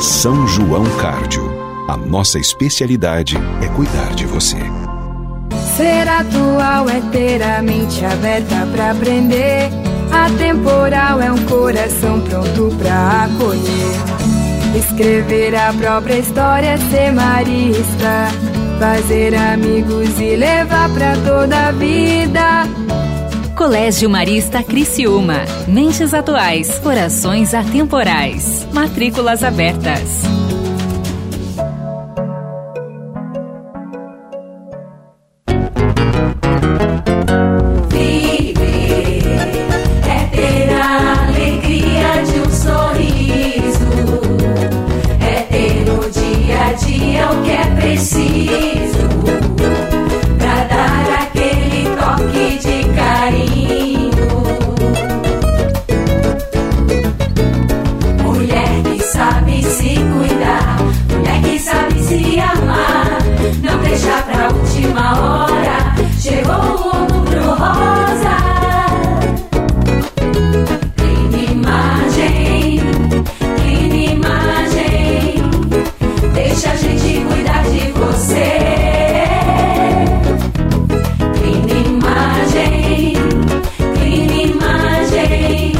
São 0.00 0.46
João 0.46 0.84
Cardio. 0.96 1.52
A 1.86 1.98
nossa 1.98 2.38
especialidade 2.38 3.36
é 3.62 3.68
cuidar 3.68 4.14
de 4.14 4.24
você. 4.24 4.77
Ser 5.78 6.08
atual 6.08 6.90
é 6.90 7.00
ter 7.12 7.40
a 7.40 7.62
mente 7.62 8.04
aberta 8.04 8.66
para 8.72 8.90
aprender. 8.90 9.70
Atemporal 10.10 11.20
é 11.20 11.30
um 11.30 11.38
coração 11.44 12.20
pronto 12.22 12.74
pra 12.78 13.26
acolher. 13.26 14.76
Escrever 14.76 15.54
a 15.54 15.72
própria 15.72 16.18
história, 16.18 16.76
ser 16.90 17.12
marista. 17.12 18.26
Fazer 18.80 19.36
amigos 19.36 20.18
e 20.18 20.34
levar 20.34 20.92
pra 20.92 21.14
toda 21.24 21.68
a 21.68 21.70
vida. 21.70 22.64
Colégio 23.54 24.10
Marista 24.10 24.64
Criciúma. 24.64 25.42
Mentes 25.68 26.12
atuais, 26.12 26.76
corações 26.80 27.54
atemporais. 27.54 28.66
Matrículas 28.72 29.44
abertas. 29.44 30.37
Gente 77.08 77.24
cuidar 77.24 77.62
de 77.62 77.92
você. 77.92 78.58
Clean 81.38 81.68
imagem, 81.86 83.14
clean 83.94 84.30
imagem. 84.42 85.72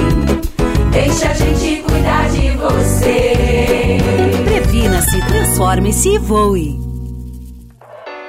Deixa 0.91 1.29
a 1.29 1.35
gente 1.35 1.83
cuidar 1.83 2.31
de 2.31 2.51
você. 2.53 3.99
Previna-se, 4.45 5.21
transforme-se 5.27 6.09
e 6.15 6.19
voe. 6.19 6.81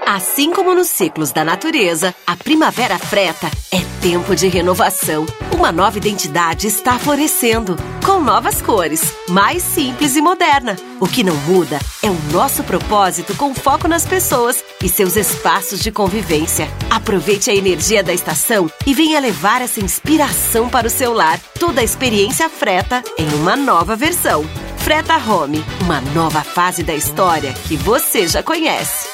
Assim 0.06 0.52
como 0.52 0.74
nos 0.74 0.90
ciclos 0.90 1.32
da 1.32 1.46
natureza, 1.46 2.14
a 2.28 2.36
primavera 2.36 2.98
freta 2.98 3.50
é 3.72 3.80
tempo 4.02 4.36
de 4.36 4.50
renovação. 4.50 5.26
Uma 5.60 5.74
nova 5.74 5.98
identidade 5.98 6.68
está 6.68 6.98
florescendo, 6.98 7.76
com 8.06 8.22
novas 8.22 8.62
cores, 8.62 9.02
mais 9.28 9.62
simples 9.62 10.16
e 10.16 10.22
moderna. 10.22 10.78
O 11.02 11.06
que 11.06 11.22
não 11.22 11.36
muda 11.36 11.78
é 12.02 12.10
o 12.10 12.18
nosso 12.32 12.64
propósito 12.64 13.36
com 13.36 13.54
foco 13.54 13.86
nas 13.86 14.06
pessoas 14.06 14.64
e 14.82 14.88
seus 14.88 15.18
espaços 15.18 15.82
de 15.82 15.92
convivência. 15.92 16.66
Aproveite 16.90 17.52
a 17.52 17.54
energia 17.54 18.02
da 18.02 18.14
estação 18.14 18.72
e 18.88 18.94
venha 18.94 19.20
levar 19.20 19.62
essa 19.62 19.82
inspiração 19.82 20.70
para 20.70 20.88
o 20.88 20.90
seu 20.90 21.12
lar. 21.12 21.38
Toda 21.60 21.82
a 21.82 21.84
experiência 21.84 22.50
freta 22.50 23.04
em 23.18 23.28
uma 23.34 23.58
nova 23.58 23.98
versão. 23.98 24.46
Freta 24.78 25.18
Home, 25.18 25.62
uma 25.84 26.00
nova 26.00 26.42
fase 26.42 26.84
da 26.84 26.96
história 26.96 27.52
que 27.68 27.76
você 27.76 28.30
já 28.30 28.42
conhece. 28.42 29.10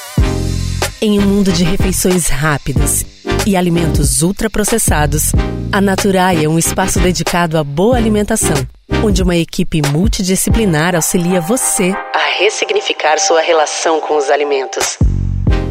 Em 1.02 1.18
um 1.18 1.22
mundo 1.22 1.50
de 1.50 1.64
refeições 1.64 2.28
rápidas 2.28 3.04
e 3.46 3.56
alimentos 3.56 4.22
ultraprocessados, 4.22 5.30
a 5.72 5.80
Naturai 5.80 6.44
é 6.44 6.48
um 6.48 6.58
espaço 6.58 6.98
dedicado 6.98 7.56
à 7.56 7.62
boa 7.62 7.96
alimentação, 7.96 8.56
onde 9.04 9.22
uma 9.22 9.36
equipe 9.36 9.80
multidisciplinar 9.80 10.96
auxilia 10.96 11.40
você 11.40 11.94
a 12.12 12.38
ressignificar 12.38 13.18
sua 13.18 13.40
relação 13.40 14.00
com 14.00 14.16
os 14.16 14.28
alimentos. 14.28 14.98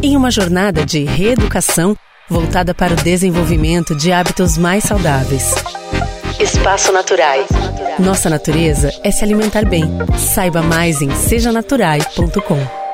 Em 0.02 0.16
uma 0.16 0.32
jornada 0.32 0.86
de 0.86 1.04
reeducação 1.04 1.96
voltada 2.30 2.74
para 2.74 2.94
o 2.94 2.98
desenvolvimento 2.98 3.94
de 3.94 4.12
hábitos 4.12 4.58
mais 4.58 4.86
saudáveis. 4.86 5.54
Espaço 6.40 6.92
Naturai. 6.92 7.46
Nossa 8.00 8.30
natureza 8.30 8.90
é 9.04 9.12
se 9.12 9.24
alimentar 9.24 9.66
bem. 9.66 9.84
Saiba 10.18 10.62
mais 10.62 11.02
em 11.02 11.14
sejanaturai.com. 11.14 12.85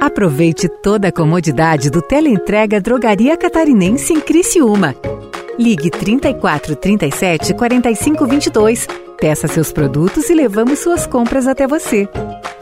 Aproveite 0.00 0.66
toda 0.66 1.08
a 1.08 1.12
comodidade 1.12 1.90
do 1.90 2.00
Teleentrega 2.00 2.80
Drogaria 2.80 3.36
Catarinense 3.36 4.14
em 4.14 4.20
Criciúma. 4.20 4.96
Ligue 5.58 5.90
34 5.90 6.74
37 6.74 7.52
45 7.52 8.26
22. 8.26 8.88
Peça 9.18 9.46
seus 9.46 9.70
produtos 9.70 10.30
e 10.30 10.34
levamos 10.34 10.78
suas 10.78 11.06
compras 11.06 11.46
até 11.46 11.66
você. 11.66 12.08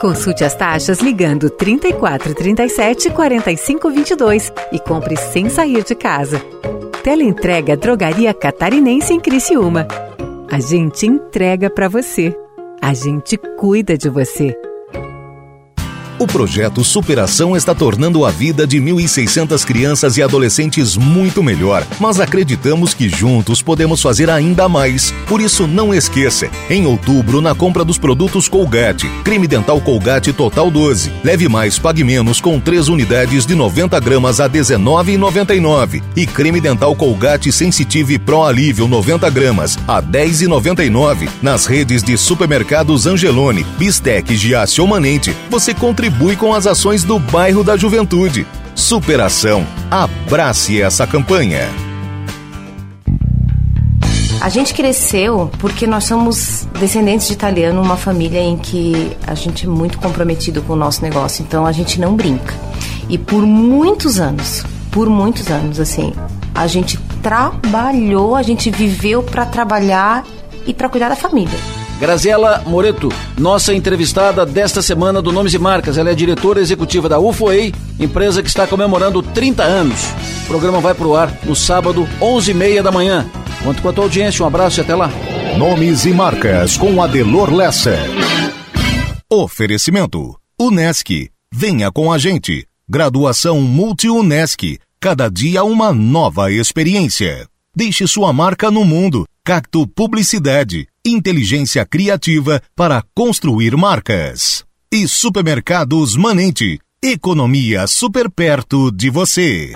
Consulte 0.01 0.43
as 0.43 0.57
taxas 0.57 0.99
ligando 0.99 1.49
34 1.49 2.35
37 2.35 3.11
45 3.11 3.89
22 3.89 4.53
e 4.73 4.81
compre 4.81 5.17
sem 5.17 5.49
sair 5.49 5.85
de 5.85 5.95
casa. 5.95 6.43
Teleentrega 7.05 7.77
Drogaria 7.77 8.35
Catarinense 8.35 9.15
em 9.15 9.21
Criciúma. 9.21 9.87
A 10.51 10.59
gente 10.59 11.07
entrega 11.07 11.71
para 11.71 11.89
você. 11.89 12.37
A 12.83 12.93
gente 12.93 13.37
cuida 13.57 13.97
de 13.97 14.09
você. 14.09 14.68
O 16.21 16.27
projeto 16.27 16.83
Superação 16.83 17.57
está 17.57 17.73
tornando 17.73 18.25
a 18.25 18.31
vida 18.33 18.67
de 18.67 18.79
1.600 18.79 19.65
crianças 19.65 20.17
e 20.17 20.23
adolescentes 20.23 20.97
muito 20.97 21.45
melhor, 21.45 21.87
mas 22.01 22.19
acreditamos 22.19 22.93
que 22.93 23.09
juntos 23.09 23.63
podemos 23.63 24.03
fazer 24.03 24.29
ainda 24.29 24.69
mais. 24.69 25.15
Por 25.29 25.41
isso, 25.41 25.69
não 25.69 25.95
esqueça: 25.95 26.51
em 26.69 26.87
outubro, 26.87 27.41
na 27.41 27.55
compra 27.55 27.85
dos 27.85 27.99
produtos 27.99 28.49
Colgate, 28.49 29.09
creme 29.23 29.47
dental 29.47 29.81
Colgate 29.81 30.33
Total 30.33 30.69
12, 30.69 31.13
leve 31.23 31.49
mais, 31.49 31.79
pague 31.79 32.03
menos 32.03 32.41
com 32.41 32.59
3 32.59 32.89
unidades 32.89 33.47
de 33.47 33.55
90 33.55 34.01
gramas 34.01 34.41
a 34.41 34.49
R$ 34.49 34.59
19,99 34.59 36.03
e 36.17 36.27
creme 36.27 36.61
dental 36.61 36.97
Colgate 36.97 37.53
Sensitive 37.53 38.19
Pro 38.19 38.43
Alívio 38.43 38.89
90 38.89 39.31
gramas 39.31 39.79
a 39.87 40.01
R$ 40.01 40.07
10,99 40.07 41.29
nas 41.41 41.65
redes 41.65 42.03
de 42.03 42.19
supermercados 42.19 43.07
Angelone, 43.07 43.65
Bistec, 43.79 44.35
Giasse 44.35 44.81
ou 44.81 44.87
Manente. 44.89 45.33
Você 45.49 45.73
contribui 45.73 46.08
com 46.37 46.55
as 46.55 46.67
ações 46.67 47.05
do 47.05 47.19
bairro 47.19 47.63
da 47.63 47.77
Juventude. 47.77 48.47
Superação. 48.75 49.67
Abrace 49.91 50.81
essa 50.81 51.07
campanha. 51.07 51.69
A 54.41 54.49
gente 54.49 54.73
cresceu 54.73 55.51
porque 55.59 55.87
nós 55.87 56.05
somos 56.05 56.67
descendentes 56.79 57.27
de 57.27 57.33
italiano, 57.33 57.83
uma 57.83 57.97
família 57.97 58.41
em 58.41 58.57
que 58.57 59.17
a 59.27 59.35
gente 59.35 59.67
é 59.67 59.69
muito 59.69 59.99
comprometido 59.99 60.63
com 60.63 60.75
o 60.75 60.77
nosso 60.77 61.03
negócio, 61.03 61.43
então 61.43 61.67
a 61.67 61.73
gente 61.73 62.01
não 62.01 62.15
brinca. 62.15 62.55
E 63.09 63.19
por 63.19 63.45
muitos 63.45 64.21
anos, 64.21 64.65
por 64.93 65.09
muitos 65.09 65.49
anos, 65.49 65.81
assim, 65.81 66.13
a 66.55 66.67
gente 66.67 66.99
trabalhou, 67.23 68.37
a 68.37 68.43
gente 68.43 68.71
viveu 68.71 69.23
para 69.23 69.45
trabalhar 69.45 70.25
e 70.67 70.73
para 70.73 70.89
cuidar 70.89 71.09
da 71.09 71.17
família. 71.17 71.59
Graziela 71.99 72.63
Moreto, 72.65 73.09
nossa 73.37 73.75
entrevistada 73.75 74.47
desta 74.47 74.81
semana 74.81 75.21
do 75.21 75.33
Nomes 75.33 75.53
e 75.53 75.59
Marcas. 75.59 75.99
Ela 75.99 76.11
é 76.11 76.15
diretora 76.15 76.61
executiva 76.61 77.09
da 77.09 77.19
UFOEI, 77.19 77.75
empresa 77.99 78.43
que 78.43 78.49
está 78.49 78.67
comemorando 78.67 79.21
30 79.21 79.65
anos. 79.65 80.01
O 80.45 80.47
programa 80.47 80.81
vai 80.81 80.95
pro 80.95 81.17
ar 81.17 81.33
no 81.45 81.57
sábado, 81.57 82.09
11h30 82.21 82.83
da 82.83 82.93
manhã. 82.93 83.29
Conto 83.65 83.83
com 83.83 83.89
a 83.89 83.93
tua 83.93 84.05
audiência, 84.05 84.45
um 84.45 84.47
abraço 84.47 84.79
e 84.79 84.83
até 84.83 84.95
lá. 84.95 85.11
Nomes 85.59 86.05
e 86.07 86.13
Marcas 86.13 86.77
com 86.77 87.03
Adelor 87.03 87.53
Lessa. 87.53 87.99
Oferecimento: 89.31 90.39
Unesc. 90.59 91.31
Venha 91.53 91.91
com 91.91 92.13
a 92.13 92.19
gente. 92.19 92.65
Graduação 92.89 93.61
Multi-UNESC. 93.61 94.79
Cada 95.01 95.29
dia 95.29 95.65
uma 95.65 95.93
nova 95.93 96.51
experiência. 96.51 97.47
Deixe 97.75 98.07
sua 98.07 98.33
marca 98.33 98.71
no 98.71 98.85
mundo. 98.85 99.27
Cacto 99.45 99.87
Publicidade. 99.87 100.87
Inteligência 101.09 101.87
criativa 101.87 102.61
para 102.77 103.03
construir 103.15 103.75
marcas. 103.77 104.63
E 104.93 105.09
Supermercados 105.09 106.17
Manente. 106.17 106.79
Economia 107.03 107.87
super 107.87 108.31
perto 108.31 108.93
de 108.93 109.09
você. 109.09 109.75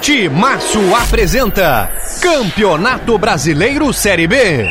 Timaço 0.00 0.94
apresenta 0.94 1.92
Campeonato 2.22 3.18
Brasileiro 3.18 3.92
Série 3.92 4.26
B. 4.26 4.66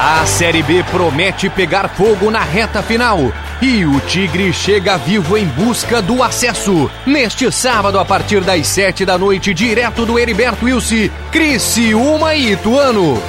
A 0.00 0.24
Série 0.24 0.62
B 0.62 0.82
promete 0.84 1.50
pegar 1.50 1.88
fogo 1.90 2.30
na 2.30 2.42
reta 2.42 2.82
final. 2.82 3.30
E 3.66 3.86
o 3.86 3.98
Tigre 4.00 4.52
chega 4.52 4.98
vivo 4.98 5.38
em 5.38 5.46
busca 5.46 6.02
do 6.02 6.22
acesso. 6.22 6.90
Neste 7.06 7.50
sábado, 7.50 7.98
a 7.98 8.04
partir 8.04 8.42
das 8.42 8.66
sete 8.66 9.06
da 9.06 9.16
noite, 9.16 9.54
direto 9.54 10.04
do 10.04 10.18
Heriberto 10.18 10.66
Wilson, 10.66 11.08
Criciúma 11.32 12.34
e 12.34 12.52
Ituano. 12.52 13.22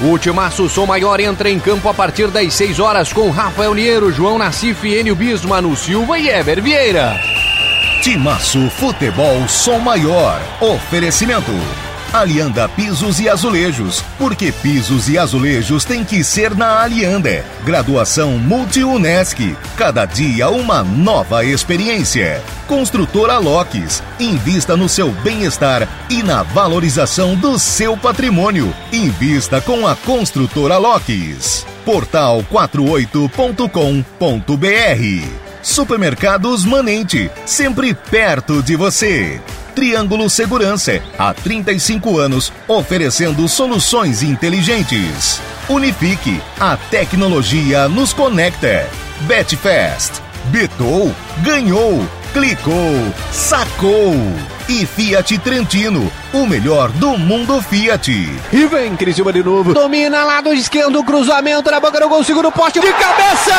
O 0.00 0.16
Timaço 0.16 0.68
Som 0.68 0.86
Maior 0.86 1.18
entra 1.18 1.50
em 1.50 1.58
campo 1.58 1.88
a 1.88 1.92
partir 1.92 2.28
das 2.28 2.54
6 2.54 2.78
horas 2.78 3.12
com 3.12 3.30
Rafael 3.30 3.74
Niero, 3.74 4.12
João 4.12 4.38
Nassif, 4.38 4.86
Enio 4.86 5.16
Bismo, 5.16 5.48
Manu 5.48 5.76
Silva 5.76 6.20
e 6.20 6.28
Ever 6.28 6.62
Vieira. 6.62 7.16
Timaço 8.00 8.70
Futebol 8.70 9.48
Som 9.48 9.80
Maior. 9.80 10.40
Oferecimento. 10.60 11.50
Alianda 12.12 12.68
Pisos 12.68 13.20
e 13.20 13.28
Azulejos, 13.28 14.02
porque 14.18 14.50
pisos 14.50 15.08
e 15.08 15.18
azulejos 15.18 15.84
tem 15.84 16.04
que 16.04 16.24
ser 16.24 16.56
na 16.56 16.80
Alianda. 16.80 17.44
Graduação 17.64 18.38
Multi-UNESC, 18.38 19.54
cada 19.76 20.06
dia 20.06 20.48
uma 20.48 20.82
nova 20.82 21.44
experiência. 21.44 22.42
Construtora 22.66 23.38
Locks, 23.38 24.02
invista 24.18 24.76
no 24.76 24.88
seu 24.88 25.10
bem-estar 25.10 25.86
e 26.08 26.22
na 26.22 26.42
valorização 26.42 27.34
do 27.34 27.58
seu 27.58 27.96
patrimônio. 27.96 28.74
Invista 28.90 29.60
com 29.60 29.86
a 29.86 29.94
Construtora 29.94 30.78
Locks. 30.78 31.66
Portal 31.84 32.42
48.com.br 32.50 35.48
Supermercados 35.62 36.64
Manente, 36.64 37.30
sempre 37.44 37.92
perto 37.92 38.62
de 38.62 38.76
você. 38.76 39.40
Triângulo 39.78 40.28
Segurança, 40.28 41.00
há 41.16 41.32
35 41.32 42.18
anos, 42.18 42.52
oferecendo 42.66 43.46
soluções 43.48 44.24
inteligentes. 44.24 45.40
Unifique, 45.68 46.42
a 46.58 46.76
tecnologia 46.76 47.88
nos 47.88 48.12
conecta. 48.12 48.90
Betfest, 49.20 50.14
betou, 50.46 51.14
ganhou, 51.44 52.04
clicou, 52.32 53.14
sacou. 53.30 54.16
E 54.68 54.84
Fiat 54.84 55.38
Trentino, 55.38 56.10
o 56.32 56.44
melhor 56.44 56.90
do 56.90 57.16
mundo 57.16 57.62
Fiat. 57.62 58.10
E 58.52 58.66
vem 58.66 58.96
Criciúma 58.96 59.32
de 59.32 59.44
novo. 59.44 59.74
Domina 59.74 60.24
lado 60.24 60.52
esquerdo, 60.52 61.04
cruzamento 61.04 61.70
na 61.70 61.78
boca 61.78 62.00
do 62.00 62.08
gol, 62.08 62.24
seguro 62.24 62.50
poste 62.50 62.80
de 62.80 62.92
cabeça! 62.94 63.54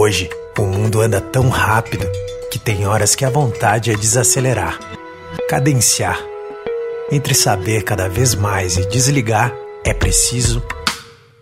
Hoje, 0.00 0.30
o 0.56 0.62
mundo 0.62 1.00
anda 1.00 1.20
tão 1.20 1.48
rápido 1.48 2.08
que 2.50 2.58
tem 2.58 2.86
horas 2.86 3.14
que 3.14 3.24
a 3.24 3.30
vontade 3.30 3.90
é 3.90 3.96
desacelerar, 3.96 4.78
cadenciar. 5.48 6.18
Entre 7.10 7.34
saber 7.34 7.82
cada 7.82 8.08
vez 8.08 8.34
mais 8.34 8.76
e 8.76 8.88
desligar, 8.88 9.52
é 9.84 9.92
preciso 9.92 10.62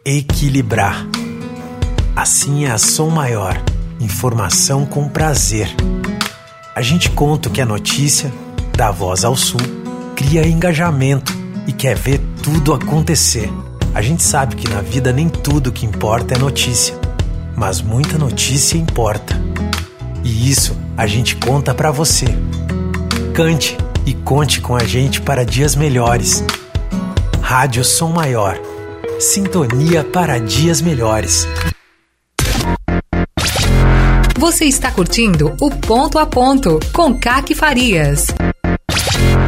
equilibrar. 0.04 1.06
Assim 2.16 2.64
é 2.64 2.70
a 2.70 2.78
Som 2.78 3.10
Maior, 3.10 3.62
informação 4.00 4.84
com 4.84 5.08
prazer. 5.08 5.68
A 6.74 6.82
gente 6.82 7.10
conta 7.10 7.48
o 7.48 7.52
que 7.52 7.60
é 7.60 7.64
notícia, 7.64 8.32
dá 8.76 8.90
voz 8.90 9.24
ao 9.24 9.36
sul, 9.36 9.60
cria 10.16 10.48
engajamento 10.48 11.32
e 11.66 11.72
quer 11.72 11.96
ver 11.96 12.20
tudo 12.42 12.74
acontecer. 12.74 13.52
A 13.94 14.02
gente 14.02 14.22
sabe 14.22 14.56
que 14.56 14.68
na 14.68 14.80
vida 14.80 15.12
nem 15.12 15.28
tudo 15.28 15.70
que 15.70 15.86
importa 15.86 16.34
é 16.34 16.38
notícia 16.38 17.06
mas 17.56 17.80
muita 17.80 18.18
notícia 18.18 18.76
importa. 18.76 19.34
E 20.22 20.50
isso 20.50 20.76
a 20.96 21.06
gente 21.06 21.34
conta 21.36 21.74
para 21.74 21.90
você. 21.90 22.26
Cante 23.34 23.76
e 24.04 24.12
conte 24.12 24.60
com 24.60 24.76
a 24.76 24.84
gente 24.84 25.20
para 25.22 25.44
dias 25.44 25.74
melhores. 25.74 26.44
Rádio 27.40 27.82
Som 27.82 28.10
Maior. 28.10 28.58
Sintonia 29.18 30.04
para 30.04 30.38
dias 30.38 30.82
melhores. 30.82 31.48
Você 34.38 34.66
está 34.66 34.92
curtindo 34.92 35.56
o 35.62 35.70
Ponto 35.70 36.18
a 36.18 36.26
Ponto 36.26 36.78
com 36.92 37.18
Caque 37.18 37.54
Farias. 37.54 38.26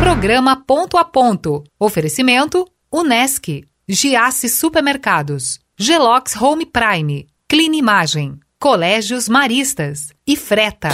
Programa 0.01 0.57
Ponto 0.57 0.97
a 0.97 1.05
Ponto. 1.05 1.62
Oferecimento 1.78 2.66
Unesc, 2.91 3.64
Giasse 3.86 4.49
Supermercados, 4.49 5.61
Gelox 5.78 6.34
Home 6.41 6.64
Prime. 6.64 7.26
Clean 7.47 7.74
Imagem, 7.74 8.41
Colégios 8.59 9.28
Maristas 9.28 10.09
e 10.26 10.36
Freta. 10.36 10.89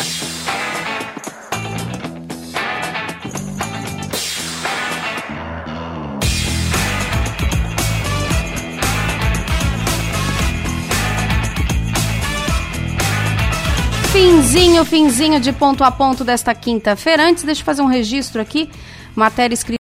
Finzinho, 14.15 14.85
finzinho 14.85 15.41
de 15.41 15.53
ponto 15.53 15.83
a 15.83 15.91
ponto 15.91 16.23
desta 16.23 16.55
quinta-feira. 16.55 17.29
Antes, 17.29 17.43
deixa 17.43 17.63
eu 17.63 17.65
fazer 17.65 17.83
um 17.83 17.87
registro 17.87 18.41
aqui. 18.41 18.71
Matéria 19.17 19.53
escrita 19.53 19.84